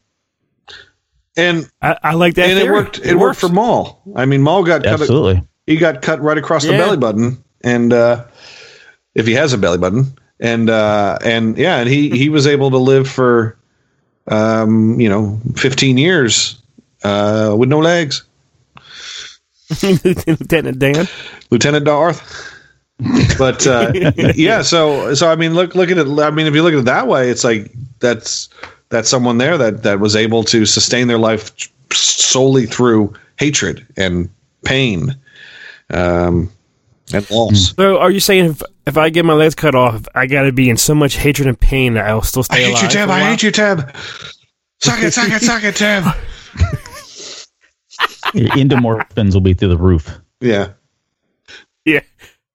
[1.37, 2.49] And I, I like that.
[2.49, 2.99] and it worked.
[2.99, 4.01] It, worked for Maul.
[4.15, 4.99] I mean, Maul got cut.
[4.99, 5.41] Absolutely.
[5.65, 8.25] he got cut right across the belly button, and uh,
[9.15, 12.71] if he has a belly button, and uh, and yeah, and he he was able
[12.71, 13.57] to live for
[14.27, 16.61] um, you know 15 years
[17.03, 18.23] uh, with no legs.
[19.83, 21.07] Lieutenant Dan.
[21.49, 22.49] Lieutenant Darth.
[23.39, 23.91] But uh,
[24.35, 26.05] yeah, so so I mean, look look at it.
[26.05, 28.47] I mean, if you look at it that way, it's like that's
[28.91, 31.51] that's someone there that that was able to sustain their life
[31.93, 34.29] solely through hatred and
[34.63, 35.15] pain,
[35.89, 36.51] um,
[37.13, 37.73] and loss.
[37.75, 40.51] So, are you saying if if I get my legs cut off, I got to
[40.51, 42.83] be in so much hatred and pain that I'll still I stay hate alive?
[42.83, 43.07] you, Tab.
[43.07, 43.29] for a I while?
[43.31, 43.95] hate you, Tab.
[44.81, 46.15] Suck it, suck it, suck it, Tab.
[48.33, 50.09] Your endomorphins will be through the roof.
[50.39, 50.69] Yeah.
[51.85, 52.01] Yeah.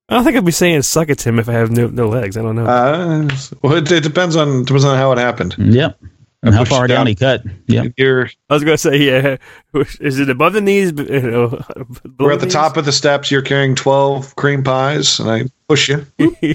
[0.08, 2.36] I don't think I'd be saying suck it, Tim, if I have no, no legs.
[2.36, 2.66] I don't know.
[2.66, 3.28] Uh,
[3.62, 5.54] well, it, it depends on depends on how it happened.
[5.58, 5.98] Yep.
[6.42, 7.42] And how far down, down he cut?
[7.66, 8.30] Yeah, you're.
[8.50, 9.36] I was going to say, yeah.
[10.00, 10.92] Is it above the knees?
[12.18, 13.30] We're at the top of the steps.
[13.30, 16.06] You're carrying twelve cream pies, and I push you.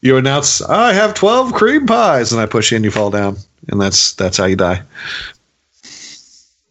[0.00, 3.36] you announce, "I have twelve cream pies," and I push you, and you fall down,
[3.68, 4.82] and that's that's how you die.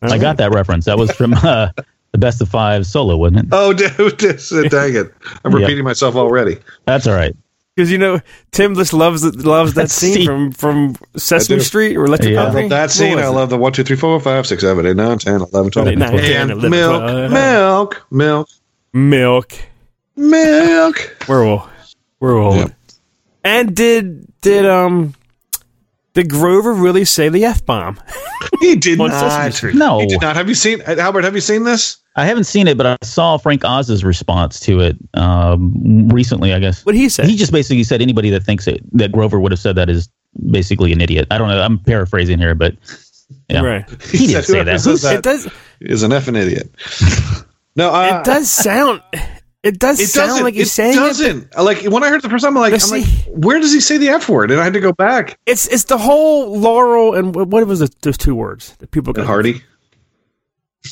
[0.01, 0.86] I got that reference.
[0.86, 1.70] That was from uh,
[2.11, 3.45] the Best of Five solo, wasn't it?
[3.51, 5.13] Oh, dude, dang it!
[5.43, 5.86] I'm repeating yep.
[5.86, 6.57] myself already.
[6.86, 7.36] That's all right.
[7.76, 8.21] Because you know
[8.51, 12.45] Tim just loves loves that scene from from Sesame Street or Electric yeah.
[12.45, 12.69] Company.
[12.69, 13.19] that scene.
[13.19, 15.89] I love the one, two, three, four, five, six, seven, eight, nine, ten, eleven, twelve,
[15.89, 18.51] and milk, milk, milk,
[18.93, 19.53] milk,
[20.15, 21.17] milk.
[21.28, 21.69] We're old.
[22.21, 22.55] We're old.
[22.55, 22.71] Yep.
[23.43, 25.13] And did did um
[26.13, 27.99] did Grover really say the f bomb?
[28.61, 29.63] He did not.
[29.73, 30.38] No, he did not.
[30.38, 31.26] Have you seen Albert?
[31.26, 31.97] Have you seen this?
[32.18, 36.53] I haven't seen it, but I saw Frank Oz's response to it um, recently.
[36.53, 37.26] I guess what he said.
[37.28, 40.09] He just basically said anybody that thinks it, that Grover would have said that is
[40.49, 41.28] basically an idiot.
[41.32, 41.61] I don't know.
[41.61, 42.76] I'm paraphrasing here, but
[43.49, 44.03] yeah, right.
[44.03, 44.80] He, he didn't say that.
[44.80, 45.16] that.
[45.18, 45.51] It does
[45.82, 46.70] is an effing idiot.
[47.78, 49.01] No, uh, it does sound.
[49.61, 51.43] It does it sound like he's it saying doesn't.
[51.51, 51.59] it.
[51.59, 53.97] Like when I heard the first time, I'm like, I'm like, where does he say
[53.97, 54.51] the F word?
[54.51, 55.38] And I had to go back.
[55.45, 59.26] It's it's the whole Laurel and what was the, those two words that people got?
[59.26, 59.61] Hardy.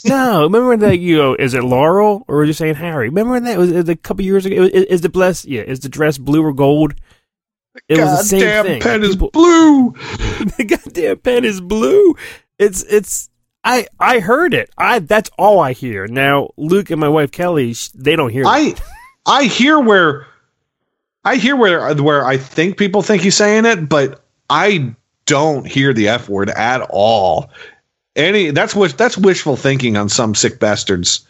[0.06, 3.10] No, remember that you go, is it Laurel or are you saying Harry?
[3.10, 4.64] Remember that was, was a couple years ago.
[4.64, 5.46] Is, is, the bless?
[5.46, 6.94] Yeah, is the dress blue or gold?
[7.88, 8.82] It God was the same damn thing.
[8.82, 9.91] pen people, is blue.
[10.58, 12.16] the goddamn pen is blue.
[12.60, 13.30] It's it's
[13.64, 14.70] I I heard it.
[14.78, 16.06] I that's all I hear.
[16.08, 18.46] Now Luke and my wife Kelly, they don't hear.
[18.46, 18.76] I
[19.26, 20.28] I hear where
[21.26, 25.94] I hear where where I think people think he's saying it, but I don't hear
[25.94, 27.50] the f word at all.
[28.16, 31.26] Any that's what that's wishful thinking on some sick bastards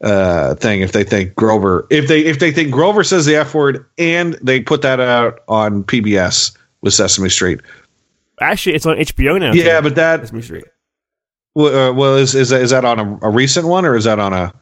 [0.00, 0.80] uh, thing.
[0.80, 4.34] If they think Grover, if they if they think Grover says the f word and
[4.42, 7.60] they put that out on PBS with Sesame Street.
[8.40, 9.52] Actually, it's on HBO now.
[9.52, 9.82] Yeah, too.
[9.82, 10.64] but that Sesame Street.
[11.54, 14.04] Well, uh, well, is is that, is that on a, a, recent one or is
[14.04, 14.54] that on a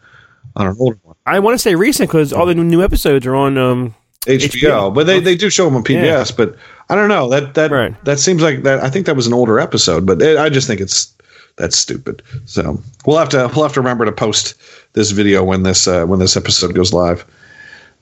[0.57, 1.15] on an older one?
[1.27, 4.95] I want to say recent because all the new episodes are on um, HBO, HBO,
[4.95, 6.31] but they, they do show them on PBS.
[6.31, 6.37] Yeah.
[6.37, 6.57] But
[6.89, 8.05] I don't know that that right.
[8.05, 8.83] that seems like that.
[8.83, 11.15] I think that was an older episode, but it, I just think it's
[11.59, 12.23] that's stupid.
[12.47, 14.55] So we'll have to we'll have to remember to post
[14.95, 17.25] this video when this uh, when this episode goes live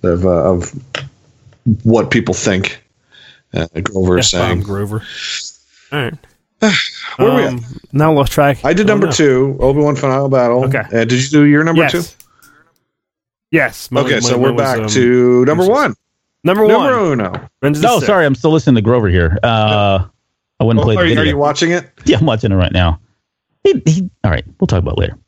[0.02, 0.72] of uh, of
[1.82, 2.82] what people think
[3.54, 4.62] uh, Grover is saying.
[4.62, 5.02] Grover.
[5.92, 6.14] All right.
[7.16, 7.48] Where um, we at?
[7.48, 8.64] Um, now lost track.
[8.64, 10.64] I did number two, Obi Wan Final Battle.
[10.64, 10.80] Okay.
[10.80, 11.92] Uh, did you do your number yes.
[11.92, 12.24] two?
[13.50, 13.90] Yes.
[13.90, 15.94] My, okay, my, so we're back um, to number one.
[16.44, 16.72] Number one.
[16.72, 17.48] Number uno.
[17.62, 19.38] No, sorry, I'm still listening to Grover here.
[19.42, 20.06] Uh,
[20.60, 20.96] I wouldn't oh, play.
[20.96, 21.90] Are, are you watching it?
[22.04, 23.00] Yeah, I'm watching it right now.
[23.66, 25.18] He, he, all right, we'll talk about later.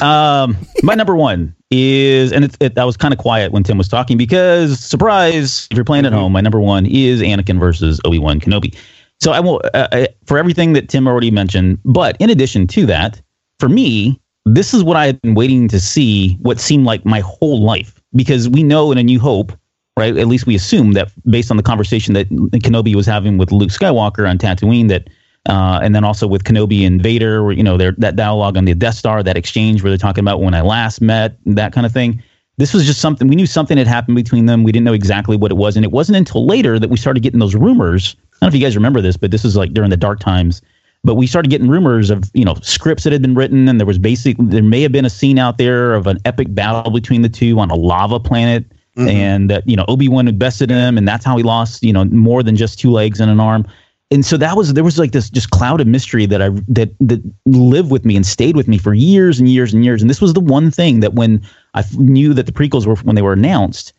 [0.00, 3.76] Um, my number one is, and it, it, I was kind of quiet when Tim
[3.76, 6.20] was talking because, surprise, if you're playing at mm-hmm.
[6.20, 8.74] home, my number one is Anakin versus Obi Wan Kenobi.
[9.20, 11.78] So I will uh, uh, for everything that Tim already mentioned.
[11.84, 13.20] But in addition to that,
[13.58, 16.34] for me, this is what I had been waiting to see.
[16.40, 19.52] What seemed like my whole life, because we know in A New Hope,
[19.98, 20.16] right?
[20.16, 23.70] At least we assume that based on the conversation that Kenobi was having with Luke
[23.70, 25.08] Skywalker on Tatooine, that
[25.48, 28.74] uh, and then also with Kenobi and Vader, you know, their that dialogue on the
[28.74, 31.92] Death Star, that exchange where they're talking about when I last met, that kind of
[31.92, 32.22] thing.
[32.56, 34.62] This was just something we knew something had happened between them.
[34.62, 37.22] We didn't know exactly what it was, and it wasn't until later that we started
[37.22, 39.72] getting those rumors I don't know if you guys remember this, but this is like
[39.72, 40.60] during the dark times.
[41.04, 43.86] But we started getting rumors of you know scripts that had been written, and there
[43.86, 47.22] was basically there may have been a scene out there of an epic battle between
[47.22, 48.64] the two on a lava planet,
[48.96, 49.08] mm-hmm.
[49.08, 51.92] and uh, you know Obi Wan invested in him, and that's how he lost you
[51.92, 53.66] know more than just two legs and an arm.
[54.10, 56.94] And so that was there was like this just cloud of mystery that I that
[57.00, 60.02] that lived with me and stayed with me for years and years and years.
[60.02, 61.42] And this was the one thing that when
[61.74, 63.92] I knew that the prequels were when they were announced,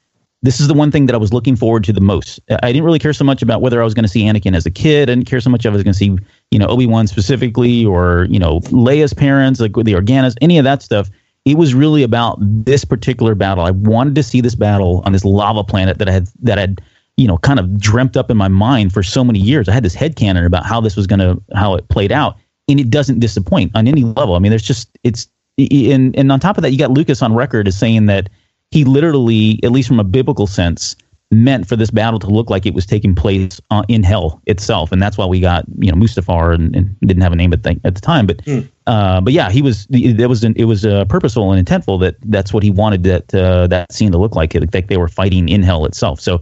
[0.43, 2.39] this is the one thing that I was looking forward to the most.
[2.49, 4.65] I didn't really care so much about whether I was going to see Anakin as
[4.65, 5.09] a kid.
[5.09, 6.15] I didn't care so much if I was going to see,
[6.51, 10.63] you know, Obi Wan specifically or you know Leia's parents, like the Organas, any of
[10.63, 11.09] that stuff.
[11.45, 13.65] It was really about this particular battle.
[13.65, 16.81] I wanted to see this battle on this lava planet that I had that had
[17.17, 19.69] you know kind of dreamt up in my mind for so many years.
[19.69, 22.37] I had this head canon about how this was going to how it played out,
[22.67, 24.35] and it doesn't disappoint on any level.
[24.35, 27.33] I mean, there's just it's and and on top of that, you got Lucas on
[27.33, 28.29] record as saying that
[28.71, 30.95] he literally, at least from a biblical sense,
[31.31, 34.91] meant for this battle to look like it was taking place uh, in hell itself,
[34.91, 37.63] and that's why we got you know Mustafar and, and didn't have a name at
[37.63, 38.69] the, at the time, but mm.
[38.87, 42.15] uh, but yeah, he was it was an, it was uh, purposeful and intentful that
[42.25, 45.47] that's what he wanted that uh, that scene to look like, like they were fighting
[45.47, 46.19] in hell itself.
[46.19, 46.41] So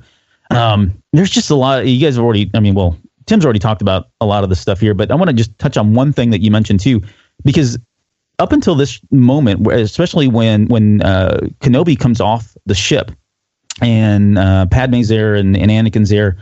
[0.53, 1.85] um, there's just a lot.
[1.85, 4.55] You guys have already, I mean, well, Tim's already talked about a lot of the
[4.55, 7.01] stuff here, but I want to just touch on one thing that you mentioned too,
[7.43, 7.77] because
[8.39, 13.11] up until this moment, especially when when uh, Kenobi comes off the ship
[13.81, 16.37] and uh, Padme's there and, and Anakin's there,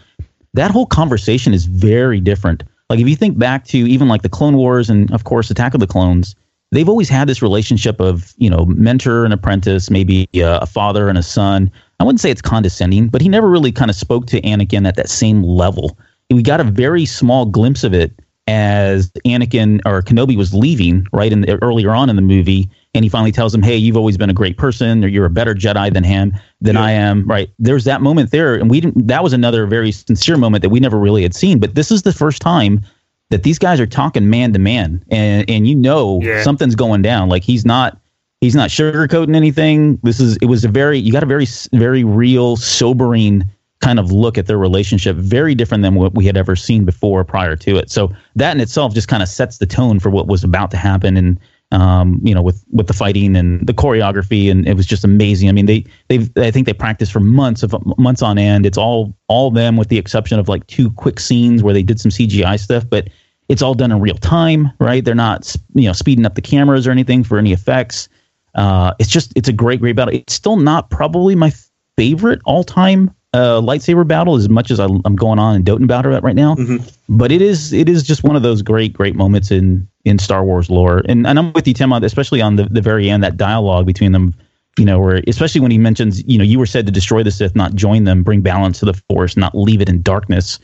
[0.53, 4.29] that whole conversation is very different Like if you think back to even like the
[4.29, 6.35] Clone Wars and of course Attack of the Clones,
[6.73, 11.07] they've always had this relationship of you know mentor and apprentice, maybe uh, a father
[11.07, 11.71] and a son.
[12.01, 14.95] I wouldn't say it's condescending, but he never really kind of spoke to Anakin at
[14.95, 15.99] that same level.
[16.31, 18.11] We got a very small glimpse of it
[18.47, 23.05] as Anakin or Kenobi was leaving right in the, earlier on in the movie, and
[23.05, 25.53] he finally tells him, "Hey, you've always been a great person, or you're a better
[25.53, 26.81] Jedi than him than yeah.
[26.81, 27.51] I am." Right?
[27.59, 29.07] There's that moment there, and we didn't.
[29.07, 31.59] That was another very sincere moment that we never really had seen.
[31.59, 32.81] But this is the first time
[33.29, 36.41] that these guys are talking man to man, and and you know yeah.
[36.41, 37.29] something's going down.
[37.29, 38.00] Like he's not
[38.41, 39.97] he's not sugarcoating anything.
[40.03, 43.43] This is it was a very you got a very very real sobering
[43.79, 47.23] kind of look at their relationship, very different than what we had ever seen before
[47.23, 47.89] prior to it.
[47.89, 50.77] So that in itself just kind of sets the tone for what was about to
[50.77, 51.39] happen, and
[51.71, 55.47] um, you know, with with the fighting and the choreography, and it was just amazing.
[55.49, 58.65] I mean, they they I think they practiced for months of months on end.
[58.65, 61.99] It's all all them with the exception of like two quick scenes where they did
[61.99, 63.07] some CGI stuff, but
[63.49, 65.03] it's all done in real time, right?
[65.03, 68.09] They're not you know speeding up the cameras or anything for any effects.
[68.55, 70.13] Uh, it's just it's a great great battle.
[70.13, 71.51] It's still not probably my
[71.97, 75.85] favorite all time uh, lightsaber battle as much as I, am going on and doting
[75.85, 76.55] about it right now.
[76.55, 76.85] Mm-hmm.
[77.17, 80.43] But it is it is just one of those great great moments in in Star
[80.43, 81.01] Wars lore.
[81.07, 83.85] And and I'm with you, Tim, on especially on the, the very end that dialogue
[83.85, 84.33] between them.
[84.77, 87.31] You know, where especially when he mentions, you know, you were said to destroy the
[87.31, 90.59] Sith, not join them, bring balance to the Force, not leave it in darkness.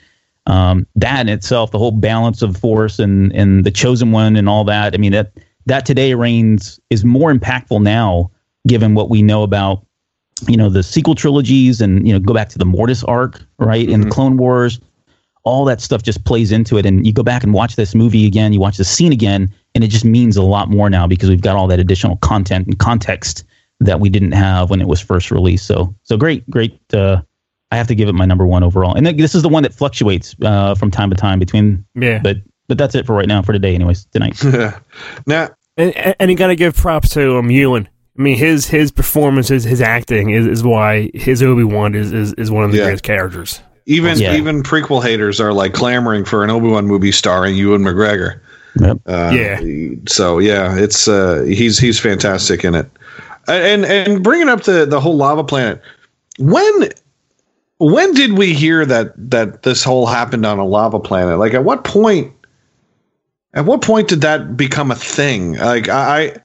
[0.46, 4.48] Um, that in itself, the whole balance of Force and and the chosen one and
[4.48, 4.94] all that.
[4.94, 5.34] I mean that
[5.68, 8.32] that today reigns is more impactful now,
[8.68, 9.86] given what we know about
[10.48, 13.86] you know the sequel trilogies and you know go back to the Mortis arc, right,
[13.86, 13.94] mm-hmm.
[13.94, 14.80] in the Clone Wars.
[15.44, 18.26] All that stuff just plays into it, and you go back and watch this movie
[18.26, 21.30] again, you watch the scene again, and it just means a lot more now because
[21.30, 23.46] we've got all that additional content and context
[23.80, 25.66] that we didn't have when it was first released.
[25.66, 26.78] So, so great, great.
[26.94, 27.22] Uh,
[27.72, 29.74] I have to give it my number one overall, and this is the one that
[29.74, 31.86] fluctuates uh, from time to time between.
[31.96, 32.20] Yeah.
[32.20, 32.38] But
[32.68, 34.06] but that's it for right now for today, anyways.
[34.06, 34.44] Tonight.
[35.28, 38.92] now, and, and you got to give props to um Ewan I mean, his his
[38.92, 42.72] performance, his, his acting is, is why his Obi Wan is, is is one of
[42.72, 42.86] the yeah.
[42.86, 43.62] greatest characters.
[43.86, 44.36] Even yeah.
[44.36, 48.40] even prequel haters are like clamoring for an Obi Wan movie starring Ewan McGregor.
[48.80, 48.98] Yep.
[49.06, 49.96] Uh, yeah.
[50.08, 52.90] So yeah, it's uh, he's he's fantastic in it,
[53.48, 55.80] and and bringing up the the whole lava planet.
[56.40, 56.90] When
[57.78, 61.38] when did we hear that that this whole happened on a lava planet?
[61.38, 62.34] Like at what point?
[63.54, 65.54] At what point did that become a thing?
[65.58, 66.36] Like I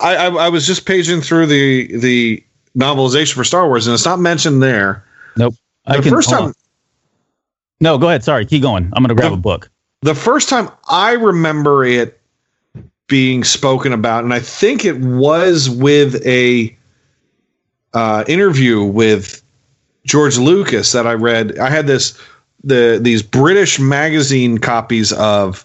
[0.00, 2.44] I, I, I was just paging through the the
[2.76, 5.04] novelization for Star Wars, and it's not mentioned there.
[5.36, 5.54] Nope.
[5.86, 6.52] The I can, first time.
[7.80, 8.24] No, go ahead.
[8.24, 8.90] Sorry, keep going.
[8.92, 9.70] I'm going to grab the, a book.
[10.02, 12.20] The first time I remember it
[13.08, 16.76] being spoken about, and I think it was with a
[17.94, 19.42] uh, interview with
[20.04, 21.58] George Lucas that I read.
[21.58, 22.20] I had this
[22.64, 25.64] the these British magazine copies of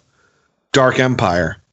[0.74, 1.64] Dark Empire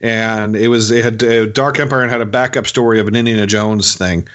[0.00, 3.16] and it was it had uh, Dark Empire and had a backup story of an
[3.16, 4.28] Indiana Jones thing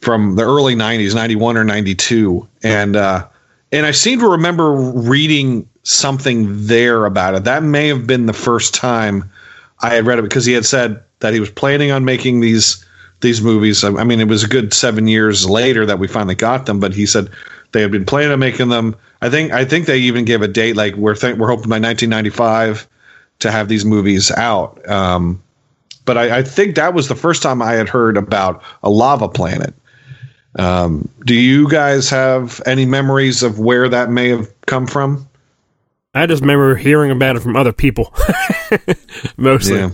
[0.00, 3.26] from the early '90s, '91 or '92, and uh,
[3.72, 7.44] and I seem to remember reading something there about it.
[7.44, 9.30] That may have been the first time
[9.80, 12.84] I had read it because he had said that he was planning on making these
[13.20, 13.82] these movies.
[13.84, 16.92] I mean, it was a good seven years later that we finally got them, but
[16.92, 17.30] he said
[17.72, 18.96] they had been planning on making them.
[19.22, 21.78] I think I think they even gave a date like we're th- we're hoping by
[21.78, 22.86] 1995
[23.44, 24.86] to have these movies out.
[24.88, 25.42] Um,
[26.04, 29.28] but I, I, think that was the first time I had heard about a lava
[29.28, 29.72] planet.
[30.58, 35.28] Um, do you guys have any memories of where that may have come from?
[36.14, 38.14] I just remember hearing about it from other people,
[39.36, 39.78] mostly.
[39.78, 39.90] Yeah.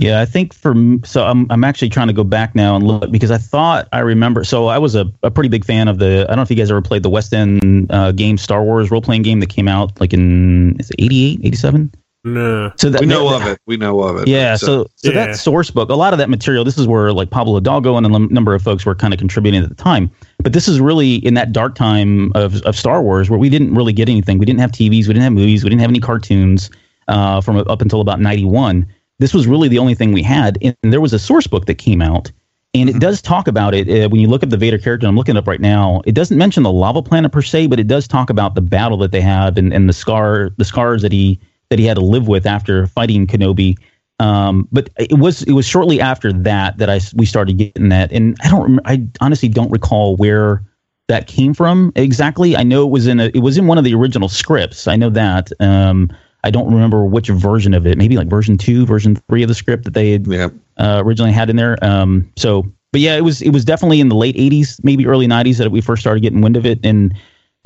[0.00, 0.74] Yeah, I think for
[1.04, 3.98] so I'm I'm actually trying to go back now and look because I thought I
[3.98, 4.44] remember.
[4.44, 6.22] So I was a, a pretty big fan of the.
[6.22, 8.92] I don't know if you guys ever played the West End uh, game Star Wars
[8.92, 11.92] role playing game that came out like in is it 88, 87?
[12.24, 12.72] No.
[12.76, 13.60] So that, we know that, of it.
[13.66, 14.28] We know of it.
[14.28, 14.56] Yeah.
[14.56, 15.26] So so, yeah.
[15.26, 16.64] that source book, a lot of that material.
[16.64, 19.62] This is where like Pablo Hidalgo and a number of folks were kind of contributing
[19.62, 20.10] at the time.
[20.42, 23.74] But this is really in that dark time of of Star Wars where we didn't
[23.74, 24.38] really get anything.
[24.38, 25.06] We didn't have TVs.
[25.06, 25.62] We didn't have movies.
[25.62, 26.70] We didn't have any cartoons
[27.06, 28.86] uh, from up until about ninety one.
[29.20, 30.58] This was really the only thing we had.
[30.62, 32.30] And there was a source book that came out.
[32.74, 33.00] And it mm-hmm.
[33.00, 35.06] does talk about it uh, when you look at the Vader character.
[35.06, 36.02] I'm looking it up right now.
[36.04, 38.98] It doesn't mention the lava planet per se, but it does talk about the battle
[38.98, 41.40] that they have and, and the scar, the scars that he
[41.70, 43.76] that he had to live with after fighting Kenobi.
[44.20, 48.10] Um, but it was it was shortly after that that I we started getting that,
[48.12, 50.62] and I don't I honestly don't recall where
[51.08, 52.56] that came from exactly.
[52.56, 54.88] I know it was in a it was in one of the original scripts.
[54.88, 55.50] I know that.
[55.60, 56.10] Um,
[56.44, 57.98] I don't remember which version of it.
[57.98, 60.48] Maybe like version two, version three of the script that they had yeah.
[60.78, 61.82] uh, originally had in there.
[61.82, 62.62] Um, so,
[62.92, 65.70] but yeah, it was it was definitely in the late '80s, maybe early '90s that
[65.70, 67.14] we first started getting wind of it, and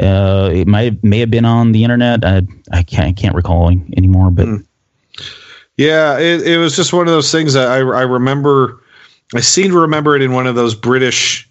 [0.03, 2.24] Uh, it might may have been on the internet.
[2.24, 2.42] I,
[2.72, 4.30] I can't I can't recall anymore.
[4.30, 4.66] But mm.
[5.76, 8.80] yeah, it, it was just one of those things that I I remember.
[9.34, 11.48] I seem to remember it in one of those British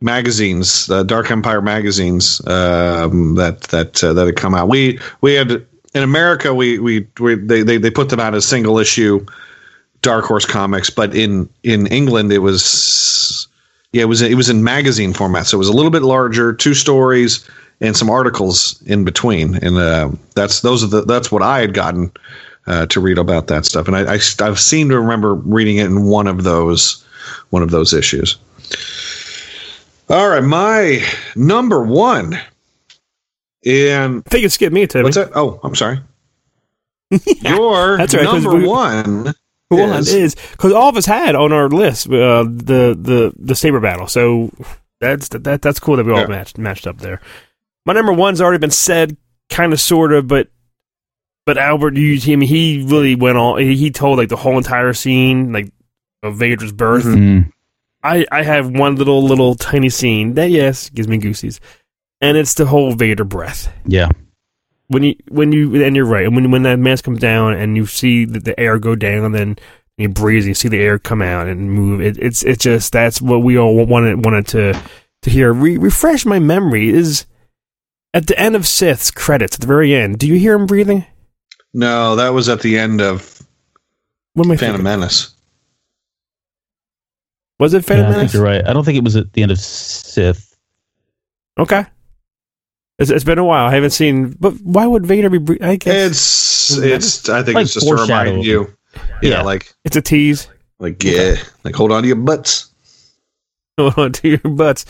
[0.00, 4.68] magazines, uh, Dark Empire magazines um, that that uh, that had come out.
[4.68, 8.44] We we had in America we we, we they, they they put them out as
[8.44, 9.24] single issue
[10.02, 13.47] Dark Horse comics, but in in England it was
[13.92, 16.52] yeah it was it was in magazine format, so it was a little bit larger,
[16.52, 17.48] two stories
[17.80, 21.74] and some articles in between, and uh, that's those are the that's what I had
[21.74, 22.12] gotten
[22.66, 25.86] uh, to read about that stuff, and I, I I seem to remember reading it
[25.86, 27.04] in one of those
[27.50, 28.36] one of those issues.
[30.10, 31.04] All right, my
[31.36, 32.38] number one,
[33.64, 35.04] and I think it skipped me, Timmy.
[35.04, 35.32] What's that?
[35.34, 36.00] Oh, I'm sorry.
[37.40, 39.34] Your That's right, number we, one
[39.68, 43.80] one is because all of us had on our list uh, the the the saber
[43.80, 44.06] battle.
[44.06, 44.50] So
[45.00, 46.26] that's that that's cool that we all yeah.
[46.26, 47.20] matched matched up there.
[47.84, 49.16] My number one's already been said,
[49.48, 50.48] kind of, sort of, but
[51.46, 53.58] but Albert, you, I mean, he really went on.
[53.60, 55.72] He, he told like the whole entire scene, like
[56.22, 57.04] of Vader's birth.
[57.04, 57.48] Mm-hmm.
[58.02, 61.60] I I have one little little tiny scene that yes gives me goosies,
[62.20, 63.72] and it's the whole Vader breath.
[63.86, 64.10] Yeah,
[64.88, 66.30] when you when you and you're right.
[66.30, 69.34] When when that mask comes down and you see the, the air go down and
[69.34, 69.58] then
[69.96, 72.00] you breathe and you see the air come out and move.
[72.00, 74.82] It, it's it's just that's what we all wanted wanted to
[75.22, 75.52] to hear.
[75.52, 77.26] Re- refresh my memory is
[78.14, 80.18] at the end of Sith's credits at the very end.
[80.18, 81.06] Do you hear him breathing?
[81.74, 83.42] No that was at the end of
[84.34, 84.84] what am I Phantom thinking?
[84.84, 85.34] Menace.
[87.60, 88.16] Was it Phantom yeah, Menace?
[88.16, 88.66] I think you're right.
[88.66, 90.56] I don't think it was at the end of Sith
[91.58, 91.84] okay
[92.98, 93.68] it's, it's been a while.
[93.68, 95.60] I haven't seen, but why would Vader be?
[95.62, 97.28] I guess it's it's.
[97.28, 98.74] I think like it's just to remind you.
[99.22, 100.48] Yeah, yeah, like it's a tease.
[100.78, 101.42] Like yeah, okay.
[101.64, 102.72] like hold on to your butts.
[103.78, 104.84] Hold on to your butts.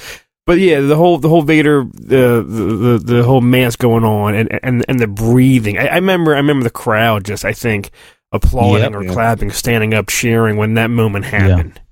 [0.46, 4.34] But yeah, the whole the whole Vader the the the, the whole mask going on
[4.34, 5.76] and and and the breathing.
[5.76, 7.90] I, I remember I remember the crowd just I think
[8.32, 9.12] applauding yep, or yep.
[9.12, 11.74] clapping, standing up, cheering when that moment happened.
[11.76, 11.82] Yeah.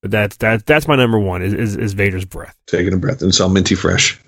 [0.00, 2.56] But that's that that's my number one is, is, is Vader's breath.
[2.66, 4.18] Taking a breath and so minty fresh.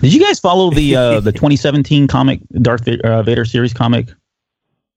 [0.00, 4.08] Did you guys follow the uh, the 2017 comic Darth uh, Vader series comic?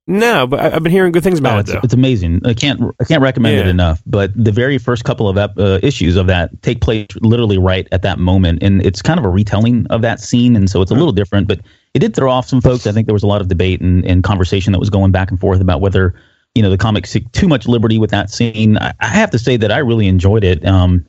[0.10, 1.70] No, but I, have been hearing good things about oh, it.
[1.70, 2.40] It's, it's, amazing.
[2.46, 3.62] I can't I can't recommend yeah.
[3.64, 4.02] it enough.
[4.06, 8.04] But the very first couple of uh, issues of that take place literally right at
[8.04, 10.96] that moment, and it's kind of a retelling of that scene, and so it's a
[10.96, 11.50] little different.
[11.50, 11.60] But
[11.94, 12.88] it did throw off some folks.
[12.88, 15.30] I think there was a lot of debate and, and conversation that was going back
[15.30, 16.16] and forth about whether
[16.56, 18.78] you know the comics took too much liberty with that scene.
[18.78, 20.66] I, I have to say that I really enjoyed it.
[20.66, 21.06] Um,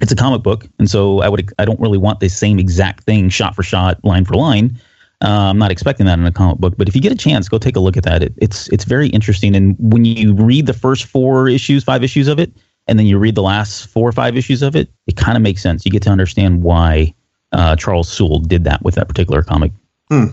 [0.00, 3.04] it's a comic book, and so I would I don't really want the same exact
[3.04, 4.78] thing shot for shot, line for line.
[5.24, 7.48] Uh, I'm not expecting that in a comic book, but if you get a chance,
[7.48, 8.22] go take a look at that.
[8.22, 12.28] It, it's it's very interesting, and when you read the first four issues, five issues
[12.28, 12.52] of it,
[12.86, 15.42] and then you read the last four or five issues of it, it kind of
[15.42, 15.84] makes sense.
[15.86, 17.14] You get to understand why
[17.52, 19.72] uh, Charles Soule did that with that particular comic.
[20.10, 20.26] Hmm.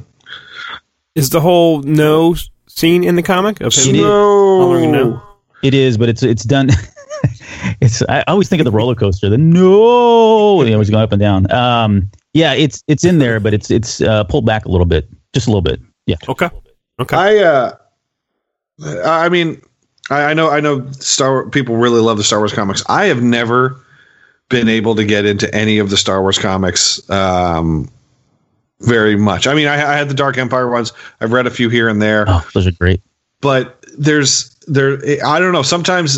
[1.15, 2.35] Is the whole no
[2.67, 3.61] scene in the comic?
[3.61, 3.97] Of him?
[3.97, 4.91] No.
[4.91, 5.23] no.
[5.61, 6.69] It is, but it's it's done.
[7.83, 9.29] it's I always think of the roller coaster.
[9.29, 11.51] The no, you know, it's going up and down.
[11.51, 15.07] Um, yeah, it's it's in there, but it's it's uh, pulled back a little bit,
[15.33, 15.81] just a little bit.
[16.05, 16.15] Yeah.
[16.29, 16.49] Okay.
[16.99, 17.15] Okay.
[17.15, 17.77] I uh,
[19.05, 19.61] I mean,
[20.09, 22.83] I, I know I know Star people really love the Star Wars comics.
[22.87, 23.79] I have never
[24.49, 27.07] been able to get into any of the Star Wars comics.
[27.09, 27.91] Um,
[28.79, 29.47] very much.
[29.47, 30.91] I mean, I, I had the Dark Empire ones.
[31.21, 32.25] I've read a few here and there.
[32.27, 33.01] Oh, those are great.
[33.39, 34.99] But there's there.
[35.25, 35.63] I don't know.
[35.63, 36.17] Sometimes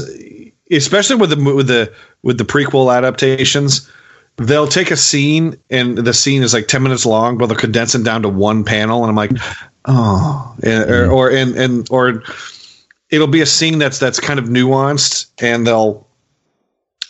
[0.71, 1.93] especially with the with the
[2.23, 3.89] with the prequel adaptations
[4.37, 7.95] they'll take a scene and the scene is like 10 minutes long but they'll condense
[7.95, 9.31] it down to one panel and i'm like
[9.85, 10.55] oh.
[10.63, 12.23] And, or, or and and or
[13.09, 16.05] it'll be a scene that's that's kind of nuanced and they'll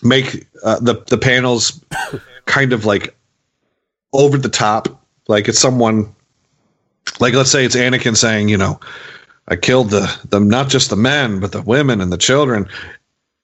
[0.04, 1.84] make uh, the the panels
[2.46, 3.16] kind of like
[4.14, 4.88] over the top.
[5.28, 6.14] Like it's someone
[7.20, 8.80] like let's say it's Anakin saying you know
[9.48, 12.68] I killed the the not just the men but the women and the children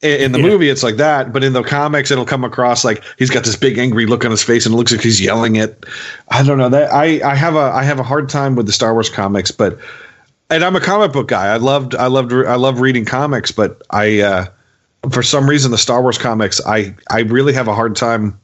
[0.01, 0.47] in the yeah.
[0.47, 3.55] movie it's like that but in the comics it'll come across like he's got this
[3.55, 5.85] big angry look on his face and it looks like he's yelling it.
[6.29, 6.69] I don't know.
[6.69, 9.51] That i i have a i have a hard time with the star wars comics
[9.51, 9.77] but
[10.49, 11.47] and i'm a comic book guy.
[11.47, 14.45] I loved i loved i love reading comics but i uh
[15.11, 18.39] for some reason the star wars comics i i really have a hard time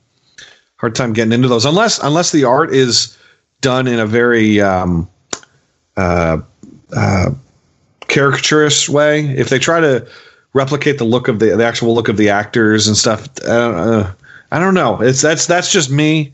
[0.77, 1.65] hard time getting into those.
[1.65, 3.17] Unless unless the art is
[3.61, 5.09] done in a very um
[5.97, 6.39] uh
[6.95, 7.31] uh
[8.07, 9.25] caricaturous way.
[9.37, 10.07] If they try to
[10.53, 13.27] replicate the look of the the actual look of the actors and stuff.
[13.45, 14.11] Uh,
[14.51, 15.01] I don't know.
[15.01, 16.33] It's that's that's just me.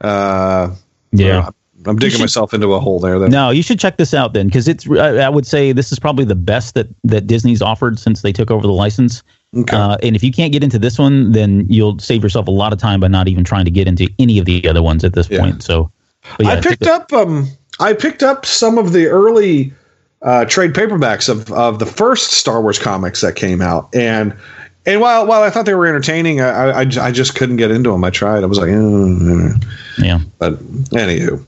[0.00, 0.74] Uh,
[1.12, 1.50] yeah.
[1.86, 3.18] I'm digging should, myself into a hole there.
[3.18, 3.30] Then.
[3.30, 4.88] No, you should check this out then, because it's.
[4.90, 8.50] I would say this is probably the best that that Disney's offered since they took
[8.50, 9.22] over the license.
[9.54, 9.76] Okay.
[9.76, 12.72] Uh, and if you can't get into this one, then you'll save yourself a lot
[12.72, 15.12] of time by not even trying to get into any of the other ones at
[15.12, 15.40] this Yeah.
[15.40, 15.62] point.
[15.62, 15.90] So,
[16.38, 17.48] but I picked up um
[17.80, 19.72] I picked up some of the early
[20.24, 24.34] uh, trade paperbacks of, of the first Star Wars comics that came out, and
[24.86, 28.02] and while while I thought they were entertaining, I I just couldn't get into them.
[28.04, 28.42] I tried.
[28.42, 29.64] I was like, "Mm, mm."
[29.98, 30.20] yeah.
[30.38, 30.54] but
[30.90, 31.44] anywho.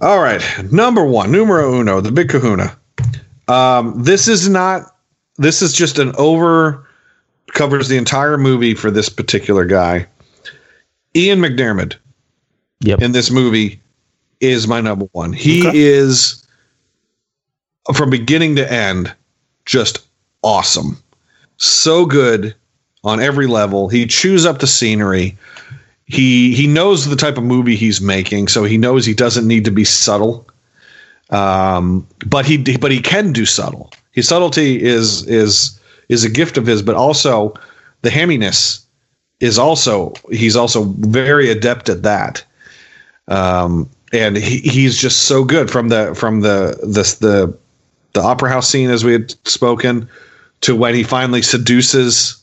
[0.00, 0.42] All right,
[0.72, 2.76] number one, numero uno, the Big Kahuna.
[3.48, 4.94] Um, this is not.
[5.38, 6.86] This is just an over
[7.52, 10.06] covers the entire movie for this particular guy.
[11.14, 11.94] Ian McDiarmid
[12.80, 13.00] Yep.
[13.00, 13.80] in this movie
[14.40, 15.32] is my number one.
[15.32, 15.78] He Okay.
[15.78, 16.42] is
[17.94, 19.14] from beginning to end
[19.64, 20.06] just
[20.42, 21.02] awesome.
[21.56, 22.54] So good
[23.04, 23.88] on every level.
[23.88, 25.36] He chews up the scenery.
[26.04, 29.64] He he knows the type of movie he's making, so he knows he doesn't need
[29.64, 30.46] to be subtle.
[31.30, 33.92] Um, but he but he can do subtle.
[34.12, 37.54] His subtlety is is is a gift of his, but also
[38.02, 38.84] the hamminess
[39.40, 42.44] is also he's also very adept at that
[43.28, 47.58] um, and he, he's just so good from the from the the the
[48.16, 50.08] the opera house scene as we had spoken
[50.62, 52.42] to when he finally seduces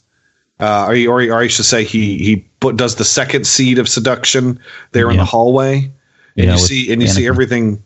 [0.60, 3.46] uh, or, he, or, he, or I should say he he put, does the second
[3.46, 4.60] seed of seduction
[4.92, 5.92] there in the hallway.
[6.38, 7.84] And Yeah, you see and you see everything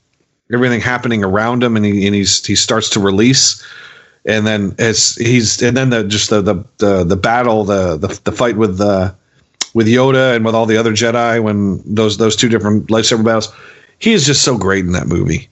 [0.52, 3.66] everything happening around him and he and he's he starts to release.
[4.26, 8.20] And then it's he's and then the just the the the, the battle the, the
[8.26, 9.16] the fight with the
[9.74, 13.52] with Yoda and with all the other Jedi when those those two different lightsaber battles.
[14.00, 15.36] He is just so great in that movie.
[15.36, 15.48] Yeah,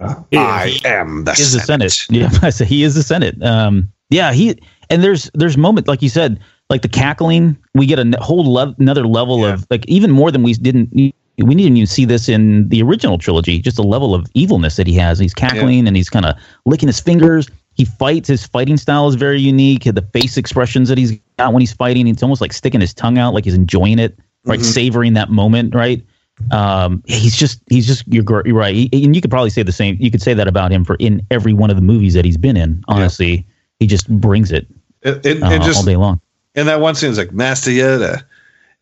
[0.00, 1.92] I am the He is the Senate.
[1.92, 2.20] Senate.
[2.32, 3.42] Yeah, I say he is the Senate.
[3.42, 4.58] Um, yeah, he
[4.88, 7.56] and there's there's moments like you said, like the cackling.
[7.74, 9.54] We get a whole le- another level Yeah.
[9.54, 10.90] of like even more than we didn't.
[10.92, 13.60] We didn't even see this in the original trilogy.
[13.60, 15.18] Just a level of evilness that he has.
[15.18, 16.34] He's cackling and he's kind of
[16.66, 17.48] licking his fingers.
[17.74, 18.28] He fights.
[18.28, 19.84] His fighting style is very unique.
[19.84, 23.16] The face expressions that he's got when he's fighting, it's almost like sticking his tongue
[23.16, 24.64] out, like he's enjoying it, right, Mhm.
[24.64, 26.02] savoring that moment, right.
[26.50, 29.72] Um, he's just he's just you're, you're right, He- and you could probably say the
[29.72, 29.96] same.
[30.00, 32.36] You could say that about him for in every one of the movies that he's
[32.38, 32.82] been in.
[32.88, 33.46] Honestly,
[33.78, 34.66] he just brings it
[35.02, 36.20] It, it, uh, it just all day long.
[36.54, 38.22] and that one scene is like Master Yoda,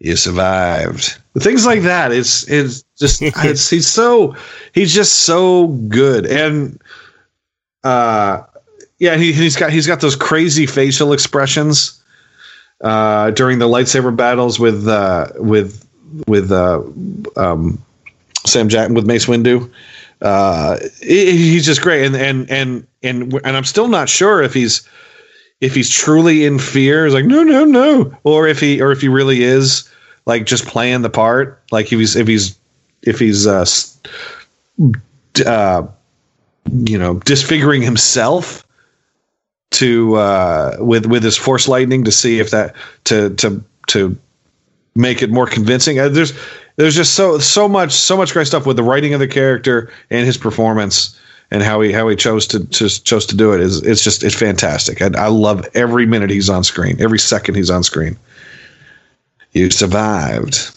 [0.00, 1.18] you survived.
[1.38, 2.10] Things like that.
[2.12, 4.34] It's it's just it's, he's so
[4.72, 6.80] he's just so good and
[7.84, 8.42] uh
[8.98, 12.02] yeah he he's got he's got those crazy facial expressions
[12.80, 15.87] uh during the lightsaber battles with uh with
[16.26, 16.82] with uh
[17.36, 17.82] um
[18.46, 19.70] Sam Jackson with Mace Windu.
[20.20, 24.88] Uh, he's just great, and and and and and I'm still not sure if he's
[25.60, 27.04] if he's truly in fear.
[27.04, 29.88] He's like no, no, no, or if he or if he really is
[30.26, 31.62] like just playing the part.
[31.70, 32.58] Like if he's if he's
[33.02, 33.64] if he's uh,
[35.46, 35.86] uh
[36.84, 38.64] you know disfiguring himself
[39.70, 42.74] to uh with with his force lightning to see if that
[43.04, 44.16] to to to
[44.98, 45.98] make it more convincing.
[45.98, 46.32] Uh, there's
[46.76, 49.90] there's just so so much so much great stuff with the writing of the character
[50.10, 51.18] and his performance
[51.50, 54.22] and how he how he chose to, to chose to do it is it's just
[54.22, 55.00] it's fantastic.
[55.00, 58.16] I, I love every minute he's on screen, every second he's on screen.
[59.52, 60.74] You survived.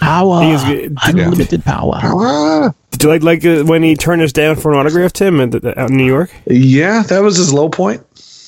[0.00, 0.96] Power, He is good.
[1.04, 1.92] unlimited power.
[2.02, 5.40] Ah, Did you like like uh, when he turned us down for an autograph, Tim,
[5.40, 6.30] at the, out in New York?
[6.46, 8.02] yeah, that was his low point.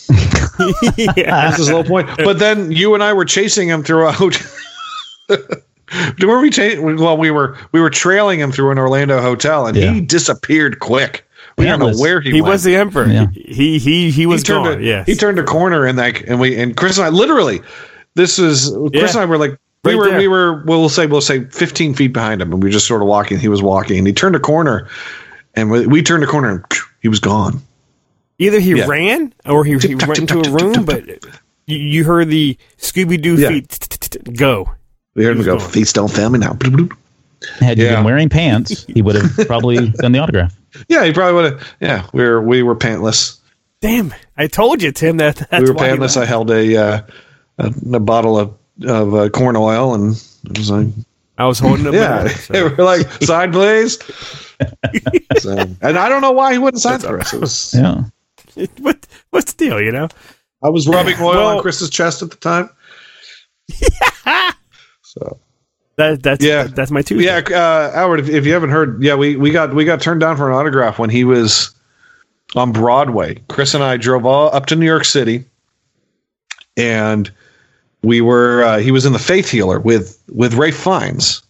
[0.96, 1.06] yeah.
[1.16, 2.08] That's his low point.
[2.18, 4.40] But then you and I were chasing him throughout.
[6.22, 9.76] Were we cha- well, we were we were trailing him through an Orlando hotel, and
[9.76, 9.92] Yeah.
[9.92, 11.26] he disappeared quick.
[11.58, 12.34] We don't know where he, was.
[12.36, 12.52] He went.
[12.52, 13.06] was the emperor.
[13.08, 13.26] Yeah.
[13.34, 14.78] He he he was he turned gone.
[14.80, 15.06] a, yes.
[15.06, 17.60] he turned a corner and like and we and Chris and I literally
[18.14, 19.20] this is Chris Yeah.
[19.20, 20.18] and I were like we Right were there.
[20.18, 23.02] we were we'll say we'll say 15 feet behind him and we were just sort
[23.02, 24.88] of walking he was walking and he turned a corner
[25.54, 27.60] and we, we turned a corner and phew, he was gone
[28.42, 28.86] Either he Yeah.
[28.86, 31.04] ran or he, he went tick, into a room, but
[31.66, 33.48] you, you heard the Scooby Doo Yeah.
[33.48, 34.70] feet go.
[35.14, 35.68] we heard him go gone.
[35.70, 36.96] feet don't fail me now Bloop, bloop.
[37.60, 40.54] Had you been wearing pants, he would have probably done the autograph.
[40.88, 43.38] yeah he probably would have yeah we were we were pantless
[43.80, 45.16] Damn, I told you, Tim.
[45.16, 47.00] That that's we were why pantless I held a uh,
[47.58, 48.54] a, a bottle of
[48.84, 50.14] of uh, corn oil and
[50.48, 50.86] it was like
[51.36, 51.94] I was holding it.
[52.02, 52.52] yeah so.
[52.76, 53.98] we're like sign please
[55.38, 55.50] so,
[55.80, 58.04] and I don't know why he wouldn't sign for us it was Yeah.
[58.78, 59.80] what what's the deal?
[59.80, 60.08] You know.
[60.62, 62.70] I was rubbing oil Well- on Chris's chest at the time.
[65.02, 65.38] so
[65.96, 66.64] That that's Yeah.
[66.64, 67.20] that's my two.
[67.20, 70.20] yeah, uh, Howard, if, if you haven't heard, yeah, we, we got we got turned
[70.20, 71.74] down for an autograph when he was
[72.54, 73.38] on Broadway.
[73.48, 75.44] Chris and I drove all up to New York City,
[76.76, 77.30] and
[78.02, 81.42] we were uh, he was in the Faith Healer with with Ralph Fiennes,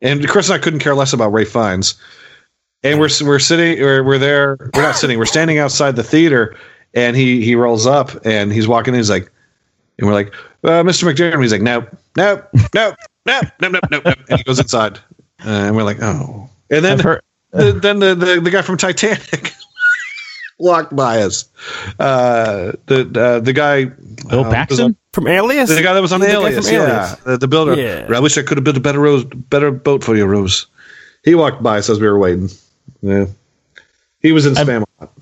[0.00, 1.94] and Chris and I couldn't care less about Ralph Fiennes
[2.86, 6.56] and we're we're sitting we're, we're there we're not sitting we're standing outside the theater
[6.94, 9.30] and he he rolls up and he's walking in he's like
[9.98, 10.34] and we're like
[10.64, 12.96] uh, mr mcdiarmid he's like nope nope nope
[13.26, 14.98] nope nope nope nope and he goes inside.
[15.44, 16.48] Uh, and we're like oh.
[16.70, 17.22] And then the,
[17.80, 19.52] then the, the, the guy from titanic
[20.58, 21.48] walked by us.
[21.98, 24.96] Uh, the uh, the guy bill uh, paxton?
[25.12, 25.68] from alias?
[25.68, 27.16] The guy that was on the alias, yeah alias.
[27.20, 27.74] The, the, builder.
[27.74, 28.08] Yeah.
[28.14, 30.66] i wish i could have built a better rose better boat for you rose.
[31.24, 32.48] He walked by us as we were waiting.
[33.02, 33.26] Yeah,
[34.20, 34.82] he was in I've- spam.
[34.82, 35.12] a lot.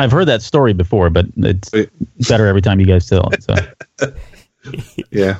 [0.00, 1.70] I've heard that story before, but it's
[2.28, 3.42] better every time you guys tell it.
[3.42, 3.54] So
[5.10, 5.38] Yeah,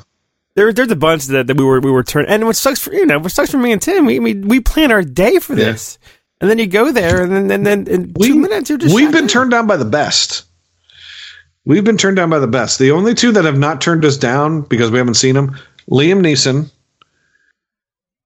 [0.54, 2.92] There, there's a bunch that, that we were we were turning, and what sucks for
[2.92, 5.54] you know what sucks for me and Tim, we we, we plan our day for
[5.54, 5.66] Yeah.
[5.66, 5.98] this,
[6.40, 8.92] and then you go there, and then and then in we, two minutes you're just
[8.94, 9.28] we've been down.
[9.28, 10.44] turned down by the best.
[11.64, 12.78] We've been turned down by the best.
[12.80, 15.56] The only two that have not turned us down because we haven't seen them,
[15.88, 16.68] Liam Neeson,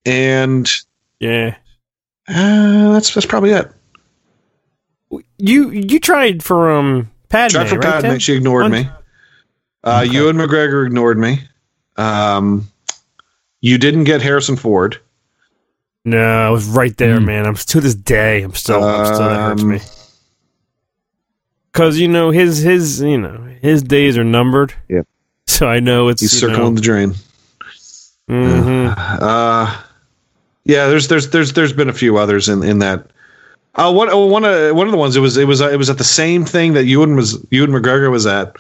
[0.06, 0.70] and
[1.20, 1.56] Yeah,
[2.28, 3.70] uh, that's that's probably it.
[5.38, 7.84] you you tried for um Padme, Tried for right?
[7.84, 8.18] Padme, Tim?
[8.18, 8.88] she ignored On- me.
[9.84, 11.40] Uh, Ewan McGregor ignored me.
[11.96, 12.68] Um,
[13.60, 14.98] you didn't get Harrison Ford.
[16.04, 17.24] No, I was right there, Hmm.
[17.26, 17.46] man.
[17.46, 19.80] I'm to this day, I'm still, I'm still that hurts Um, me.
[21.72, 24.74] Cause you know his his you know his days are numbered.
[24.88, 25.06] Yep.
[25.46, 27.14] So I know it's He's circling know, the drain.
[28.30, 28.94] mhm.
[28.96, 29.81] Uh,
[30.64, 33.06] yeah, there's there's there's there's been a few others in in that.
[33.74, 35.76] Uh, one oh, one of one of the ones it was it was uh, it
[35.76, 38.56] was at the same thing that Ewan was Ewan McGregor was at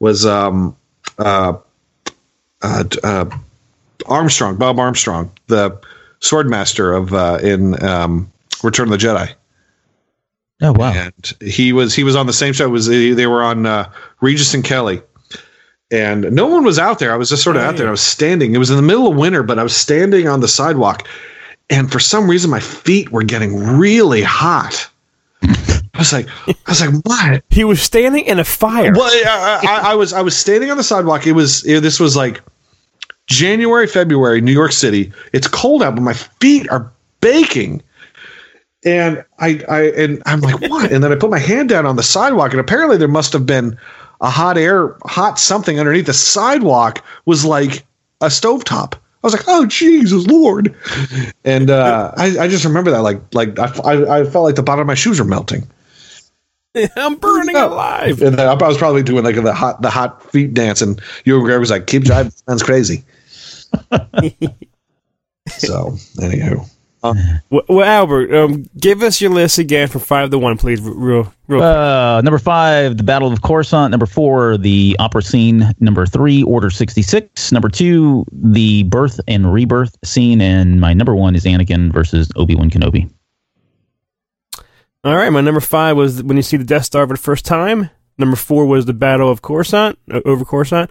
[0.00, 0.76] was um
[1.18, 1.54] uh
[2.60, 3.24] uh, uh
[4.04, 5.78] Armstrong Bob Armstrong the
[6.20, 8.30] swordmaster of uh in um
[8.62, 9.34] Return of the Jedi
[10.62, 12.66] oh wow, and he was he was on the same show.
[12.66, 13.90] It was they were on uh,
[14.20, 15.02] Regis and Kelly,
[15.90, 17.12] and no one was out there.
[17.12, 17.88] I was just sort of out there.
[17.88, 18.54] I was standing.
[18.54, 21.08] It was in the middle of winter, but I was standing on the sidewalk,
[21.70, 24.88] and for some reason my feet were getting really hot.
[25.42, 27.44] I was like, I was like, what?
[27.50, 28.92] he was standing in a fire.
[28.92, 31.26] Well, I, I, I was I was standing on the sidewalk.
[31.26, 32.42] It was it, this was like
[33.26, 35.12] January, February, New York City.
[35.32, 37.82] It's cold out, but my feet are baking.
[38.84, 40.90] And I, I and I'm like, what?
[40.90, 43.46] And then I put my hand down on the sidewalk, and apparently there must have
[43.46, 43.78] been
[44.20, 46.06] a hot air, hot something underneath.
[46.06, 47.84] The sidewalk was like
[48.20, 48.94] a stovetop.
[49.22, 50.74] I was like, oh Jesus Lord!
[51.44, 54.62] And uh, I, I just remember that, like, like I, I, I felt like the
[54.62, 55.68] bottom of my shoes were melting.
[56.96, 57.68] I'm burning Oh.
[57.74, 58.22] alive.
[58.22, 61.58] And I was probably doing like the hot the hot feet dance, and you were
[61.60, 63.04] was like, "Keep driving, sounds crazy."
[65.48, 66.68] so, anywho,
[67.02, 70.82] Well, well, Albert, um, give us your list again from five to one, please.
[70.82, 71.62] Real, real.
[71.62, 73.90] Uh, number five, the Battle of Coruscant.
[73.90, 75.72] Number four, the opera scene.
[75.80, 77.52] Number three, Order sixty six.
[77.52, 80.40] Number two, the birth and rebirth scene.
[80.42, 83.10] And my number one is Anakin versus Obi Wan Kenobi.
[85.02, 87.46] All right, my number five was when you see the Death Star for the first
[87.46, 87.88] time.
[88.18, 90.90] Number four was the Battle of Coruscant over Coruscant.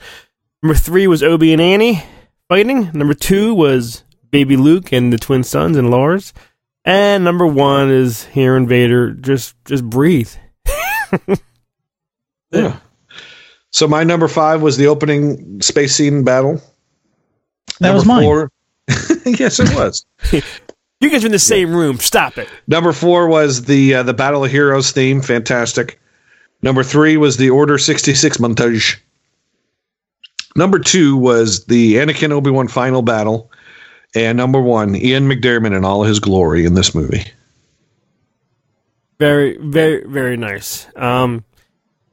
[0.63, 2.01] Number three was Obi and Annie
[2.47, 2.89] fighting.
[2.93, 6.33] Number two was Baby Luke and the twin sons and Lars.
[6.85, 10.31] And number one is hearing Vader just just breathe.
[12.51, 12.77] yeah.
[13.71, 16.61] So my number five was the opening space scene battle.
[17.79, 18.23] That Number was mine.
[18.23, 18.51] Four,
[19.25, 20.05] yes, it was.
[21.01, 21.97] You guys are in the same room.
[21.97, 22.49] Stop it.
[22.67, 25.97] Number four was the uh, the Battle of Heroes theme, fantastic.
[26.61, 28.99] Number three was the Order sixty six montage.
[30.57, 33.49] Number two was the Anakin Obi Wan final battle,
[34.15, 37.25] and number one, Ian McDiarmid in all his glory in this movie.
[39.19, 40.87] Very, very, very nice.
[40.95, 41.43] Um,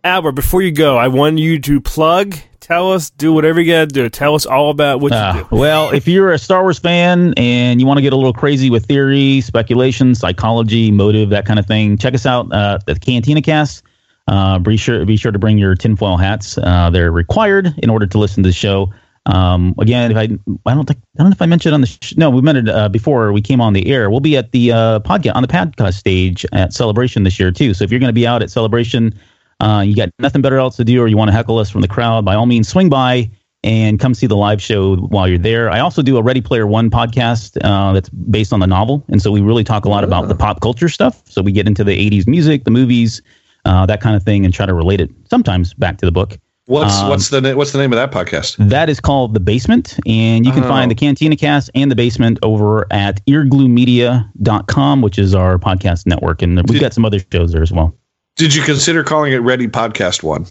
[0.02, 3.80] Albert, before you go, I want you to plug, tell us, do whatever you got
[3.80, 4.08] to do.
[4.08, 5.46] Tell us all about what you Uh, do.
[5.56, 8.70] well, if you're a Star Wars fan and you want to get a little crazy
[8.70, 13.00] with theory, speculation, psychology, motive, that kind of thing, check us out uh, at the
[13.00, 13.82] Cantina Cast.
[14.28, 16.58] Uh, be sure be sure to bring your tinfoil hats.
[16.58, 18.92] Uh, they're required in order to listen to the show.
[19.26, 20.22] Um, again, if I
[20.70, 22.68] I don't think I don't know if I mentioned on the sh- no we mentioned
[22.68, 24.08] uh, before we came on the air.
[24.08, 27.74] We'll be at the uh, podcast on the podcast stage at Celebration this year too.
[27.74, 29.12] So if you're going to be out at Celebration,
[29.60, 31.80] uh, you got nothing better else to do, or you want to heckle us from
[31.80, 33.30] the crowd, by all means, swing by
[33.64, 35.70] and come see the live show while you're there.
[35.70, 39.20] I also do a Ready Player One podcast uh, that's based on the novel, and
[39.20, 41.20] so we really talk a lot about the pop culture stuff.
[41.28, 43.22] So we get into the '80s music, the movies,
[43.64, 46.38] uh, that kind of thing, and try to relate it sometimes back to the book.
[46.66, 48.56] What's Um, what's the what's the name of that podcast?
[48.68, 50.68] That is called The Basement, and you can Oh.
[50.68, 56.42] find the Cantina Cast and The Basement over at eargluemedia.com, which is our podcast network,
[56.42, 57.94] and we've Did- got some other shows there as well.
[58.36, 60.44] Did you consider calling it Ready Podcast One?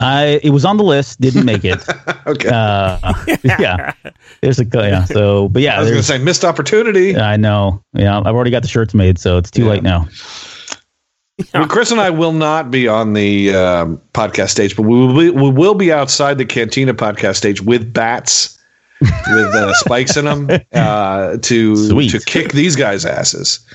[0.00, 1.78] I it was on the list, didn't make it.
[2.26, 2.98] Okay, uh,
[3.44, 3.92] yeah,
[4.42, 5.04] there's a yeah.
[5.04, 7.16] So, but yeah, I was going to say missed opportunity.
[7.16, 7.82] I know.
[7.94, 9.70] Yeah, I've already got the shirts made, so it's too Yeah.
[9.70, 10.06] late now.
[11.54, 15.18] Well, Chris and I will not be on the um, podcast stage, but we will
[15.18, 18.58] be, we will be outside the Cantina podcast stage with bats
[19.00, 22.10] with uh, spikes in them uh, to Sweet.
[22.10, 23.66] to kick these guys' asses.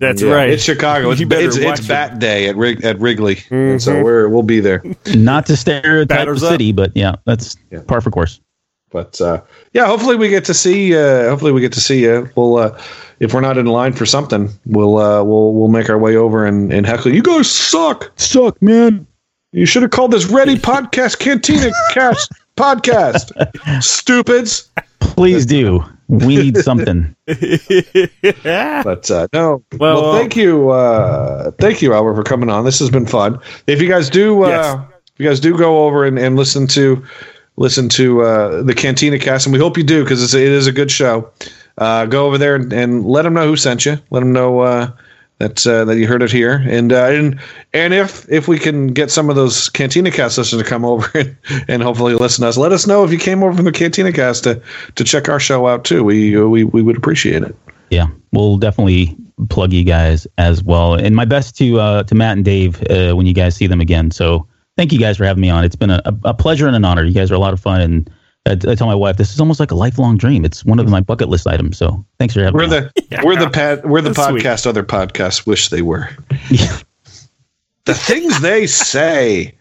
[0.00, 0.50] That's Yeah, right.
[0.50, 1.10] It's Chicago.
[1.10, 1.88] It's You better it's, it's it.
[1.88, 4.82] Bat Day at Rig- at Wrigley, and so we're we'll be there.
[5.14, 6.50] Not to stereotype the Batters up.
[6.50, 7.82] city, but yeah, that's Yeah.
[7.86, 8.40] par for course.
[8.94, 9.40] But uh,
[9.72, 10.96] yeah, hopefully we get to see.
[10.96, 12.30] Uh, hopefully we get to see you.
[12.36, 12.80] We'll uh,
[13.18, 16.46] if we're not in line for something, we'll uh, we'll we'll make our way over
[16.46, 17.12] and, and heckle.
[17.12, 18.12] You guys suck.
[18.14, 19.04] Suck, man.
[19.50, 23.32] You should have called this Ready Podcast Cantina Cast Podcast.
[23.82, 24.70] Stupids.
[25.00, 25.82] Please do.
[26.06, 27.16] We need something.
[28.44, 29.62] But uh, no.
[29.78, 32.64] Well, Well, thank you, uh, thank you, Albert, for coming on.
[32.64, 33.38] This has been fun.
[33.66, 34.76] If you guys do, uh, Yes.
[35.14, 37.02] if you guys do go over and, and listen to
[37.56, 40.72] listen to uh, the Cantina Cast, and we hope you do because it is a
[40.72, 41.30] good show.
[41.78, 43.98] Uh, go over there and, and let them know who sent you.
[44.10, 44.90] Let them know uh,
[45.38, 47.40] that uh, that you heard it here, and uh, and
[47.72, 51.10] and if if we can get some of those Cantina Cast listeners to come over
[51.14, 51.36] and,
[51.68, 54.12] and hopefully listen to us, let us know if you came over from the Cantina
[54.12, 54.60] Cast to
[54.94, 56.04] to check our show out too.
[56.04, 57.56] We we we would appreciate it.
[57.90, 59.16] Yeah, we'll definitely
[59.48, 60.94] plug you guys as well.
[60.94, 63.80] And my best to uh, to Matt and Dave uh, when you guys see them
[63.80, 64.10] again.
[64.10, 65.64] So thank you guys for having me on.
[65.64, 67.04] It's been a, a pleasure and an honor.
[67.04, 68.10] You guys are a lot of fun, and
[68.46, 70.44] I, I tell my wife this is almost like a lifelong dream.
[70.44, 71.76] It's one of my bucket list items.
[71.78, 72.76] So thanks for having We're me.
[72.76, 72.90] on.
[72.94, 74.42] the we're the pad we're the That's sweet.
[74.44, 76.08] podcast other podcasts wish they were.
[76.50, 76.78] Yeah.
[77.86, 79.54] The things they say.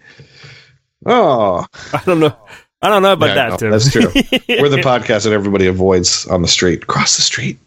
[1.05, 2.33] Oh, I don't know.
[2.81, 3.49] I don't know about yeah, that.
[3.49, 3.71] no, Tim.
[3.71, 4.03] that's true.
[4.61, 6.87] We're the podcast that everybody avoids on the street.
[6.87, 7.59] Cross the street.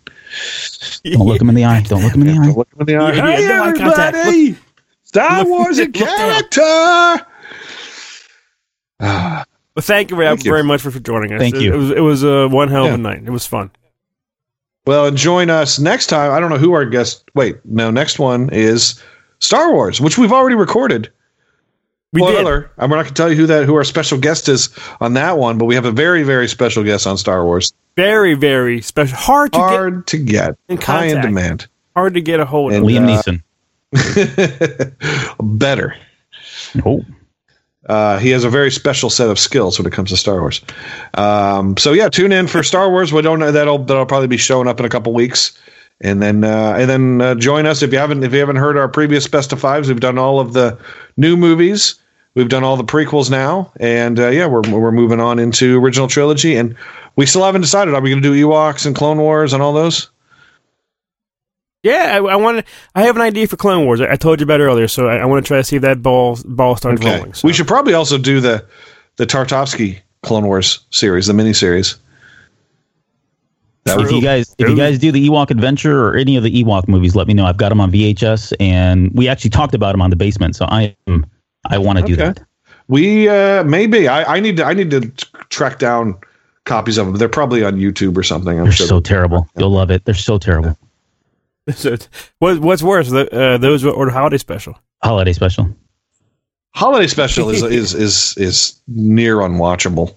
[1.05, 1.83] Don't look them in the eye.
[1.83, 2.47] Don't look them in the eye.
[2.47, 3.13] Don't look them in the eye.
[3.13, 4.57] Yeah, Hey, no eye everybody!
[5.05, 6.43] Star Wars in look down.
[6.51, 7.27] character.
[9.01, 9.45] Well,
[9.83, 10.51] thank you, very, Thank you.
[10.53, 11.41] very much for, for joining us.
[11.41, 11.75] Thank It- you.
[11.75, 12.95] It was it was uh, one hell of Yeah.
[12.95, 13.23] a night.
[13.25, 13.71] It was fun.
[14.87, 16.33] well, join us next time.
[16.33, 17.25] I don't know who our guest.
[17.35, 17.91] Wait, no.
[17.91, 19.03] Next one is
[19.41, 21.11] Star Wars, which we've already recorded.
[22.13, 22.31] We did.
[22.35, 22.71] Spoiler.
[22.79, 24.71] I'm not going to tell you who that who our special guest is
[25.01, 27.75] on that one, but we have a very very special guest on Star Wars.
[27.97, 29.17] Very very special.
[29.19, 29.69] Hard to get.
[29.69, 31.67] Hard to get, in high in demand.
[31.95, 32.79] Hard to get a hold of.
[32.83, 33.23] And- Liam uh,
[33.93, 35.37] Neeson.
[35.59, 35.97] Better.
[36.85, 37.05] Oh,
[37.89, 40.61] Uh, he has a very special set of skills when it comes to Star Wars.
[41.15, 43.13] Um, so yeah, tune in for Star Wars.
[43.13, 45.57] We don't know that'll that'll probably be showing up in a couple weeks,
[46.01, 48.77] and then uh, and then uh, join us if you haven't if you haven't heard
[48.77, 49.89] our previous best of fives.
[49.89, 50.79] We've done all of the
[51.17, 52.01] new movies.
[52.35, 56.09] We've done all the prequels now, and uh, yeah, we're we're moving on into original
[56.09, 56.77] trilogy, and
[57.15, 57.95] we still haven't decided.
[57.95, 60.11] Are we going to do Ewoks and Clone Wars and all those?
[61.87, 62.73] Yeah, I, I want to.
[62.97, 64.01] I have an idea for Clone Wars.
[64.01, 65.77] I, I told you about it earlier, so I, I want to try to see
[65.77, 67.35] if that ball ball starts Okay, rolling.
[67.35, 67.47] So.
[67.47, 68.67] we should probably also do the
[69.17, 71.97] the Tartakovsky Clone Wars series, the miniseries.
[73.85, 76.65] That if you guys if you guys do the Ewok Adventure or any of the
[76.65, 77.47] Ewok movies, let me know.
[77.47, 80.57] I've got them on VHS, and we actually talked about them on the basement.
[80.57, 81.25] So I am
[81.71, 82.41] I want to do that.
[82.89, 85.03] We uh maybe I, I need to I need to
[85.51, 86.19] track down
[86.65, 87.17] copies of them.
[87.17, 88.59] They're probably on YouTube or something.
[88.59, 88.87] I'm They're sure.
[88.89, 89.49] so terrible.
[89.57, 90.05] You'll love it.
[90.05, 90.77] They're so terrible.
[91.75, 91.97] So,
[92.39, 94.79] what, what's worse, the, uh, those or the holiday special?
[95.03, 95.75] Holiday special.
[96.75, 100.15] Holiday special is is is is near unwatchable.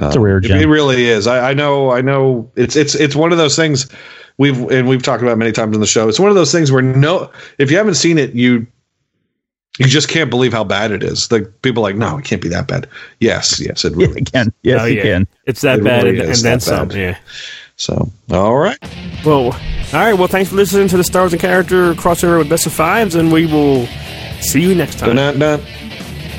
[0.00, 0.58] It's a rare It, gem.
[0.60, 1.26] it really is.
[1.26, 1.90] I, I know.
[1.90, 2.50] I know.
[2.56, 3.88] It's it's it's one of those things
[4.38, 6.08] we've and we've talked about many times on the show.
[6.08, 8.66] It's one of those things where no, if you haven't seen it, you
[9.78, 11.30] you just can't believe how bad it is.
[11.30, 12.88] Like people are like, no, it can't be that bad.
[13.20, 14.18] Yes, yes, it really.
[14.20, 14.52] you can.
[14.62, 15.02] Yes, Oh, you yeah.
[15.02, 15.28] can.
[15.46, 16.90] It's that It bad, really and, and is then some.
[16.92, 17.16] Yeah.
[17.80, 18.78] So all right.
[19.24, 19.52] Well, all
[19.92, 20.12] right.
[20.12, 23.14] Well, thanks for listening to the Star Wars in Character crossover with Best of Fives,
[23.14, 23.86] and we will
[24.40, 25.16] see you next time.
[25.16, 25.66] Dun, dun, dun.